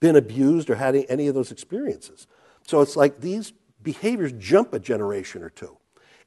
been 0.00 0.16
abused 0.16 0.70
or 0.70 0.76
having 0.76 1.04
any 1.06 1.26
of 1.26 1.34
those 1.34 1.50
experiences. 1.50 2.26
So 2.66 2.80
it's 2.80 2.96
like 2.96 3.20
these 3.20 3.52
behaviors 3.82 4.32
jump 4.32 4.72
a 4.72 4.78
generation 4.78 5.42
or 5.42 5.50
two. 5.50 5.76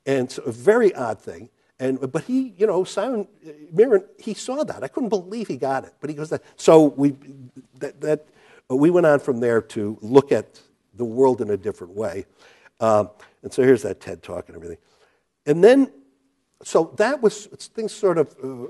And 0.06 0.26
it's 0.26 0.38
a 0.38 0.52
very 0.52 0.94
odd 0.94 1.20
thing. 1.22 1.50
And, 1.80 2.12
but 2.12 2.24
he, 2.26 2.54
you 2.58 2.68
know, 2.68 2.84
Simon 2.84 3.28
uh, 3.48 3.52
Mirren, 3.72 4.04
he 4.18 4.34
saw 4.34 4.64
that. 4.64 4.84
I 4.84 4.90
couldn't 4.90 5.10
believe 5.10 5.48
he 5.48 5.56
got 5.56 5.86
it. 5.86 5.94
But 6.02 6.10
he 6.10 6.16
goes 6.16 6.30
that. 6.30 6.44
So 6.58 6.84
we, 6.84 7.16
that, 7.76 8.02
that, 8.02 8.26
we 8.70 8.90
went 8.90 9.06
on 9.06 9.20
from 9.20 9.40
there 9.40 9.62
to 9.62 9.98
look 10.02 10.32
at 10.32 10.62
the 11.00 11.06
world 11.06 11.42
in 11.42 11.50
a 11.50 11.58
different 11.58 11.96
way. 11.96 12.26
Um, 12.80 13.10
and 13.42 13.52
so 13.52 13.64
here's 13.64 13.82
that 13.82 14.00
TED 14.00 14.22
talk 14.22 14.48
and 14.48 14.56
everything. 14.56 14.78
And 15.48 15.64
then, 15.64 15.92
so 16.64 16.94
that 16.98 17.22
was, 17.22 17.48
things 17.48 17.92
sort 17.92 18.20
of, 18.20 18.36
uh, 18.44 18.68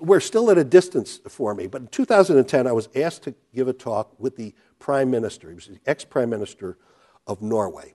were 0.00 0.20
still 0.20 0.50
at 0.50 0.56
a 0.56 0.64
distance 0.64 1.20
for 1.28 1.54
me. 1.54 1.66
But 1.66 1.82
in 1.82 1.88
2010, 1.88 2.66
I 2.66 2.72
was 2.72 2.88
asked 2.96 3.24
to 3.24 3.34
give 3.54 3.68
a 3.68 3.74
talk 3.74 4.18
with 4.18 4.36
the 4.36 4.54
prime 4.78 5.10
minister. 5.10 5.50
He 5.50 5.54
was 5.54 5.66
the 5.66 5.78
ex 5.84 6.04
prime 6.04 6.30
minister 6.30 6.78
of 7.26 7.42
Norway. 7.42 7.92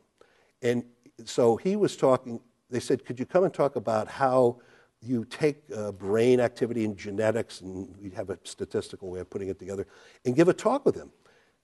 And 0.61 0.83
so 1.25 1.55
he 1.55 1.75
was 1.75 1.97
talking 1.97 2.39
they 2.69 2.79
said, 2.79 3.05
Could 3.05 3.19
you 3.19 3.25
come 3.25 3.43
and 3.43 3.53
talk 3.53 3.75
about 3.75 4.07
how 4.07 4.57
you 5.01 5.25
take 5.25 5.63
uh, 5.75 5.91
brain 5.91 6.39
activity 6.39 6.83
and 6.83 6.97
genetics, 6.97 7.61
and 7.61 7.93
we 8.01 8.09
have 8.11 8.29
a 8.29 8.37
statistical 8.43 9.09
way 9.09 9.19
of 9.19 9.29
putting 9.29 9.47
it 9.47 9.59
together, 9.59 9.85
and 10.25 10.35
give 10.35 10.47
a 10.47 10.53
talk 10.53 10.85
with 10.85 10.95
him 10.95 11.11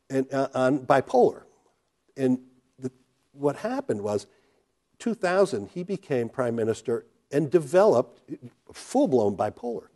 and, 0.09 0.31
uh, 0.33 0.49
on 0.53 0.85
bipolar? 0.85 1.43
And 2.17 2.39
the, 2.79 2.91
what 3.31 3.57
happened 3.57 4.01
was, 4.01 4.27
2000, 4.99 5.69
he 5.73 5.83
became 5.83 6.29
prime 6.29 6.55
minister 6.55 7.05
and 7.31 7.49
developed 7.49 8.21
full 8.71 9.07
blown 9.07 9.35
bipolar. 9.35 9.87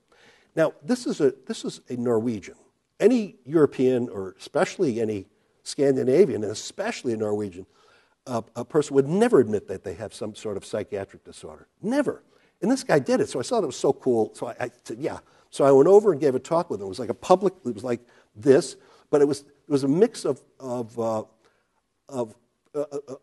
Now, 0.55 0.73
this 0.83 1.05
is, 1.05 1.21
a, 1.21 1.33
this 1.45 1.63
is 1.63 1.81
a 1.87 1.95
Norwegian. 1.95 2.55
Any 2.99 3.35
European, 3.45 4.09
or 4.09 4.35
especially 4.39 4.99
any 4.99 5.27
Scandinavian, 5.63 6.43
and 6.43 6.51
especially 6.51 7.13
a 7.13 7.17
Norwegian, 7.17 7.67
a, 8.25 8.43
a 8.55 8.65
person 8.65 8.95
would 8.95 9.07
never 9.07 9.39
admit 9.39 9.67
that 9.67 9.83
they 9.83 9.93
have 9.93 10.13
some 10.13 10.35
sort 10.35 10.57
of 10.57 10.65
psychiatric 10.65 11.23
disorder. 11.23 11.67
Never. 11.81 12.23
And 12.61 12.71
this 12.71 12.83
guy 12.83 12.99
did 12.99 13.21
it. 13.21 13.29
So 13.29 13.39
I 13.39 13.43
thought 13.43 13.63
it 13.63 13.67
was 13.67 13.77
so 13.77 13.93
cool. 13.93 14.33
So 14.33 14.47
I, 14.47 14.55
I, 14.59 14.71
said, 14.83 14.97
yeah. 14.99 15.19
So 15.51 15.63
I 15.63 15.71
went 15.71 15.87
over 15.87 16.11
and 16.11 16.19
gave 16.19 16.35
a 16.35 16.39
talk 16.39 16.69
with 16.69 16.81
him. 16.81 16.87
It 16.87 16.89
was 16.89 16.99
like 16.99 17.09
a 17.09 17.13
public, 17.13 17.53
it 17.65 17.73
was 17.73 17.83
like 17.83 18.01
this, 18.35 18.75
but 19.09 19.21
it 19.21 19.27
was, 19.27 19.41
it 19.41 19.71
was 19.71 19.83
a 19.83 19.87
mix 19.87 20.25
of, 20.25 20.41
of, 20.59 20.97
uh, 20.99 21.23
of, 22.09 22.35
uh, 22.75 22.79
uh, 22.79 22.97
uh 23.07 23.15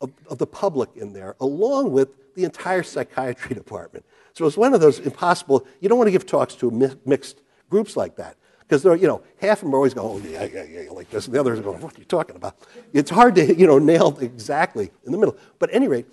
of, 0.00 0.12
of, 0.30 0.38
the 0.38 0.46
public 0.46 0.88
in 0.96 1.12
there, 1.12 1.36
along 1.40 1.92
with 1.92 2.34
the 2.34 2.44
entire 2.44 2.82
psychiatry 2.82 3.54
department. 3.62 4.04
So 4.32 4.44
it 4.44 4.46
was 4.46 4.56
one 4.56 4.72
of 4.72 4.80
those 4.80 4.98
impossible, 5.00 5.66
you 5.80 5.88
don't 5.88 5.98
want 5.98 6.08
to 6.08 6.12
give 6.12 6.24
talks 6.24 6.54
to 6.56 6.98
mixed 7.04 7.42
groups 7.68 7.96
like 7.96 8.16
that. 8.16 8.36
Because 8.60 8.84
they're, 8.84 8.94
you 8.94 9.08
know, 9.08 9.20
half 9.40 9.58
of 9.58 9.64
them 9.64 9.74
are 9.74 9.78
always 9.78 9.94
going, 9.94 10.24
oh, 10.24 10.28
yeah, 10.28 10.44
yeah, 10.44 10.62
yeah, 10.62 10.90
like 10.90 11.10
this. 11.10 11.26
And 11.26 11.34
the 11.34 11.40
others 11.40 11.58
are 11.58 11.62
going, 11.62 11.80
what 11.80 11.96
are 11.96 11.98
you 11.98 12.04
talking 12.04 12.36
about? 12.36 12.56
It's 12.92 13.10
hard 13.10 13.34
to, 13.34 13.54
you 13.54 13.66
know, 13.66 13.80
nail 13.80 14.16
exactly 14.20 14.92
in 15.04 15.10
the 15.10 15.18
middle. 15.18 15.36
But 15.58 15.70
at 15.70 15.76
any 15.76 15.88
rate, 15.88 16.06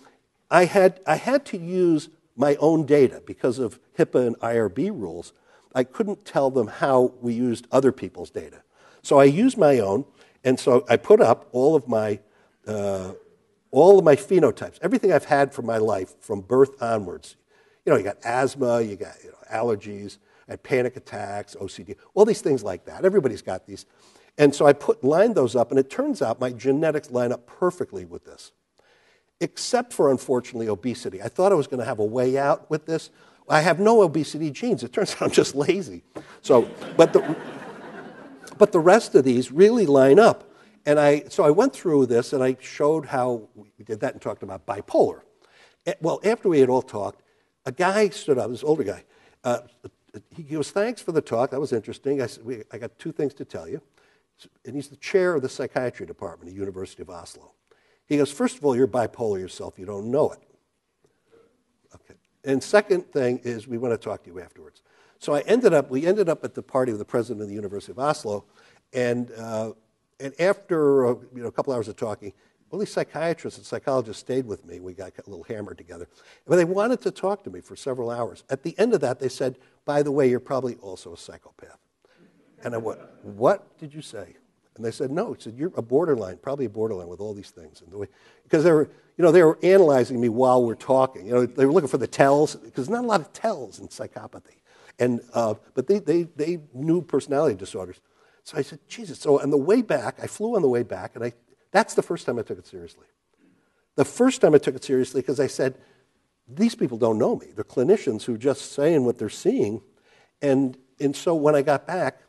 I 0.50 0.66
had, 0.66 1.00
I 1.06 1.18
had 1.18 1.46
to 1.48 1.58
use 1.58 2.10
my 2.36 2.56
own 2.56 2.88
data 2.88 3.22
because 3.26 3.60
of 3.60 3.80
HIPAA 4.00 4.28
and 4.28 4.40
IRB 4.40 4.90
rules. 4.90 5.34
I 5.76 5.84
couldn't 5.84 6.26
tell 6.26 6.50
them 6.50 6.66
how 6.66 7.14
we 7.22 7.34
used 7.34 7.68
other 7.72 7.92
people's 7.92 8.32
data. 8.32 8.64
So 9.08 9.20
I 9.20 9.24
used 9.24 9.58
my 9.58 9.80
own, 9.80 10.04
and 10.44 10.60
so 10.60 10.86
I 10.90 10.98
put 10.98 11.22
up 11.22 11.48
all 11.54 11.78
of 11.78 11.88
my, 11.88 12.20
uh, 12.68 13.14
all 13.72 13.98
of 13.98 14.04
my 14.04 14.18
phenotypes, 14.18 14.80
everything 14.82 15.14
I've 15.14 15.24
had 15.24 15.54
for 15.54 15.62
my 15.62 15.78
life 15.78 16.20
from 16.20 16.42
birth 16.42 16.82
onwards. 16.82 17.38
You 17.86 17.94
know, 17.94 17.98
you 17.98 18.04
got 18.04 18.18
asthma, 18.26 18.82
you 18.82 18.98
got 18.98 19.16
you 19.24 19.30
know, 19.30 19.38
allergies, 19.50 20.18
I 20.50 20.52
had 20.52 20.64
panic 20.64 20.98
attacks, 20.98 21.56
OCD, 21.56 21.96
all 22.16 22.26
these 22.26 22.42
things 22.42 22.66
like 22.66 22.84
that. 22.84 23.06
Everybody's 23.06 23.42
got 23.42 23.66
these. 23.66 23.86
And 24.38 24.54
so 24.54 24.66
I 24.66 24.74
put 24.74 25.02
lined 25.06 25.36
those 25.36 25.56
up, 25.56 25.72
and 25.72 25.80
it 25.80 25.90
turns 25.90 26.22
out 26.22 26.42
my 26.42 26.52
genetics 26.52 27.10
line 27.10 27.32
up 27.32 27.48
perfectly 27.48 28.04
with 28.04 28.26
this, 28.26 28.52
except 29.40 29.94
for 29.94 30.12
unfortunately 30.12 30.68
obesity. 30.68 31.22
I 31.22 31.30
thought 31.30 31.54
I 31.54 31.56
was 31.56 31.68
going 31.68 31.80
to 31.80 31.86
have 31.86 32.00
a 32.00 32.06
way 32.06 32.38
out 32.38 32.70
with 32.70 32.86
this. 32.86 33.10
I 33.48 33.62
have 33.62 33.80
no 33.80 34.02
obesity 34.02 34.52
genes. 34.52 34.84
It 34.84 34.92
turns 34.92 35.14
out 35.16 35.22
I'm 35.22 35.32
just 35.32 35.56
lazy. 35.56 36.04
So, 36.42 36.70
but 36.98 37.14
the, 37.14 37.38
but 38.58 38.72
the 38.72 38.80
rest 38.80 39.16
of 39.16 39.24
these 39.24 39.52
really 39.52 39.86
line 39.86 40.20
up. 40.20 40.52
And 40.86 41.00
I, 41.00 41.24
so 41.30 41.44
I 41.44 41.52
went 41.52 41.74
through 41.74 42.06
this 42.06 42.34
and 42.34 42.42
I 42.42 42.58
showed 42.62 43.06
how 43.06 43.50
we 43.56 43.70
did 43.84 44.00
that 44.00 44.14
and 44.14 44.22
talked 44.22 44.44
about 44.44 44.66
bipolar. 44.66 45.22
Eh, 45.86 45.94
well, 46.02 46.20
after 46.24 46.48
we 46.48 46.60
had 46.60 46.70
all 46.70 46.82
talked, 46.82 47.22
a 47.66 47.72
guy 47.72 48.10
stood 48.10 48.38
up, 48.38 48.50
this 48.50 48.64
older 48.64 48.84
guy, 48.84 49.04
uh, 49.44 49.60
he 50.36 50.44
goes, 50.44 50.72
Thanks 50.72 51.02
for 51.02 51.12
the 51.12 51.22
talk. 51.22 51.52
That 51.52 51.60
was 51.60 51.74
interesting. 51.74 52.22
I 52.22 52.28
said, 52.28 52.46
we, 52.46 52.64
I 52.72 52.78
got 52.78 52.98
two 52.98 53.12
things 53.12 53.34
to 53.36 53.46
tell 53.46 53.68
you. 53.68 53.82
And 54.66 54.76
he's 54.76 54.88
the 54.88 54.96
chair 54.98 55.36
of 55.36 55.42
the 55.42 55.50
psychiatry 55.50 56.06
department 56.06 56.50
at 56.50 56.54
the 56.54 56.60
University 56.60 57.02
of 57.02 57.10
Oslo. 57.10 57.54
He 58.06 58.18
goes, 58.18 58.32
First 58.32 58.58
of 58.58 58.66
all, 58.66 58.76
you're 58.76 58.88
bipolar 58.88 59.40
yourself. 59.40 59.78
You 59.78 59.86
don't 59.86 60.10
know 60.10 60.32
it. 60.32 60.40
Okay. 61.96 62.20
And 62.46 62.64
second 62.64 63.12
thing 63.12 63.40
is, 63.44 63.68
we 63.68 63.78
want 63.78 63.94
to 63.94 63.98
talk 63.98 64.24
to 64.24 64.30
you 64.30 64.40
afterwards. 64.40 64.82
So 65.20 65.34
I 65.34 65.42
ended 65.42 65.74
up, 65.74 65.90
we 65.90 66.06
ended 66.06 66.30
up 66.30 66.44
at 66.44 66.54
the 66.54 66.62
party 66.62 66.92
of 66.92 67.00
the 67.00 67.06
president 67.06 67.42
of 67.42 67.48
the 67.48 67.56
University 67.56 67.92
of 67.92 68.00
Oslo. 68.00 68.46
And, 68.94 69.32
uh, 69.32 69.74
and 70.20 70.34
after 70.40 71.08
uh, 71.08 71.16
you 71.36 71.42
know, 71.42 71.48
a 71.48 71.52
couple 71.52 71.74
hours 71.74 71.88
of 71.88 71.96
talking, 71.96 72.34
these 72.80 72.92
psychiatrists 72.92 73.58
and 73.58 73.66
psychologists 73.66 74.20
stayed 74.20 74.46
with 74.46 74.66
me. 74.66 74.80
We 74.80 74.94
got 74.94 75.14
a 75.18 75.30
little 75.30 75.44
hammered 75.44 75.78
together. 75.78 76.08
But 76.46 76.58
they 76.58 76.66
wanted 76.66 77.02
to 77.02 77.12
talk 77.12 77.44
to 77.46 77.50
me 77.50 77.62
for 77.62 77.76
several 77.76 78.10
hours. 78.10 78.44
At 78.50 78.64
the 78.64 78.78
end 78.78 78.94
of 78.94 79.02
that, 79.02 79.20
they 79.20 79.30
said, 79.30 79.58
By 79.86 80.04
the 80.04 80.12
way, 80.12 80.30
you're 80.30 80.40
probably 80.40 80.76
also 80.76 81.14
a 81.14 81.18
psychopath. 81.18 81.80
And 82.64 82.74
I 82.74 82.78
went, 82.78 83.00
What 83.24 83.78
did 83.78 83.94
you 83.94 84.02
say? 84.02 84.36
And 84.76 84.86
they 84.86 84.92
said, 84.92 85.12
No. 85.12 85.34
He 85.34 85.42
said, 85.42 85.56
You're 85.56 85.72
a 85.78 85.82
borderline, 85.82 86.38
probably 86.38 86.66
a 86.66 86.70
borderline 86.70 87.08
with 87.08 87.22
all 87.22 87.34
these 87.34 87.52
things. 87.52 87.82
And 87.82 87.92
the 87.92 87.98
way, 88.00 88.08
because 88.44 88.64
they 88.64 88.72
were, 88.72 88.90
you 89.18 89.24
know, 89.24 89.32
they 89.32 89.44
were 89.44 89.58
analyzing 89.64 90.20
me 90.20 90.30
while 90.30 90.64
we're 90.64 90.76
talking. 90.76 91.26
You 91.26 91.34
know, 91.34 91.46
they 91.46 91.66
were 91.66 91.72
looking 91.72 91.90
for 91.90 91.98
the 91.98 92.08
tells, 92.08 92.56
because 92.56 92.88
there's 92.88 92.90
not 92.90 93.04
a 93.04 93.08
lot 93.08 93.22
of 93.22 93.32
tells 93.32 93.80
in 93.80 93.88
psychopathy. 93.88 94.58
And, 95.00 95.22
uh, 95.34 95.56
but 95.74 95.88
they, 95.88 96.00
they, 96.00 96.24
they 96.24 96.60
knew 96.74 97.02
personality 97.02 97.56
disorders. 97.56 98.00
So 98.44 98.58
I 98.58 98.62
said, 98.62 98.80
Jesus. 98.88 99.20
So 99.20 99.42
on 99.42 99.50
the 99.50 99.58
way 99.58 99.82
back, 99.82 100.20
I 100.22 100.28
flew 100.28 100.56
on 100.56 100.62
the 100.62 100.70
way 100.70 100.84
back, 100.84 101.16
and 101.16 101.24
I 101.24 101.34
that's 101.72 101.94
the 101.94 102.02
first 102.02 102.26
time 102.26 102.40
I 102.40 102.42
took 102.42 102.58
it 102.58 102.68
seriously. 102.68 103.06
The 103.96 104.06
first 104.06 104.42
time 104.42 104.54
I 104.54 104.58
took 104.58 104.76
it 104.76 104.84
seriously 104.84 105.22
because 105.22 105.40
I 105.40 105.48
said, 105.48 105.78
these 106.48 106.76
people 106.76 106.98
don't 106.98 107.18
know 107.18 107.36
me. 107.36 107.48
They're 107.54 107.64
clinicians 107.64 108.24
who 108.24 108.36
are 108.36 108.40
just 108.40 108.74
saying 108.74 109.04
what 109.04 109.18
they're 109.18 109.30
seeing. 109.30 109.82
And, 110.42 110.78
and 111.00 111.16
so 111.16 111.36
when 111.36 111.56
I 111.56 111.62
got 111.62 111.86
back, 111.86 112.22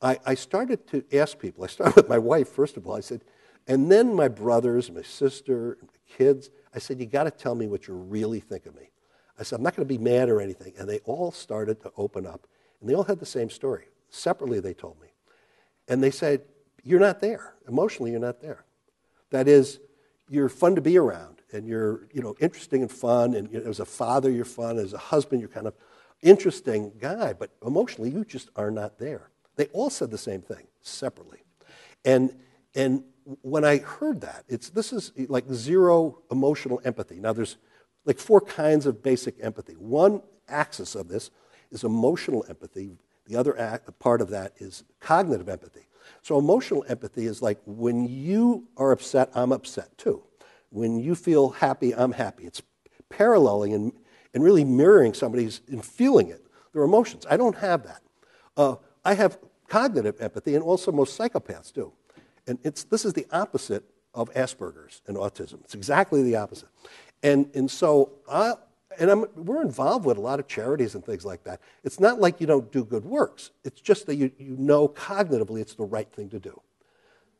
I, 0.00 0.18
I 0.24 0.34
started 0.34 0.86
to 0.88 1.04
ask 1.12 1.38
people. 1.38 1.64
I 1.64 1.66
started 1.66 1.96
with 2.02 2.08
my 2.08 2.18
wife, 2.18 2.48
first 2.48 2.76
of 2.76 2.86
all. 2.86 2.94
I 2.94 3.00
said, 3.00 3.22
and 3.66 3.90
then 3.90 4.14
my 4.14 4.28
brothers, 4.28 4.90
my 4.90 5.02
sister, 5.02 5.78
my 5.82 6.16
kids. 6.16 6.50
I 6.74 6.78
said, 6.78 7.00
you 7.00 7.06
got 7.06 7.24
to 7.24 7.30
tell 7.30 7.54
me 7.54 7.66
what 7.66 7.88
you 7.88 7.94
really 7.94 8.40
think 8.40 8.66
of 8.66 8.74
me. 8.74 8.90
I 9.38 9.42
said, 9.42 9.56
I'm 9.56 9.62
not 9.62 9.76
going 9.76 9.86
to 9.86 9.92
be 9.92 10.02
mad 10.02 10.28
or 10.28 10.40
anything. 10.40 10.74
And 10.78 10.88
they 10.88 10.98
all 11.00 11.32
started 11.32 11.80
to 11.82 11.92
open 11.96 12.26
up. 12.26 12.46
And 12.80 12.88
they 12.88 12.94
all 12.94 13.04
had 13.04 13.18
the 13.18 13.26
same 13.26 13.50
story. 13.50 13.86
Separately, 14.10 14.60
they 14.60 14.74
told 14.74 15.00
me. 15.00 15.08
And 15.88 16.02
they 16.02 16.10
said, 16.10 16.42
you're 16.84 17.00
not 17.00 17.20
there. 17.20 17.54
Emotionally, 17.66 18.12
you're 18.12 18.20
not 18.20 18.40
there. 18.40 18.64
That 19.30 19.48
is, 19.48 19.80
you're 20.28 20.48
fun 20.48 20.74
to 20.76 20.80
be 20.80 20.98
around 20.98 21.42
and 21.52 21.66
you're 21.66 22.06
you 22.12 22.22
know, 22.22 22.36
interesting 22.40 22.82
and 22.82 22.90
fun. 22.90 23.34
And 23.34 23.50
you 23.50 23.60
know, 23.60 23.68
as 23.68 23.80
a 23.80 23.84
father, 23.84 24.30
you're 24.30 24.44
fun. 24.44 24.78
As 24.78 24.92
a 24.92 24.98
husband, 24.98 25.40
you're 25.40 25.48
kind 25.48 25.66
of 25.66 25.74
interesting 26.22 26.92
guy. 27.00 27.32
But 27.32 27.50
emotionally, 27.64 28.10
you 28.10 28.24
just 28.24 28.50
are 28.56 28.70
not 28.70 28.98
there. 28.98 29.30
They 29.56 29.66
all 29.66 29.90
said 29.90 30.10
the 30.10 30.18
same 30.18 30.42
thing 30.42 30.66
separately. 30.82 31.42
And, 32.04 32.36
and 32.74 33.04
when 33.42 33.64
I 33.64 33.78
heard 33.78 34.20
that, 34.20 34.44
it's, 34.48 34.70
this 34.70 34.92
is 34.92 35.12
like 35.28 35.44
zero 35.52 36.18
emotional 36.30 36.80
empathy. 36.84 37.16
Now, 37.16 37.32
there's 37.32 37.56
like 38.04 38.18
four 38.18 38.40
kinds 38.40 38.86
of 38.86 39.02
basic 39.02 39.36
empathy. 39.40 39.74
One 39.74 40.22
axis 40.48 40.94
of 40.94 41.08
this 41.08 41.30
is 41.70 41.84
emotional 41.84 42.44
empathy, 42.48 42.92
the 43.26 43.36
other 43.36 43.58
act, 43.58 43.98
part 43.98 44.20
of 44.20 44.30
that 44.30 44.52
is 44.58 44.84
cognitive 45.00 45.48
empathy. 45.48 45.86
So, 46.22 46.38
emotional 46.38 46.84
empathy 46.88 47.26
is 47.26 47.40
like 47.42 47.58
when 47.64 48.06
you 48.06 48.68
are 48.76 48.92
upset, 48.92 49.30
I'm 49.34 49.52
upset 49.52 49.96
too. 49.96 50.22
When 50.70 50.98
you 50.98 51.14
feel 51.14 51.50
happy, 51.50 51.94
I'm 51.94 52.12
happy. 52.12 52.44
It's 52.44 52.62
paralleling 53.08 53.72
and, 53.72 53.92
and 54.34 54.42
really 54.42 54.64
mirroring 54.64 55.14
somebody's 55.14 55.62
and 55.68 55.84
feeling 55.84 56.28
it, 56.28 56.44
their 56.72 56.82
emotions. 56.82 57.26
I 57.30 57.36
don't 57.36 57.56
have 57.56 57.84
that. 57.84 58.02
Uh, 58.56 58.76
I 59.04 59.14
have 59.14 59.38
cognitive 59.68 60.20
empathy, 60.20 60.54
and 60.54 60.62
also 60.62 60.92
most 60.92 61.18
psychopaths 61.18 61.72
do. 61.72 61.92
And 62.46 62.58
it's, 62.62 62.84
this 62.84 63.04
is 63.04 63.12
the 63.14 63.26
opposite 63.32 63.84
of 64.14 64.32
Asperger's 64.34 65.02
and 65.06 65.16
autism. 65.16 65.62
It's 65.64 65.74
exactly 65.74 66.22
the 66.22 66.36
opposite. 66.36 66.68
And, 67.22 67.50
and 67.54 67.70
so, 67.70 68.12
I, 68.30 68.54
and 68.98 69.10
I'm, 69.10 69.26
we're 69.34 69.62
involved 69.62 70.04
with 70.04 70.18
a 70.18 70.20
lot 70.20 70.38
of 70.38 70.46
charities 70.46 70.94
and 70.94 71.04
things 71.04 71.24
like 71.24 71.44
that. 71.44 71.60
It's 71.82 72.00
not 72.00 72.20
like 72.20 72.40
you 72.40 72.46
don't 72.46 72.70
do 72.70 72.84
good 72.84 73.04
works. 73.04 73.50
It's 73.64 73.80
just 73.80 74.06
that 74.06 74.16
you, 74.16 74.30
you 74.38 74.56
know 74.58 74.88
cognitively 74.88 75.60
it's 75.60 75.74
the 75.74 75.84
right 75.84 76.10
thing 76.12 76.28
to 76.30 76.38
do. 76.38 76.60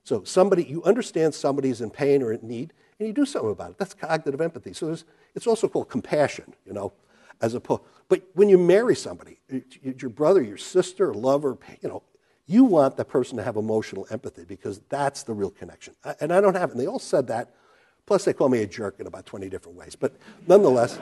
So 0.05 0.23
somebody, 0.25 0.65
you 0.65 0.83
understand 0.85 1.35
somebody's 1.35 1.81
in 1.81 1.91
pain 1.91 2.23
or 2.23 2.33
in 2.33 2.47
need, 2.47 2.73
and 2.99 3.09
you 3.09 3.15
do 3.15 3.25
something 3.25 3.51
about 3.51 3.71
it. 3.71 3.79
That's 3.79 3.95
cognitive 3.95 4.41
empathy. 4.41 4.73
So 4.73 4.97
it's 5.35 5.47
also 5.47 5.69
called 5.69 5.89
compassion, 5.89 6.55
you 6.67 6.73
know, 6.73 6.93
as 7.41 7.55
opposed. 7.55 7.83
But 8.09 8.23
when 8.35 8.49
you 8.49 8.59
marry 8.59 8.95
somebody, 8.95 9.41
your 9.83 10.11
brother, 10.11 10.43
your 10.43 10.59
sister, 10.59 11.15
lover, 11.15 11.57
you 11.81 11.89
know, 11.89 12.03
you 12.47 12.65
want 12.65 12.99
that 12.99 13.07
person 13.07 13.39
to 13.39 13.43
have 13.43 13.57
emotional 13.57 14.07
empathy 14.11 14.45
because 14.45 14.81
that's 14.91 15.23
the 15.23 15.33
real 15.33 15.51
connection. 15.51 15.95
And 16.21 16.33
I 16.33 16.43
don't 16.43 16.55
have 16.55 16.71
it. 16.71 16.73
And 16.73 16.81
they 16.81 16.87
all 16.87 16.99
said 16.99 17.27
that. 17.29 17.55
Plus, 18.07 18.25
they 18.25 18.33
call 18.33 18.49
me 18.49 18.63
a 18.63 18.67
jerk 18.67 19.01
in 19.01 19.07
about 19.07 19.27
20 19.27 19.49
different 19.49 19.79
ways. 19.79 19.97
But 19.97 20.15
nonetheless, 20.47 20.99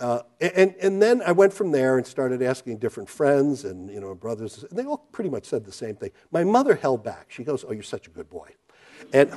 uh, 0.00 0.20
and, 0.40 0.74
and 0.80 1.02
then 1.02 1.22
I 1.22 1.32
went 1.32 1.52
from 1.52 1.72
there 1.72 1.98
and 1.98 2.06
started 2.06 2.40
asking 2.40 2.78
different 2.78 3.08
friends 3.08 3.64
and 3.64 3.90
you 3.90 4.00
know, 4.00 4.14
brothers, 4.14 4.64
and 4.68 4.78
they 4.78 4.84
all 4.84 4.98
pretty 5.10 5.30
much 5.30 5.44
said 5.44 5.64
the 5.64 5.72
same 5.72 5.96
thing. 5.96 6.10
My 6.30 6.44
mother 6.44 6.76
held 6.76 7.02
back. 7.02 7.26
She 7.28 7.42
goes, 7.42 7.64
Oh, 7.66 7.72
you're 7.72 7.82
such 7.82 8.06
a 8.06 8.10
good 8.10 8.30
boy. 8.30 8.50
And 9.12 9.32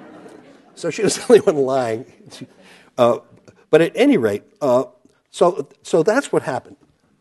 so 0.74 0.90
she 0.90 1.02
was 1.02 1.16
the 1.26 1.32
only 1.32 1.40
one 1.40 1.56
lying. 1.56 2.06
Uh, 2.96 3.18
but 3.70 3.80
at 3.80 3.92
any 3.96 4.18
rate, 4.18 4.44
uh, 4.60 4.84
so, 5.30 5.68
so 5.82 6.02
that's 6.02 6.30
what 6.30 6.42
happened. 6.42 6.76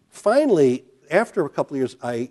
Finally, 0.10 0.84
after 1.10 1.46
a 1.46 1.50
couple 1.50 1.76
of 1.76 1.80
years, 1.80 1.96
I 2.04 2.30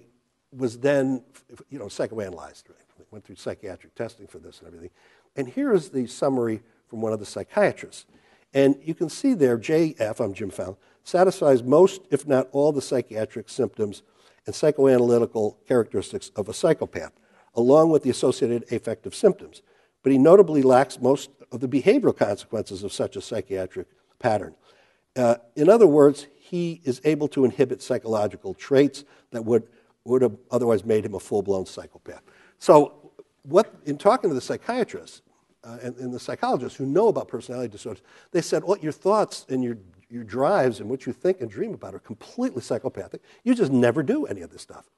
was 0.52 0.78
then, 0.78 1.24
you 1.70 1.78
know, 1.78 1.86
psychoanalyzed. 1.86 2.68
Right? 2.68 2.76
Went 3.10 3.24
through 3.24 3.36
psychiatric 3.36 3.94
testing 3.96 4.28
for 4.28 4.38
this 4.38 4.60
and 4.60 4.68
everything. 4.68 4.90
And 5.36 5.48
here 5.48 5.72
is 5.72 5.90
the 5.90 6.06
summary 6.06 6.62
from 6.88 7.00
one 7.00 7.12
of 7.12 7.20
the 7.20 7.26
psychiatrists. 7.26 8.06
And 8.52 8.76
you 8.82 8.94
can 8.94 9.08
see 9.08 9.34
there, 9.34 9.56
JF, 9.56 10.20
I'm 10.22 10.34
Jim 10.34 10.50
Fallon, 10.50 10.76
satisfies 11.04 11.62
most, 11.62 12.02
if 12.10 12.26
not 12.26 12.48
all, 12.52 12.72
the 12.72 12.82
psychiatric 12.82 13.48
symptoms 13.48 14.02
and 14.46 14.54
psychoanalytical 14.54 15.56
characteristics 15.66 16.30
of 16.34 16.48
a 16.48 16.54
psychopath, 16.54 17.12
along 17.54 17.90
with 17.90 18.02
the 18.02 18.10
associated 18.10 18.70
affective 18.72 19.14
symptoms. 19.14 19.62
But 20.02 20.12
he 20.12 20.18
notably 20.18 20.62
lacks 20.62 21.00
most 21.00 21.30
of 21.52 21.60
the 21.60 21.68
behavioral 21.68 22.16
consequences 22.16 22.82
of 22.82 22.92
such 22.92 23.16
a 23.16 23.20
psychiatric 23.20 23.86
pattern. 24.18 24.54
Uh, 25.16 25.36
in 25.56 25.68
other 25.68 25.86
words, 25.86 26.26
he 26.36 26.80
is 26.84 27.00
able 27.04 27.28
to 27.28 27.44
inhibit 27.44 27.82
psychological 27.82 28.54
traits 28.54 29.04
that 29.30 29.44
would, 29.44 29.64
would 30.04 30.22
have 30.22 30.36
otherwise 30.50 30.84
made 30.84 31.04
him 31.04 31.14
a 31.14 31.20
full 31.20 31.42
blown 31.42 31.66
psychopath. 31.66 32.22
So, 32.58 32.99
what, 33.50 33.74
in 33.84 33.98
talking 33.98 34.30
to 34.30 34.34
the 34.34 34.40
psychiatrist 34.40 35.22
uh, 35.64 35.78
and, 35.82 35.96
and, 35.96 36.14
the 36.14 36.20
psychologists 36.20 36.78
who 36.78 36.86
know 36.86 37.08
about 37.08 37.28
personality 37.28 37.68
disorders, 37.68 38.02
they 38.32 38.40
said, 38.40 38.64
well, 38.64 38.78
your 38.78 38.92
thoughts 38.92 39.44
and 39.48 39.62
your, 39.62 39.76
your 40.08 40.24
drives 40.24 40.80
and 40.80 40.88
what 40.88 41.06
you 41.06 41.12
think 41.12 41.40
and 41.40 41.50
dream 41.50 41.74
about 41.74 41.94
are 41.94 41.98
completely 41.98 42.62
psychopathic. 42.62 43.20
You 43.44 43.54
just 43.54 43.72
never 43.72 44.02
do 44.02 44.24
any 44.26 44.40
of 44.40 44.50
this 44.50 44.62
stuff. 44.62 44.88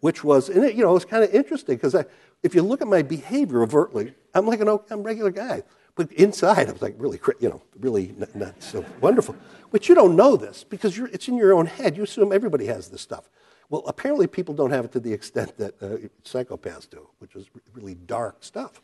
Which 0.00 0.24
was, 0.24 0.48
and 0.48 0.64
it, 0.64 0.74
you 0.74 0.82
know, 0.82 0.90
it 0.90 0.94
was 0.94 1.04
kind 1.04 1.22
of 1.22 1.32
interesting 1.32 1.76
because 1.76 1.94
if 2.42 2.54
you 2.56 2.62
look 2.62 2.82
at 2.82 2.88
my 2.88 3.02
behavior 3.02 3.62
overtly, 3.62 4.14
I'm 4.34 4.46
like 4.46 4.60
an 4.60 4.78
I'm 4.90 5.02
regular 5.04 5.30
guy. 5.30 5.62
But 5.94 6.10
inside, 6.12 6.68
I 6.68 6.72
was 6.72 6.82
like 6.82 6.96
really, 6.98 7.20
you 7.38 7.50
know, 7.50 7.62
really 7.78 8.14
not, 8.18 8.34
not 8.34 8.62
so 8.62 8.84
wonderful. 9.00 9.36
But 9.70 9.88
you 9.88 9.94
don't 9.94 10.16
know 10.16 10.36
this 10.36 10.64
because 10.64 10.98
it's 10.98 11.28
in 11.28 11.36
your 11.36 11.54
own 11.54 11.66
head. 11.66 11.96
You 11.96 12.02
assume 12.02 12.32
everybody 12.32 12.66
has 12.66 12.88
this 12.88 13.00
stuff. 13.00 13.28
Well, 13.68 13.82
apparently 13.86 14.26
people 14.26 14.54
don't 14.54 14.70
have 14.70 14.84
it 14.84 14.92
to 14.92 15.00
the 15.00 15.12
extent 15.12 15.56
that 15.58 15.82
uh, 15.82 16.08
psychopaths 16.24 16.88
do, 16.88 17.08
which 17.18 17.34
is 17.36 17.48
really 17.74 17.94
dark 17.94 18.44
stuff. 18.44 18.82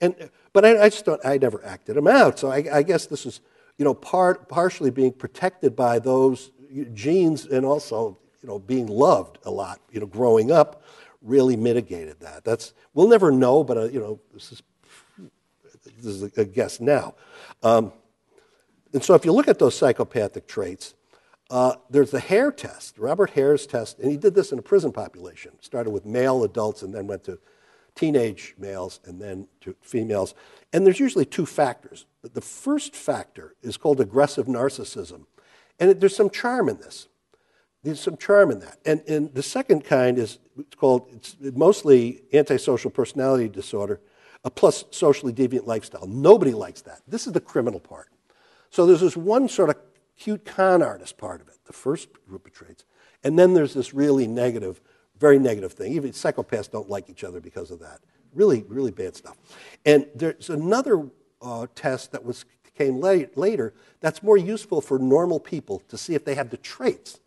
And, 0.00 0.30
but 0.52 0.64
I, 0.64 0.84
I 0.84 0.88
just 0.88 1.04
don't, 1.04 1.20
I 1.24 1.38
never 1.38 1.64
acted 1.64 1.96
them 1.96 2.06
out. 2.06 2.38
So 2.38 2.50
I, 2.50 2.64
I 2.72 2.82
guess 2.82 3.06
this 3.06 3.26
is, 3.26 3.40
you 3.78 3.84
know, 3.84 3.94
part, 3.94 4.48
partially 4.48 4.90
being 4.90 5.12
protected 5.12 5.74
by 5.76 5.98
those 5.98 6.50
genes 6.92 7.46
and 7.46 7.64
also, 7.64 8.18
you 8.42 8.48
know, 8.48 8.58
being 8.58 8.86
loved 8.86 9.38
a 9.44 9.50
lot, 9.50 9.80
you 9.90 10.00
know, 10.00 10.06
growing 10.06 10.50
up 10.50 10.82
really 11.22 11.56
mitigated 11.56 12.20
that. 12.20 12.44
That's, 12.44 12.74
we'll 12.92 13.08
never 13.08 13.30
know, 13.30 13.64
but, 13.64 13.76
uh, 13.76 13.84
you 13.84 14.00
know, 14.00 14.20
this 14.32 14.52
is 14.52 14.62
this 15.96 16.06
is 16.06 16.22
a 16.38 16.44
guess 16.44 16.80
now. 16.80 17.14
Um, 17.62 17.92
and 18.92 19.02
so 19.02 19.14
if 19.14 19.24
you 19.24 19.32
look 19.32 19.48
at 19.48 19.58
those 19.58 19.76
psychopathic 19.76 20.46
traits, 20.46 20.94
uh, 21.50 21.76
there's 21.90 22.10
the 22.10 22.20
Hare 22.20 22.50
test, 22.50 22.98
Robert 22.98 23.30
Hare's 23.30 23.66
test, 23.66 23.98
and 23.98 24.10
he 24.10 24.16
did 24.16 24.34
this 24.34 24.52
in 24.52 24.58
a 24.58 24.62
prison 24.62 24.92
population. 24.92 25.52
Started 25.60 25.90
with 25.90 26.06
male 26.06 26.42
adults 26.44 26.82
and 26.82 26.94
then 26.94 27.06
went 27.06 27.24
to 27.24 27.38
teenage 27.94 28.54
males 28.58 29.00
and 29.04 29.20
then 29.20 29.46
to 29.60 29.76
females. 29.80 30.34
And 30.72 30.84
there's 30.84 31.00
usually 31.00 31.26
two 31.26 31.46
factors. 31.46 32.06
The 32.22 32.40
first 32.40 32.96
factor 32.96 33.54
is 33.62 33.76
called 33.76 34.00
aggressive 34.00 34.46
narcissism. 34.46 35.26
And 35.78 35.90
it, 35.90 36.00
there's 36.00 36.16
some 36.16 36.30
charm 36.30 36.68
in 36.68 36.78
this. 36.78 37.08
There's 37.82 38.00
some 38.00 38.16
charm 38.16 38.50
in 38.50 38.60
that. 38.60 38.78
And, 38.86 39.02
and 39.06 39.34
the 39.34 39.42
second 39.42 39.84
kind 39.84 40.18
is 40.18 40.38
it's 40.58 40.74
called, 40.74 41.08
it's 41.12 41.36
mostly 41.40 42.22
antisocial 42.32 42.90
personality 42.90 43.48
disorder 43.48 44.00
plus 44.50 44.84
socially 44.90 45.32
deviant 45.32 45.66
lifestyle. 45.66 46.06
Nobody 46.06 46.52
likes 46.52 46.82
that. 46.82 47.02
This 47.06 47.26
is 47.26 47.32
the 47.32 47.40
criminal 47.40 47.80
part. 47.80 48.08
So 48.70 48.86
there's 48.86 49.00
this 49.00 49.16
one 49.16 49.48
sort 49.48 49.70
of 49.70 49.76
cute 50.18 50.44
con 50.44 50.82
artist 50.82 51.18
part 51.18 51.40
of 51.40 51.48
it, 51.48 51.58
the 51.66 51.72
first 51.72 52.08
group 52.26 52.46
of 52.46 52.52
traits. 52.52 52.84
And 53.22 53.38
then 53.38 53.54
there's 53.54 53.74
this 53.74 53.94
really 53.94 54.26
negative, 54.26 54.80
very 55.18 55.38
negative 55.38 55.72
thing. 55.72 55.92
Even 55.92 56.12
psychopaths 56.12 56.70
don't 56.70 56.90
like 56.90 57.08
each 57.08 57.24
other 57.24 57.40
because 57.40 57.70
of 57.70 57.80
that. 57.80 58.00
Really, 58.34 58.64
really 58.68 58.90
bad 58.90 59.16
stuff. 59.16 59.36
And 59.86 60.06
there's 60.14 60.50
another 60.50 61.08
uh, 61.40 61.66
test 61.74 62.12
that 62.12 62.24
was 62.24 62.44
came 62.76 63.00
late, 63.00 63.36
later 63.36 63.72
that's 64.00 64.22
more 64.22 64.36
useful 64.36 64.80
for 64.80 64.98
normal 64.98 65.40
people 65.40 65.80
to 65.88 65.96
see 65.96 66.14
if 66.14 66.24
they 66.24 66.34
have 66.34 66.50
the 66.50 66.56
traits. 66.56 67.20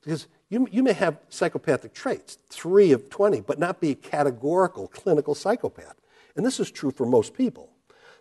Because 0.00 0.28
you, 0.50 0.68
you 0.70 0.82
may 0.82 0.92
have 0.92 1.18
psychopathic 1.30 1.94
traits, 1.94 2.38
three 2.50 2.92
of 2.92 3.08
20, 3.08 3.40
but 3.40 3.58
not 3.58 3.80
be 3.80 3.92
a 3.92 3.94
categorical 3.94 4.88
clinical 4.88 5.34
psychopath. 5.34 5.96
And 6.36 6.44
this 6.44 6.60
is 6.60 6.70
true 6.70 6.90
for 6.90 7.06
most 7.06 7.34
people. 7.34 7.70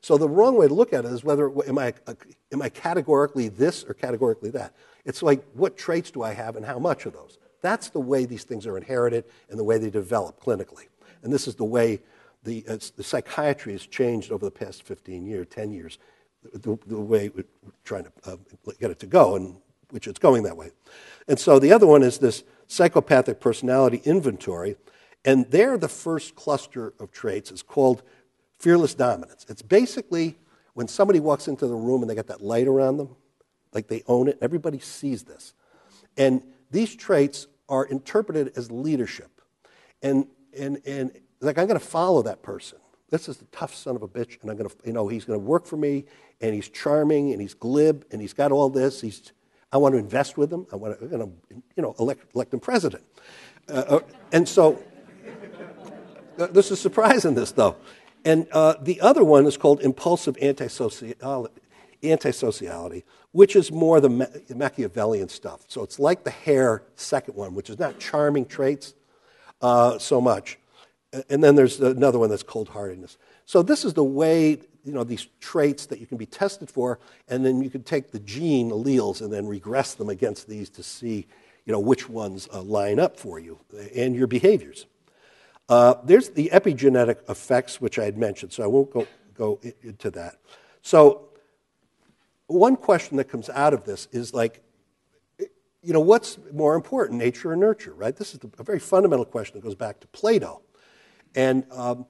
So 0.03 0.17
the 0.17 0.27
wrong 0.27 0.57
way 0.57 0.67
to 0.67 0.73
look 0.73 0.91
at 0.91 1.05
it 1.05 1.11
is 1.11 1.23
whether 1.23 1.49
am 1.65 1.79
I, 1.79 1.93
am 2.51 2.61
I 2.61 2.67
categorically 2.67 3.47
this 3.47 3.85
or 3.85 3.93
categorically 3.93 4.49
that? 4.49 4.73
It's 5.05 5.23
like 5.23 5.41
what 5.53 5.77
traits 5.77 6.11
do 6.11 6.23
I 6.23 6.33
have 6.33 6.57
and 6.57 6.65
how 6.65 6.77
much 6.77 7.05
of 7.05 7.13
those? 7.13 7.37
That's 7.61 7.87
the 7.87 8.01
way 8.01 8.25
these 8.25 8.43
things 8.43 8.67
are 8.67 8.75
inherited 8.75 9.23
and 9.49 9.57
the 9.57 9.63
way 9.63 9.77
they 9.77 9.89
develop 9.89 10.43
clinically. 10.43 10.87
And 11.23 11.31
this 11.31 11.47
is 11.47 11.55
the 11.55 11.63
way 11.63 12.01
the, 12.43 12.65
uh, 12.67 12.77
the 12.97 13.03
psychiatry 13.03 13.71
has 13.71 13.85
changed 13.85 14.33
over 14.33 14.43
the 14.43 14.51
past 14.51 14.83
15 14.83 15.25
years, 15.25 15.47
10 15.49 15.71
years, 15.71 15.97
the, 16.53 16.77
the 16.85 16.99
way 16.99 17.29
we're 17.29 17.45
trying 17.85 18.03
to 18.03 18.11
uh, 18.25 18.35
get 18.81 18.91
it 18.91 18.99
to 18.99 19.07
go, 19.07 19.37
and 19.37 19.55
which 19.91 20.07
it's 20.07 20.19
going 20.19 20.43
that 20.43 20.57
way. 20.57 20.71
And 21.29 21.39
so 21.39 21.59
the 21.59 21.71
other 21.71 21.87
one 21.87 22.03
is 22.03 22.17
this 22.17 22.43
psychopathic 22.67 23.39
personality 23.39 24.01
inventory. 24.03 24.75
And 25.23 25.49
there, 25.49 25.77
the 25.77 25.87
first 25.87 26.35
cluster 26.35 26.93
of 26.99 27.13
traits 27.13 27.53
is 27.53 27.61
called 27.61 28.03
fearless 28.59 28.93
dominance. 28.93 29.45
It's 29.49 29.61
basically 29.61 30.37
when 30.73 30.87
somebody 30.87 31.19
walks 31.19 31.47
into 31.47 31.67
the 31.67 31.75
room 31.75 32.01
and 32.01 32.09
they 32.09 32.15
got 32.15 32.27
that 32.27 32.41
light 32.41 32.67
around 32.67 32.97
them, 32.97 33.15
like 33.73 33.87
they 33.87 34.03
own 34.07 34.27
it, 34.27 34.37
everybody 34.41 34.79
sees 34.79 35.23
this. 35.23 35.53
And 36.17 36.41
these 36.71 36.95
traits 36.95 37.47
are 37.69 37.85
interpreted 37.85 38.53
as 38.55 38.71
leadership. 38.71 39.41
And, 40.01 40.27
and, 40.57 40.81
and 40.85 41.11
like, 41.41 41.57
I'm 41.57 41.67
going 41.67 41.79
to 41.79 41.85
follow 41.85 42.21
that 42.23 42.41
person. 42.41 42.79
This 43.09 43.29
is 43.29 43.37
the 43.37 43.45
tough 43.45 43.75
son 43.75 43.95
of 43.95 44.01
a 44.01 44.07
bitch, 44.07 44.41
and 44.41 44.49
I'm 44.49 44.57
going 44.57 44.69
to, 44.69 44.75
you 44.85 44.93
know, 44.93 45.07
he's 45.07 45.25
going 45.25 45.39
to 45.39 45.45
work 45.45 45.67
for 45.67 45.77
me, 45.77 46.05
and 46.41 46.53
he's 46.53 46.67
charming, 46.67 47.31
and 47.31 47.39
he's 47.39 47.53
glib, 47.53 48.05
and 48.11 48.19
he's 48.19 48.33
got 48.33 48.51
all 48.51 48.69
this. 48.69 49.01
He's, 49.01 49.31
I 49.71 49.77
want 49.77 49.93
to 49.93 49.99
invest 49.99 50.37
with 50.37 50.51
him. 50.51 50.65
I 50.71 50.77
want 50.77 50.99
to, 50.99 51.31
you 51.75 51.83
know, 51.83 51.95
elect, 51.99 52.25
elect 52.33 52.53
him 52.53 52.59
president. 52.59 53.03
Uh, 53.69 53.73
uh 53.87 53.99
and 54.31 54.49
so, 54.49 54.83
this 56.37 56.71
is 56.71 56.81
surprising, 56.81 57.35
this 57.35 57.51
though. 57.51 57.75
And 58.25 58.47
uh, 58.51 58.75
the 58.81 59.01
other 59.01 59.23
one 59.23 59.45
is 59.45 59.57
called 59.57 59.81
impulsive 59.81 60.37
antisociality, 60.37 61.49
antisociality, 62.01 63.03
which 63.31 63.55
is 63.55 63.71
more 63.71 63.99
the 63.99 64.09
Machiavellian 64.55 65.29
stuff. 65.29 65.65
So 65.67 65.83
it's 65.83 65.99
like 65.99 66.23
the 66.23 66.31
Hare 66.31 66.83
second 66.95 67.35
one, 67.35 67.55
which 67.55 67.69
is 67.69 67.79
not 67.79 67.99
charming 67.99 68.45
traits 68.45 68.93
uh, 69.61 69.97
so 69.97 70.21
much. 70.21 70.57
And 71.29 71.43
then 71.43 71.55
there's 71.55 71.79
another 71.79 72.19
one 72.19 72.29
that's 72.29 72.43
cold 72.43 72.69
heartedness. 72.69 73.17
So 73.45 73.61
this 73.61 73.85
is 73.85 73.93
the 73.93 74.03
way, 74.03 74.59
you 74.83 74.93
know, 74.93 75.03
these 75.03 75.27
traits 75.39 75.85
that 75.87 75.99
you 75.99 76.07
can 76.07 76.17
be 76.17 76.25
tested 76.25 76.69
for, 76.69 76.99
and 77.27 77.45
then 77.45 77.61
you 77.61 77.69
can 77.69 77.83
take 77.83 78.11
the 78.11 78.19
gene 78.19 78.71
alleles 78.71 79.21
and 79.21 79.31
then 79.31 79.45
regress 79.47 79.93
them 79.93 80.09
against 80.09 80.47
these 80.47 80.69
to 80.71 80.83
see, 80.83 81.27
you 81.65 81.73
know, 81.73 81.79
which 81.79 82.09
ones 82.09 82.47
uh, 82.53 82.61
line 82.61 82.99
up 82.99 83.19
for 83.19 83.37
you 83.39 83.59
and 83.95 84.15
your 84.15 84.27
behaviors. 84.27 84.85
Uh, 85.69 85.95
there's 86.03 86.29
the 86.29 86.49
epigenetic 86.53 87.29
effects, 87.29 87.79
which 87.79 87.97
I 87.97 88.05
had 88.05 88.17
mentioned, 88.17 88.51
so 88.51 88.63
I 88.63 88.67
won't 88.67 88.91
go, 88.91 89.07
go 89.33 89.59
into 89.81 90.11
that. 90.11 90.35
So, 90.81 91.29
one 92.47 92.75
question 92.75 93.17
that 93.17 93.25
comes 93.25 93.49
out 93.49 93.73
of 93.73 93.85
this 93.85 94.07
is 94.11 94.33
like, 94.33 94.61
you 95.39 95.91
know, 95.91 95.99
what's 95.99 96.37
more 96.53 96.75
important, 96.75 97.19
nature 97.19 97.51
or 97.51 97.55
nurture, 97.55 97.93
right? 97.93 98.15
This 98.15 98.33
is 98.33 98.39
a 98.57 98.63
very 98.63 98.79
fundamental 98.79 99.25
question 99.25 99.55
that 99.55 99.63
goes 99.63 99.75
back 99.75 99.99
to 100.01 100.07
Plato. 100.07 100.61
And, 101.35 101.65
um, 101.71 102.05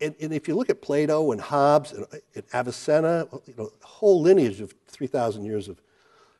and, 0.00 0.14
and, 0.20 0.32
if 0.32 0.48
you 0.48 0.56
look 0.56 0.70
at 0.70 0.82
Plato 0.82 1.30
and 1.30 1.40
Hobbes 1.40 1.92
and, 1.92 2.06
and 2.34 2.44
Avicenna, 2.54 3.28
you 3.46 3.54
know, 3.56 3.70
a 3.82 3.86
whole 3.86 4.20
lineage 4.20 4.60
of 4.60 4.74
3,000 4.88 5.44
years 5.44 5.68
of 5.68 5.80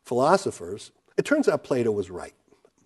philosophers, 0.04 0.90
it 1.16 1.24
turns 1.24 1.48
out 1.48 1.62
Plato 1.62 1.92
was 1.92 2.10
right. 2.10 2.34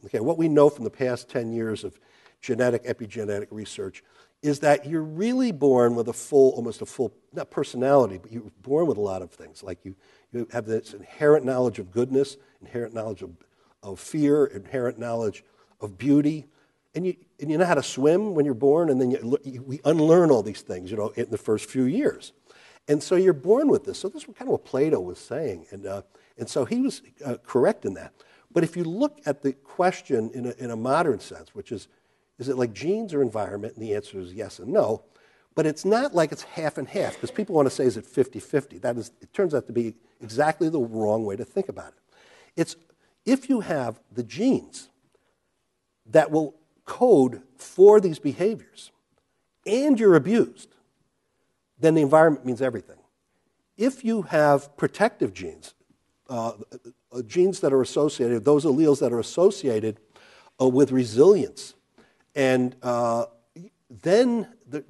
Okay, 0.04 0.20
what 0.20 0.36
we 0.36 0.48
know 0.48 0.68
from 0.68 0.84
the 0.84 0.90
past 0.90 1.30
10 1.30 1.52
years 1.52 1.84
of 1.84 1.98
genetic, 2.40 2.84
epigenetic 2.84 3.48
research 3.50 4.02
is 4.42 4.60
that 4.60 4.86
you're 4.86 5.02
really 5.02 5.50
born 5.50 5.94
with 5.94 6.08
a 6.08 6.12
full, 6.12 6.52
almost 6.52 6.82
a 6.82 6.86
full, 6.86 7.12
not 7.32 7.50
personality, 7.50 8.18
but 8.18 8.30
you're 8.30 8.42
born 8.62 8.86
with 8.86 8.98
a 8.98 9.00
lot 9.00 9.22
of 9.22 9.30
things. 9.30 9.62
Like 9.62 9.84
you, 9.84 9.96
you 10.32 10.46
have 10.52 10.66
this 10.66 10.94
inherent 10.94 11.44
knowledge 11.44 11.78
of 11.78 11.90
goodness, 11.90 12.36
inherent 12.60 12.94
knowledge 12.94 13.22
of, 13.22 13.30
of 13.82 13.98
fear, 13.98 14.46
inherent 14.46 14.98
knowledge 14.98 15.42
of 15.80 15.98
beauty. 15.98 16.46
And 16.94 17.06
you, 17.06 17.16
and 17.40 17.50
you 17.50 17.58
know 17.58 17.64
how 17.64 17.74
to 17.74 17.82
swim 17.82 18.34
when 18.34 18.44
you're 18.44 18.54
born, 18.54 18.88
and 18.88 19.00
then 19.00 19.10
you, 19.10 19.38
you, 19.44 19.62
we 19.62 19.80
unlearn 19.84 20.30
all 20.30 20.42
these 20.42 20.62
things, 20.62 20.90
you 20.90 20.96
know, 20.96 21.08
in 21.16 21.30
the 21.30 21.38
first 21.38 21.68
few 21.68 21.84
years. 21.84 22.32
And 22.88 23.02
so 23.02 23.16
you're 23.16 23.32
born 23.32 23.68
with 23.68 23.84
this. 23.84 23.98
So 23.98 24.08
this 24.08 24.22
is 24.22 24.34
kind 24.34 24.48
of 24.48 24.52
what 24.52 24.64
Plato 24.64 25.00
was 25.00 25.18
saying. 25.18 25.66
And, 25.70 25.86
uh, 25.86 26.02
and 26.38 26.48
so 26.48 26.64
he 26.64 26.80
was 26.80 27.02
uh, 27.24 27.36
correct 27.44 27.84
in 27.84 27.94
that. 27.94 28.12
But 28.52 28.64
if 28.64 28.76
you 28.76 28.84
look 28.84 29.20
at 29.26 29.42
the 29.42 29.52
question 29.52 30.30
in 30.32 30.46
a, 30.46 30.50
in 30.52 30.70
a 30.70 30.76
modern 30.76 31.18
sense, 31.18 31.54
which 31.54 31.72
is, 31.72 31.88
is 32.38 32.48
it 32.48 32.56
like 32.56 32.72
genes 32.72 33.14
or 33.14 33.22
environment? 33.22 33.74
And 33.74 33.82
the 33.82 33.94
answer 33.94 34.18
is 34.18 34.32
yes 34.32 34.58
and 34.58 34.72
no. 34.72 35.04
But 35.54 35.66
it's 35.66 35.84
not 35.86 36.14
like 36.14 36.32
it's 36.32 36.42
half 36.42 36.76
and 36.76 36.86
half, 36.86 37.14
because 37.14 37.30
people 37.30 37.54
want 37.54 37.66
to 37.66 37.74
say, 37.74 37.84
is 37.84 37.96
it 37.96 38.04
50 38.04 38.40
50? 38.40 38.78
That 38.78 38.98
is, 38.98 39.10
it 39.22 39.32
turns 39.32 39.54
out 39.54 39.66
to 39.68 39.72
be 39.72 39.94
exactly 40.20 40.68
the 40.68 40.80
wrong 40.80 41.24
way 41.24 41.34
to 41.36 41.44
think 41.44 41.68
about 41.68 41.88
it. 41.88 41.98
It's 42.56 42.76
if 43.24 43.48
you 43.48 43.60
have 43.60 43.98
the 44.12 44.22
genes 44.22 44.90
that 46.06 46.30
will 46.30 46.54
code 46.84 47.42
for 47.56 48.00
these 48.00 48.18
behaviors 48.18 48.92
and 49.66 49.98
you're 49.98 50.14
abused, 50.14 50.68
then 51.78 51.94
the 51.94 52.02
environment 52.02 52.46
means 52.46 52.62
everything. 52.62 52.98
If 53.76 54.04
you 54.04 54.22
have 54.22 54.76
protective 54.76 55.34
genes, 55.34 55.74
uh, 56.28 56.52
uh 57.12 57.22
genes 57.22 57.60
that 57.60 57.72
are 57.72 57.82
associated, 57.82 58.44
those 58.44 58.64
alleles 58.64 59.00
that 59.00 59.12
are 59.12 59.20
associated 59.20 60.00
uh, 60.60 60.68
with 60.68 60.92
resilience 60.92 61.74
and 62.36 62.76
uh, 62.82 63.24
then 63.90 64.46
the, 64.68 64.84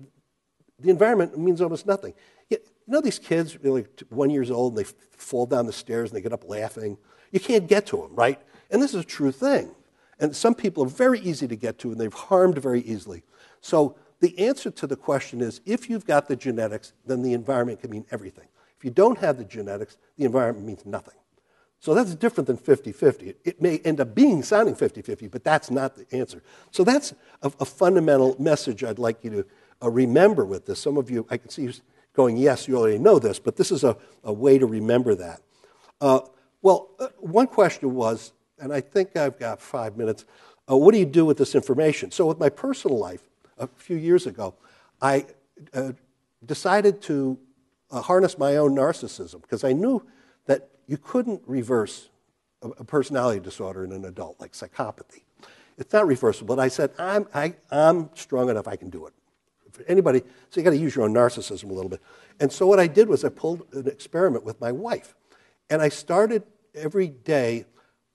the 0.80 0.90
environment 0.90 1.38
means 1.38 1.62
almost 1.62 1.86
nothing. 1.86 2.12
You 2.51 2.59
know 2.86 3.01
these 3.01 3.18
kids, 3.18 3.57
like 3.64 4.01
one 4.11 4.30
years 4.30 4.51
old, 4.51 4.76
and 4.76 4.84
they 4.84 4.90
fall 5.16 5.47
down 5.47 5.66
the 5.66 5.72
stairs 5.72 6.11
and 6.11 6.16
they 6.16 6.22
get 6.22 6.32
up 6.32 6.49
laughing. 6.49 6.99
You 7.32 7.40
can't 7.40 7.66
get 7.66 7.86
to 7.86 7.97
them, 7.97 8.14
right? 8.14 8.40
And 8.70 8.80
this 8.80 8.94
is 8.94 9.01
a 9.01 9.05
true 9.05 9.32
thing. 9.32 9.74
And 10.20 10.34
some 10.34 10.55
people 10.55 10.84
are 10.84 10.88
very 10.88 11.20
easy 11.20 11.49
to 11.49 11.57
get 11.57 11.78
to, 11.80 11.90
and 11.90 12.01
they've 12.01 12.12
harmed 12.12 12.59
very 12.59 12.80
easily. 12.82 13.24
So 13.61 13.97
the 14.20 14.38
answer 14.38 14.70
to 14.70 14.86
the 14.86 14.97
question 14.97 15.40
is 15.40 15.61
if 15.66 15.90
you've 15.90 16.07
got 16.07 16.28
the 16.28 16.36
genetics, 16.36 16.92
then 17.05 17.22
the 17.22 17.32
environment 17.32 17.80
can 17.80 17.90
mean 17.90 18.07
everything. 18.11 18.47
If 18.78 18.84
you 18.84 18.90
don't 18.90 19.18
have 19.18 19.36
the 19.36 19.44
genetics, 19.44 19.99
the 20.16 20.24
environment 20.24 20.66
means 20.66 20.86
nothing. 20.86 21.14
So 21.79 21.95
that's 21.95 22.14
different 22.14 22.47
than 22.47 22.57
50 22.57 22.93
50. 22.93 23.35
It 23.45 23.61
may 23.61 23.79
end 23.79 24.01
up 24.01 24.14
being 24.14 24.43
sounding 24.43 24.74
50 24.74 25.03
50, 25.03 25.29
but 25.29 25.45
that's 25.45 25.70
not 25.70 25.95
the 25.95 26.07
answer. 26.16 26.43
So 26.70 26.85
that's 26.85 27.14
a, 27.43 27.53
a 27.61 27.64
fundamental 27.64 28.37
message 28.41 28.83
I'd 28.83 28.99
like 28.99 29.22
you 29.22 29.31
to 29.31 29.47
uh, 29.83 29.91
remember 29.91 30.45
with 30.45 30.66
this. 30.66 30.81
Some 30.81 30.97
of 30.97 31.11
you, 31.11 31.27
I 31.31 31.37
can 31.37 31.51
see 31.51 31.62
you 31.62 31.72
going, 32.14 32.37
yes, 32.37 32.66
you 32.66 32.79
already 32.79 32.99
know 32.99 33.18
this, 33.18 33.39
but 33.39 33.57
this 33.57 33.70
is 33.70 33.85
a, 33.85 33.97
a 34.24 34.33
way 34.33 34.59
to 34.59 34.66
remember 34.66 35.14
that. 35.14 35.43
Uh, 36.01 36.20
well, 36.62 36.91
uh, 36.99 37.09
one 37.18 37.47
question 37.47 37.95
was, 37.95 38.33
and 38.59 38.72
I 38.72 38.81
think 38.81 39.16
I've 39.16 39.39
got 39.39 39.61
five 39.61 39.97
minutes, 39.97 40.24
uh, 40.68 40.77
what 40.77 40.93
do 40.93 40.99
you 40.99 41.05
do 41.05 41.24
with 41.24 41.37
this 41.37 41.55
information? 41.55 42.11
So, 42.11 42.27
with 42.27 42.41
my 42.41 42.49
personal 42.49 42.99
life, 42.99 43.29
a 43.59 43.68
few 43.77 43.97
years 43.97 44.27
ago, 44.27 44.55
I 45.01 45.27
uh, 45.72 45.93
decided 46.45 47.01
to 47.03 47.39
uh, 47.91 48.01
harness 48.01 48.39
my 48.39 48.57
own 48.57 48.74
narcissism 48.74 49.41
because 49.43 49.64
I 49.64 49.72
knew 49.72 50.03
you 50.87 50.97
couldn't 50.97 51.43
reverse 51.47 52.09
a, 52.62 52.84
personality 52.84 53.41
disorder 53.41 53.84
in 53.84 53.93
an 53.93 54.05
adult, 54.05 54.41
like 54.41 54.53
psychopathy. 54.53 55.22
It's 55.78 55.93
not 55.93 56.07
reversible. 56.07 56.57
But 56.57 56.62
I 56.62 56.68
said, 56.68 56.91
I'm, 56.99 57.26
I, 57.34 57.55
I'm 57.70 58.11
strong 58.14 58.49
enough, 58.49 58.66
I 58.66 58.76
can 58.76 58.91
do 58.91 59.07
it. 59.07 59.12
For 59.70 59.84
anybody, 59.89 60.20
so 60.49 60.61
you 60.61 60.64
got 60.64 60.70
to 60.70 60.78
use 60.78 60.97
your 60.97 61.05
own 61.05 61.12
narcissism 61.12 61.70
a 61.70 61.72
little 61.74 61.91
bit. 61.91 62.01
And 62.41 62.51
so 62.51 62.66
what 62.66 62.80
I 62.80 62.87
did 62.87 63.09
was 63.09 63.24
I 63.24 63.28
pulled 63.28 63.66
an 63.74 63.87
experiment 63.87 64.45
with 64.45 64.61
my 64.61 64.72
wife. 64.72 65.14
And 65.68 65.82
I 65.82 65.91
started 65.91 66.45
every 66.74 67.09
day, 67.09 67.66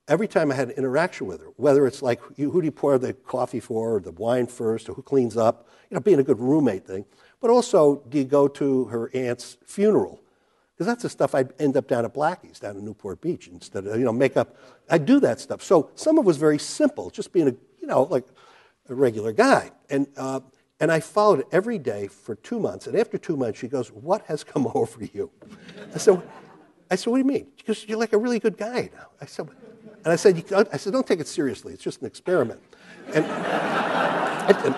every 0.07 0.27
time 0.27 0.51
I 0.51 0.55
had 0.55 0.69
an 0.69 0.75
interaction 0.75 1.27
with 1.27 1.41
her, 1.41 1.49
whether 1.57 1.85
it's 1.85 2.01
like 2.01 2.19
who 2.37 2.61
do 2.61 2.65
you 2.65 2.71
pour 2.71 2.97
the 2.97 3.13
coffee 3.13 3.59
for, 3.59 3.95
or 3.95 3.99
the 3.99 4.11
wine 4.11 4.47
first, 4.47 4.89
or 4.89 4.93
who 4.93 5.03
cleans 5.03 5.37
up, 5.37 5.67
you 5.89 5.95
know, 5.95 6.01
being 6.01 6.19
a 6.19 6.23
good 6.23 6.39
roommate 6.39 6.85
thing. 6.87 7.05
But 7.41 7.51
also, 7.51 8.03
do 8.09 8.17
you 8.17 8.23
go 8.23 8.47
to 8.47 8.85
her 8.85 9.11
aunt's 9.13 9.57
funeral? 9.65 10.20
Because 10.81 10.93
that's 10.93 11.03
the 11.03 11.09
stuff 11.09 11.35
I'd 11.35 11.53
end 11.61 11.77
up 11.77 11.87
down 11.87 12.05
at 12.05 12.13
Blackie's, 12.15 12.59
down 12.59 12.75
in 12.75 12.83
Newport 12.83 13.21
Beach, 13.21 13.47
instead 13.47 13.85
of, 13.85 13.99
you 13.99 14.03
know, 14.03 14.11
make 14.11 14.35
up. 14.35 14.55
I 14.89 14.97
do 14.97 15.19
that 15.19 15.39
stuff. 15.39 15.61
So 15.61 15.91
some 15.93 16.17
of 16.17 16.25
it 16.25 16.25
was 16.25 16.37
very 16.37 16.57
simple, 16.57 17.11
just 17.11 17.31
being 17.31 17.47
a, 17.49 17.51
you 17.79 17.85
know, 17.85 18.05
like 18.05 18.25
a 18.89 18.95
regular 18.95 19.31
guy. 19.31 19.69
And, 19.91 20.07
uh, 20.17 20.39
and 20.79 20.91
I 20.91 20.99
followed 20.99 21.41
it 21.41 21.45
every 21.51 21.77
day 21.77 22.07
for 22.07 22.33
two 22.33 22.59
months. 22.59 22.87
And 22.87 22.97
after 22.97 23.19
two 23.19 23.37
months, 23.37 23.59
she 23.59 23.67
goes, 23.67 23.89
What 23.89 24.23
has 24.23 24.43
come 24.43 24.71
over 24.73 25.05
you? 25.05 25.29
I 25.93 25.99
said, 25.99 26.19
I 26.89 26.95
said, 26.95 27.11
What 27.11 27.17
do 27.17 27.19
you 27.19 27.31
mean? 27.31 27.45
She 27.57 27.63
goes, 27.63 27.85
You're 27.87 27.99
like 27.99 28.13
a 28.13 28.17
really 28.17 28.39
good 28.39 28.57
guy 28.57 28.89
now. 28.91 29.09
I 29.21 29.27
said, 29.27 29.49
and 30.03 30.11
I 30.11 30.15
said, 30.15 30.43
I 30.73 30.77
said, 30.77 30.93
Don't 30.93 31.05
take 31.05 31.19
it 31.19 31.27
seriously. 31.27 31.73
It's 31.73 31.83
just 31.83 32.01
an 32.01 32.07
experiment. 32.07 32.59
And, 33.13 33.23
and 33.23 34.75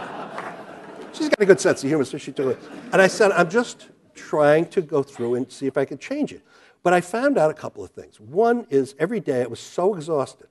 she's 1.14 1.30
got 1.30 1.40
a 1.40 1.46
good 1.46 1.62
sense 1.62 1.82
of 1.82 1.88
humor, 1.88 2.04
so 2.04 2.18
she 2.18 2.34
took 2.34 2.58
it. 2.58 2.60
And 2.92 3.02
I 3.02 3.08
said, 3.08 3.32
I'm 3.32 3.50
just 3.50 3.88
trying 4.16 4.66
to 4.68 4.82
go 4.82 5.04
through 5.04 5.36
and 5.36 5.52
see 5.52 5.68
if 5.68 5.78
I 5.78 5.86
could 5.86 6.00
change 6.00 6.32
it. 6.32 6.42
But 6.84 6.94
I 6.94 7.02
found 7.02 7.38
out 7.38 7.50
a 7.50 7.54
couple 7.54 7.84
of 7.84 7.92
things. 7.92 8.20
One 8.20 8.68
is 8.70 8.96
every 9.00 9.20
day 9.20 9.42
I 9.42 9.48
was 9.48 9.60
so 9.60 9.96
exhausted, 9.96 10.48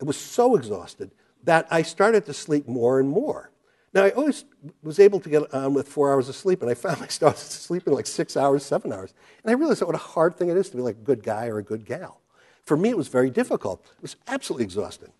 it 0.00 0.04
was 0.04 0.16
so 0.16 0.56
exhausted 0.56 1.10
that 1.44 1.66
I 1.70 1.82
started 1.82 2.24
to 2.26 2.32
sleep 2.32 2.66
more 2.66 3.00
and 3.00 3.08
more. 3.08 3.50
Now, 3.92 4.02
I 4.02 4.10
always 4.10 4.44
was 4.82 4.98
able 4.98 5.20
to 5.20 5.28
get 5.28 5.54
on 5.54 5.72
with 5.72 5.86
four 5.86 6.12
hours 6.12 6.28
of 6.28 6.34
sleep, 6.34 6.62
and 6.62 6.70
I 6.70 6.74
found 6.74 7.00
myself 7.00 7.38
sleeping 7.38 7.92
like 7.92 8.06
six 8.06 8.36
hours, 8.36 8.64
seven 8.64 8.92
hours. 8.92 9.14
And 9.42 9.50
I 9.50 9.54
realized 9.54 9.82
what 9.82 9.94
a 9.94 9.98
hard 9.98 10.36
thing 10.36 10.48
it 10.48 10.56
is 10.56 10.68
to 10.70 10.76
be 10.76 10.82
like 10.82 10.96
a 10.96 11.04
good 11.04 11.22
guy 11.22 11.46
or 11.46 11.58
a 11.58 11.62
good 11.62 11.84
gal. 11.84 12.20
For 12.64 12.76
me, 12.76 12.88
it 12.88 12.96
was 12.96 13.08
very 13.08 13.30
difficult. 13.30 13.84
It 13.96 14.02
was 14.02 14.16
absolutely 14.26 14.64
exhausting. 14.64 15.12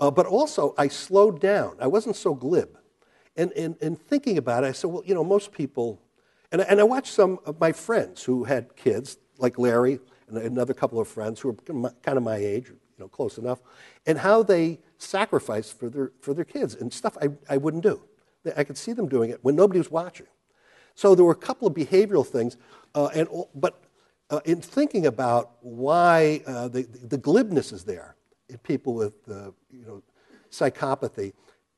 Uh, 0.00 0.10
but 0.10 0.26
also, 0.26 0.74
I 0.76 0.88
slowed 0.88 1.40
down. 1.40 1.76
I 1.80 1.86
wasn't 1.86 2.16
so 2.16 2.34
glib. 2.34 2.76
And, 3.36 3.52
and 3.80 4.00
thinking 4.00 4.36
about 4.36 4.64
it, 4.64 4.66
I 4.66 4.72
said, 4.72 4.90
well, 4.90 5.04
you 5.06 5.14
know, 5.14 5.22
most 5.22 5.52
people 5.52 6.00
and, 6.52 6.62
and 6.62 6.80
I 6.80 6.84
watched 6.84 7.12
some 7.12 7.38
of 7.44 7.60
my 7.60 7.72
friends 7.72 8.22
who 8.22 8.44
had 8.44 8.76
kids, 8.76 9.18
like 9.38 9.58
Larry 9.58 10.00
and 10.28 10.38
another 10.38 10.74
couple 10.74 11.00
of 11.00 11.08
friends 11.08 11.40
who 11.40 11.48
were 11.48 11.90
kind 12.02 12.16
of 12.16 12.22
my 12.22 12.36
age, 12.36 12.68
you 12.68 12.76
know, 12.98 13.08
close 13.08 13.38
enough, 13.38 13.60
and 14.06 14.18
how 14.18 14.42
they 14.42 14.78
sacrificed 14.98 15.78
for 15.78 15.88
their, 15.88 16.12
for 16.20 16.34
their 16.34 16.44
kids 16.44 16.74
and 16.74 16.92
stuff 16.92 17.16
I, 17.22 17.28
I 17.48 17.56
wouldn't 17.56 17.82
do. 17.82 18.02
I 18.56 18.64
could 18.64 18.78
see 18.78 18.92
them 18.92 19.08
doing 19.08 19.30
it 19.30 19.38
when 19.42 19.56
nobody 19.56 19.78
was 19.78 19.90
watching. 19.90 20.26
So 20.94 21.14
there 21.14 21.24
were 21.24 21.32
a 21.32 21.36
couple 21.36 21.68
of 21.68 21.74
behavioral 21.74 22.26
things, 22.26 22.56
uh, 22.94 23.08
and, 23.14 23.28
but 23.54 23.82
uh, 24.30 24.40
in 24.44 24.60
thinking 24.60 25.06
about 25.06 25.52
why 25.60 26.42
uh, 26.46 26.68
the, 26.68 26.82
the 26.82 27.18
glibness 27.18 27.72
is 27.72 27.84
there 27.84 28.16
in 28.48 28.58
people 28.58 28.94
with 28.94 29.14
uh, 29.28 29.50
you 29.70 29.84
know, 29.86 30.02
psychopathy, 30.50 31.32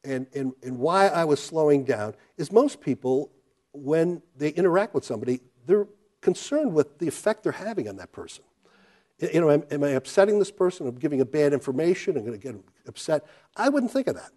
and, 0.04 0.26
and, 0.34 0.54
and 0.62 0.78
why 0.78 1.08
I 1.08 1.24
was 1.24 1.42
slowing 1.42 1.84
down, 1.84 2.14
is 2.38 2.50
most 2.50 2.80
people 2.80 3.30
when 3.72 4.22
they 4.36 4.50
interact 4.50 4.94
with 4.94 5.04
somebody, 5.04 5.40
they're 5.66 5.86
concerned 6.20 6.74
with 6.74 6.98
the 6.98 7.08
effect 7.08 7.42
they're 7.42 7.52
having 7.52 7.88
on 7.88 7.96
that 7.96 8.12
person. 8.12 8.44
You 9.18 9.40
know, 9.40 9.50
am, 9.50 9.64
am 9.70 9.84
I 9.84 9.90
upsetting 9.90 10.38
this 10.38 10.50
person? 10.50 10.86
I'm 10.86 10.96
giving 10.96 11.20
a 11.20 11.24
bad 11.24 11.52
information. 11.52 12.16
I'm 12.16 12.24
going 12.24 12.38
to 12.38 12.52
get 12.52 12.56
upset. 12.86 13.26
I 13.56 13.68
wouldn't 13.68 13.92
think 13.92 14.06
of 14.06 14.14
that. 14.14 14.30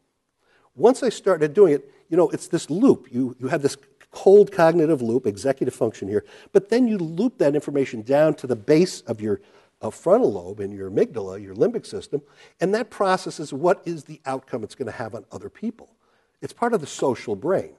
Once 0.75 1.03
I 1.03 1.09
started 1.09 1.53
doing 1.53 1.73
it, 1.73 1.89
you 2.09 2.17
know, 2.17 2.29
it's 2.29 2.47
this 2.47 2.69
loop. 2.69 3.07
You, 3.11 3.35
you 3.39 3.47
have 3.47 3.61
this 3.61 3.77
cold 4.11 4.51
cognitive 4.51 5.01
loop, 5.01 5.25
executive 5.25 5.73
function 5.73 6.07
here, 6.07 6.25
but 6.51 6.69
then 6.69 6.87
you 6.87 6.97
loop 6.97 7.37
that 7.39 7.55
information 7.55 8.01
down 8.01 8.33
to 8.35 8.47
the 8.47 8.55
base 8.55 9.01
of 9.01 9.21
your 9.21 9.41
uh, 9.81 9.89
frontal 9.89 10.31
lobe 10.31 10.59
and 10.59 10.73
your 10.73 10.89
amygdala, 10.89 11.41
your 11.41 11.55
limbic 11.55 11.85
system, 11.85 12.21
and 12.61 12.73
that 12.73 12.89
processes 12.89 13.51
what 13.51 13.81
is 13.85 14.03
the 14.03 14.21
outcome 14.25 14.63
it's 14.63 14.75
going 14.75 14.85
to 14.85 14.91
have 14.97 15.15
on 15.15 15.25
other 15.31 15.49
people. 15.49 15.95
It's 16.41 16.53
part 16.53 16.73
of 16.73 16.81
the 16.81 16.87
social 16.87 17.35
brain. 17.35 17.73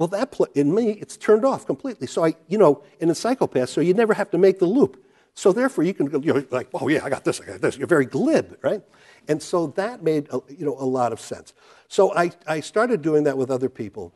Well, 0.00 0.08
that 0.08 0.32
pl- 0.32 0.48
in 0.54 0.74
me, 0.74 0.92
it's 0.92 1.18
turned 1.18 1.44
off 1.44 1.66
completely. 1.66 2.06
So 2.06 2.24
I, 2.24 2.32
you 2.48 2.56
know, 2.56 2.82
in 3.00 3.10
a 3.10 3.14
psychopath, 3.14 3.68
so 3.68 3.82
you 3.82 3.92
never 3.92 4.14
have 4.14 4.30
to 4.30 4.38
make 4.38 4.58
the 4.58 4.64
loop. 4.64 5.04
So 5.34 5.52
therefore, 5.52 5.84
you 5.84 5.92
can 5.92 6.06
go, 6.06 6.18
you're 6.20 6.42
like, 6.50 6.68
oh 6.72 6.88
yeah, 6.88 7.04
I 7.04 7.10
got 7.10 7.22
this, 7.22 7.38
I 7.38 7.44
got 7.44 7.60
this. 7.60 7.76
You're 7.76 7.86
very 7.86 8.06
glib, 8.06 8.56
right? 8.62 8.80
And 9.28 9.42
so 9.42 9.66
that 9.76 10.02
made 10.02 10.26
a, 10.32 10.40
you 10.48 10.64
know 10.64 10.74
a 10.78 10.88
lot 10.88 11.12
of 11.12 11.20
sense. 11.20 11.52
So 11.88 12.14
I, 12.16 12.30
I 12.46 12.60
started 12.60 13.02
doing 13.02 13.24
that 13.24 13.36
with 13.36 13.50
other 13.50 13.68
people, 13.68 14.14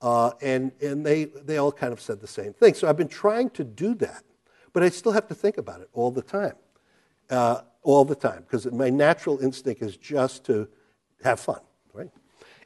uh, 0.00 0.30
and 0.40 0.70
and 0.80 1.04
they 1.04 1.24
they 1.24 1.58
all 1.58 1.72
kind 1.72 1.92
of 1.92 2.00
said 2.00 2.20
the 2.20 2.28
same 2.28 2.52
thing. 2.52 2.74
So 2.74 2.88
I've 2.88 2.96
been 2.96 3.08
trying 3.08 3.50
to 3.50 3.64
do 3.64 3.96
that, 3.96 4.22
but 4.72 4.84
I 4.84 4.88
still 4.88 5.10
have 5.10 5.26
to 5.26 5.34
think 5.34 5.58
about 5.58 5.80
it 5.80 5.88
all 5.94 6.12
the 6.12 6.22
time, 6.22 6.54
uh, 7.28 7.62
all 7.82 8.04
the 8.04 8.14
time, 8.14 8.42
because 8.42 8.70
my 8.70 8.88
natural 8.88 9.40
instinct 9.40 9.82
is 9.82 9.96
just 9.96 10.44
to 10.44 10.68
have 11.24 11.40
fun, 11.40 11.60
right? 11.92 12.10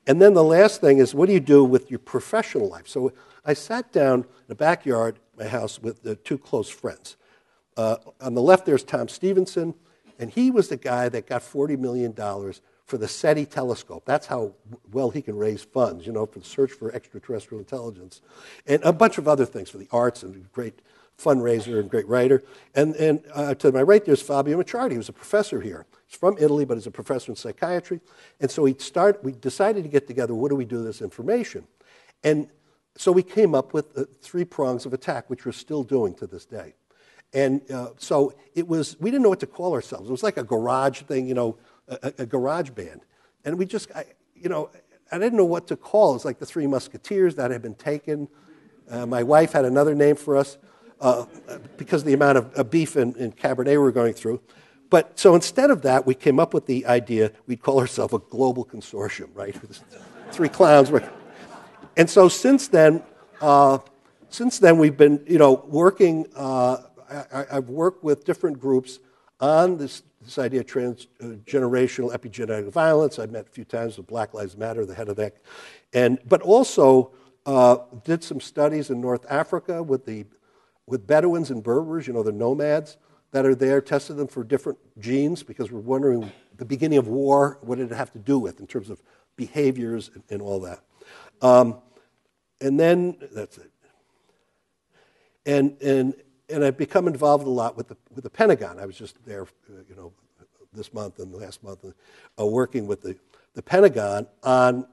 And 0.09 0.23
then 0.23 0.33
the 0.33 0.43
last 0.43 0.81
thing 0.81 0.99
is, 0.99 1.15
what 1.15 1.27
do 1.27 1.35
you 1.35 1.41
do 1.41 1.63
with 1.63 1.91
your 1.91 1.99
professional 1.99 2.67
life? 2.67 2.89
So 2.89 3.13
I 3.45 3.53
sat 3.53 3.93
down 3.93 4.21
in 4.21 4.27
the 4.49 4.55
backyard 4.55 5.17
of 5.35 5.39
my 5.39 5.47
house 5.47 5.81
with 5.81 6.25
two 6.25 6.39
close 6.39 6.71
friends. 6.71 7.17
Uh, 7.77 7.97
on 8.21 8.35
the 8.35 8.41
left, 8.43 8.65
there's 8.65 8.83
Tom 8.83 9.09
Stevenson, 9.09 9.75
and 10.19 10.31
he 10.31 10.51
was 10.51 10.69
the 10.69 10.79
guy 10.79 11.11
that 11.11 11.27
got 11.27 11.43
$40 11.43 11.79
million 11.79 12.15
for 12.87 12.97
the 12.97 13.07
SETI 13.07 13.45
telescope. 13.45 14.05
That's 14.07 14.27
how 14.27 14.55
well 14.91 15.11
he 15.11 15.21
can 15.21 15.37
raise 15.37 15.63
funds, 15.63 16.07
you 16.07 16.13
know, 16.13 16.25
for 16.25 16.39
the 16.39 16.45
search 16.47 16.73
for 16.73 16.91
extraterrestrial 16.93 17.61
intelligence. 17.61 18.23
And 18.67 18.83
a 18.83 18.95
bunch 18.95 19.19
of 19.19 19.29
other 19.29 19.45
things 19.45 19.69
for 19.69 19.77
the 19.77 19.89
arts 19.93 20.23
and 20.23 20.51
great 20.53 20.81
fundraiser 21.19 21.81
and 21.81 21.91
great 21.91 22.07
writer. 22.09 22.43
And, 22.75 22.95
and 22.97 23.23
uh, 23.35 23.55
to 23.57 23.73
my 23.73 23.83
right, 23.83 24.05
there's 24.05 24.23
Fabio 24.23 24.63
Macciardi, 24.63 24.95
who's 24.95 25.09
a 25.09 25.13
professor 25.13 25.61
here. 25.61 25.85
He's 26.07 26.19
from 26.19 26.37
Italy, 26.39 26.65
but 26.65 26.77
he's 26.77 26.87
a 26.87 26.91
professor 26.91 27.33
in 27.33 27.37
psychiatry. 27.37 28.01
And 28.41 28.51
so 28.51 28.63
we, 28.63 28.75
start, 28.79 29.23
we 29.25 29.33
decided 29.33 29.83
to 29.83 29.91
get 29.91 30.07
together, 30.07 30.35
what 30.35 30.51
do 30.51 30.57
we 30.57 30.65
do 30.65 30.77
with 30.77 30.87
this 30.87 31.03
information? 31.03 31.67
And 32.23 32.49
so 32.97 33.13
we 33.13 33.23
came 33.23 33.55
up 33.55 33.75
with 33.75 33.97
uh, 33.99 34.05
three 34.23 34.45
prongs 34.45 34.87
of 34.87 34.93
attack, 34.93 35.29
which 35.29 35.45
we're 35.45 35.53
still 35.53 35.83
doing 35.83 36.15
to 36.15 36.27
this 36.27 36.45
day. 36.45 36.75
And 37.33 37.69
uh, 37.71 37.91
so 37.99 38.35
it 38.55 38.67
was, 38.67 38.97
we 39.01 39.11
didn't 39.11 39.23
know 39.23 39.29
what 39.29 39.41
to 39.41 39.47
call 39.47 39.75
ourselves. 39.75 40.09
It 40.09 40.13
was 40.13 40.23
like 40.23 40.37
a 40.37 40.45
garage 40.45 41.03
thing, 41.03 41.29
you 41.29 41.35
know, 41.35 41.59
a, 41.89 42.13
a 42.19 42.27
garage 42.27 42.71
band. 42.71 43.03
And 43.45 43.59
we 43.59 43.67
just, 43.67 43.91
I, 43.95 44.05
you 44.35 44.49
know, 44.49 44.71
I 45.11 45.19
didn't 45.19 45.37
know 45.37 45.45
what 45.45 45.67
to 45.69 45.77
call. 45.77 46.15
It's 46.15 46.25
like 46.25 46.39
the 46.39 46.47
Three 46.47 46.67
Musketeers 46.67 47.35
that 47.37 47.51
had 47.51 47.63
been 47.63 47.75
taken. 47.75 48.29
Uh, 48.91 49.05
my 49.05 49.23
wife 49.23 49.53
had 49.53 49.65
another 49.65 49.95
name 49.95 50.17
for 50.17 50.37
us 50.37 50.59
uh, 51.01 51.25
because 51.77 52.03
of 52.03 52.07
the 52.07 52.15
amount 52.15 52.39
of, 52.39 52.53
of 52.55 52.71
beef 52.71 52.97
and, 52.97 53.17
and 53.17 53.37
Cabernet 53.37 53.67
we 53.67 53.79
were 53.79 53.93
going 53.93 54.15
through. 54.15 54.41
But 54.91 55.19
so 55.19 55.35
instead 55.35 55.71
of 55.71 55.83
that, 55.83 56.07
we 56.07 56.15
came 56.15 56.41
up 56.41 56.55
with 56.55 56.67
the 56.67 56.87
idea 56.87 57.33
we'd 57.47 57.63
call 57.63 57.79
ourselves 57.79 58.15
a 58.15 58.19
global 58.19 58.65
consortium, 58.65 59.29
right? 59.35 59.55
Three 60.33 60.49
clowns. 60.49 60.91
And 61.97 62.09
so 62.09 62.29
since 62.29 62.69
then, 62.69 63.03
uh, 63.41 63.79
since 64.31 64.59
then 64.59 64.79
we've 64.79 64.97
been, 64.97 65.23
you 65.27 65.39
know, 65.39 65.65
working 65.69 66.27
uh, 66.35 66.79
I, 67.11 67.47
have 67.51 67.69
worked 67.69 68.05
with 68.05 68.25
different 68.25 68.61
groups 68.61 68.99
on 69.41 69.79
this, 69.79 70.03
this 70.23 70.39
idea 70.39 70.61
of 70.61 70.67
transgenerational 70.67 72.15
epigenetic 72.15 72.71
violence. 72.71 73.19
I've 73.19 73.31
met 73.31 73.47
a 73.47 73.51
few 73.51 73.65
times 73.65 73.97
with 73.97 74.07
Black 74.07 74.35
Lives 74.35 74.57
Matter, 74.57 74.85
the 74.85 74.95
head 74.95 75.09
of 75.09 75.17
that, 75.17 75.37
and 75.93 76.19
but 76.27 76.43
also 76.43 77.13
uh, 77.47 77.79
did 78.05 78.23
some 78.23 78.41
studies 78.41 78.91
in 78.91 79.01
North 79.01 79.25
Africa 79.31 79.83
with 79.83 80.05
the 80.05 80.27
with 80.89 81.07
Bedouins 81.07 81.51
and 81.51 81.63
Berbers, 81.63 82.07
you 82.07 82.13
know, 82.13 82.23
the 82.23 82.33
nomads 82.33 82.97
that 83.31 83.45
are 83.45 83.55
there, 83.55 83.81
tested 83.81 84.17
them 84.17 84.27
for 84.27 84.43
different 84.43 84.79
genes 84.99 85.43
because 85.43 85.71
we're 85.71 85.81
wondering 85.81 86.33
the 86.57 86.65
beginning 86.65 86.99
of 86.99 87.09
war, 87.09 87.59
what 87.61 87.79
did 87.79 87.93
it 87.93 87.95
have 87.95 88.13
to 88.13 88.19
do 88.19 88.39
with 88.39 88.59
in 88.59 88.67
terms 88.67 88.91
of 88.91 89.03
behaviors 89.37 90.11
and, 90.15 90.25
and 90.31 90.43
all 90.43 90.61
that. 90.61 90.81
Um, 91.43 91.77
and 92.61 92.81
then 92.81 93.17
that's 93.33 93.59
it. 93.59 93.71
And 95.47 95.81
and 95.81 96.15
and 96.51 96.65
I've 96.65 96.79
become 96.79 97.07
involved 97.07 97.47
a 97.47 97.51
lot 97.51 97.77
with 97.77 97.89
the, 97.89 97.97
with 98.15 98.25
the 98.25 98.31
Pentagon. 98.31 98.79
I 98.79 98.87
was 98.87 98.97
just 98.97 99.23
there, 99.25 99.43
uh, 99.43 99.83
you 99.89 99.95
know, 99.95 100.13
this 100.73 100.93
month 100.95 101.19
and 101.19 101.33
last 101.35 101.63
month, 101.63 101.85
uh, 102.39 102.47
working 102.47 102.87
with 102.87 103.03
the, 103.03 103.17
the 103.55 103.63
Pentagon 103.63 104.27
on, 104.43 104.87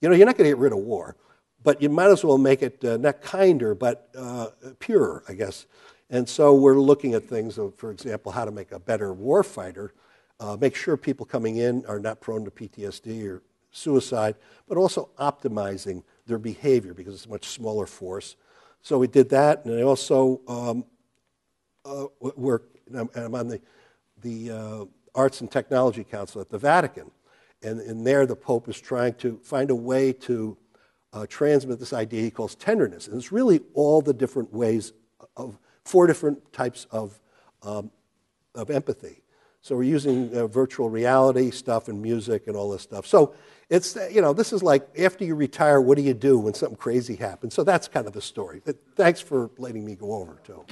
you 0.00 0.08
know, 0.08 0.14
you're 0.14 0.26
not 0.26 0.36
going 0.36 0.48
to 0.48 0.56
get 0.56 0.58
rid 0.58 0.72
of 0.72 0.78
war, 0.78 1.16
but 1.62 1.82
you 1.82 1.88
might 1.88 2.10
as 2.10 2.24
well 2.24 2.38
make 2.38 2.62
it 2.62 2.84
uh, 2.84 2.96
not 2.96 3.20
kinder, 3.20 3.74
but 3.74 4.08
uh, 4.16 4.48
purer, 4.78 5.22
I 5.28 5.34
guess. 5.34 5.66
And 6.08 6.28
so 6.28 6.54
we're 6.54 6.80
looking 6.80 7.14
at 7.14 7.24
things, 7.24 7.58
of, 7.58 7.74
for 7.76 7.90
example, 7.90 8.32
how 8.32 8.44
to 8.44 8.50
make 8.50 8.72
a 8.72 8.78
better 8.78 9.14
warfighter, 9.14 9.90
uh, 10.40 10.56
make 10.60 10.74
sure 10.74 10.96
people 10.96 11.26
coming 11.26 11.56
in 11.56 11.84
are 11.86 12.00
not 12.00 12.20
prone 12.20 12.44
to 12.44 12.50
PTSD 12.50 13.28
or 13.28 13.42
suicide, 13.70 14.34
but 14.68 14.76
also 14.76 15.10
optimizing 15.18 16.02
their 16.26 16.38
behavior 16.38 16.94
because 16.94 17.14
it's 17.14 17.26
a 17.26 17.28
much 17.28 17.46
smaller 17.46 17.86
force. 17.86 18.36
So 18.82 18.98
we 18.98 19.06
did 19.06 19.28
that, 19.30 19.64
and 19.64 19.78
I 19.78 19.82
also 19.82 20.40
um, 20.48 20.84
uh, 21.84 22.06
work, 22.20 22.64
and 22.88 23.08
I'm, 23.14 23.34
on 23.34 23.48
the, 23.48 23.60
the 24.22 24.50
uh, 24.50 24.84
Arts 25.14 25.42
and 25.42 25.50
Technology 25.50 26.02
Council 26.02 26.40
at 26.40 26.48
the 26.48 26.58
Vatican. 26.58 27.10
And, 27.62 27.80
and 27.80 28.06
there, 28.06 28.24
the 28.26 28.36
Pope 28.36 28.68
is 28.68 28.80
trying 28.80 29.14
to 29.14 29.38
find 29.42 29.70
a 29.70 29.74
way 29.74 30.12
to 30.14 30.56
uh, 31.12 31.26
transmit 31.28 31.78
this 31.78 31.92
idea 31.92 32.22
he 32.22 32.30
calls 32.30 32.54
tenderness. 32.54 33.08
And 33.08 33.16
it's 33.16 33.32
really 33.32 33.60
all 33.74 34.00
the 34.00 34.12
different 34.12 34.52
ways 34.52 34.92
of 35.36 35.58
four 35.84 36.06
different 36.06 36.52
types 36.52 36.86
of, 36.90 37.18
um, 37.62 37.90
of 38.54 38.70
empathy. 38.70 39.22
So 39.62 39.76
we're 39.76 39.82
using 39.82 40.34
uh, 40.34 40.46
virtual 40.46 40.88
reality 40.88 41.50
stuff 41.50 41.88
and 41.88 42.00
music 42.00 42.46
and 42.46 42.56
all 42.56 42.70
this 42.70 42.82
stuff. 42.82 43.06
So 43.06 43.34
it's, 43.68 43.96
you 44.10 44.22
know, 44.22 44.32
this 44.32 44.52
is 44.52 44.62
like 44.62 44.88
after 44.98 45.24
you 45.24 45.34
retire, 45.34 45.80
what 45.80 45.96
do 45.96 46.02
you 46.02 46.14
do 46.14 46.38
when 46.38 46.54
something 46.54 46.76
crazy 46.76 47.16
happens? 47.16 47.54
So 47.54 47.62
that's 47.62 47.86
kind 47.86 48.06
of 48.06 48.12
the 48.12 48.22
story. 48.22 48.62
Thanks 48.96 49.20
for 49.20 49.50
letting 49.58 49.84
me 49.84 49.96
go 49.96 50.14
over, 50.14 50.38
too. 50.44 50.64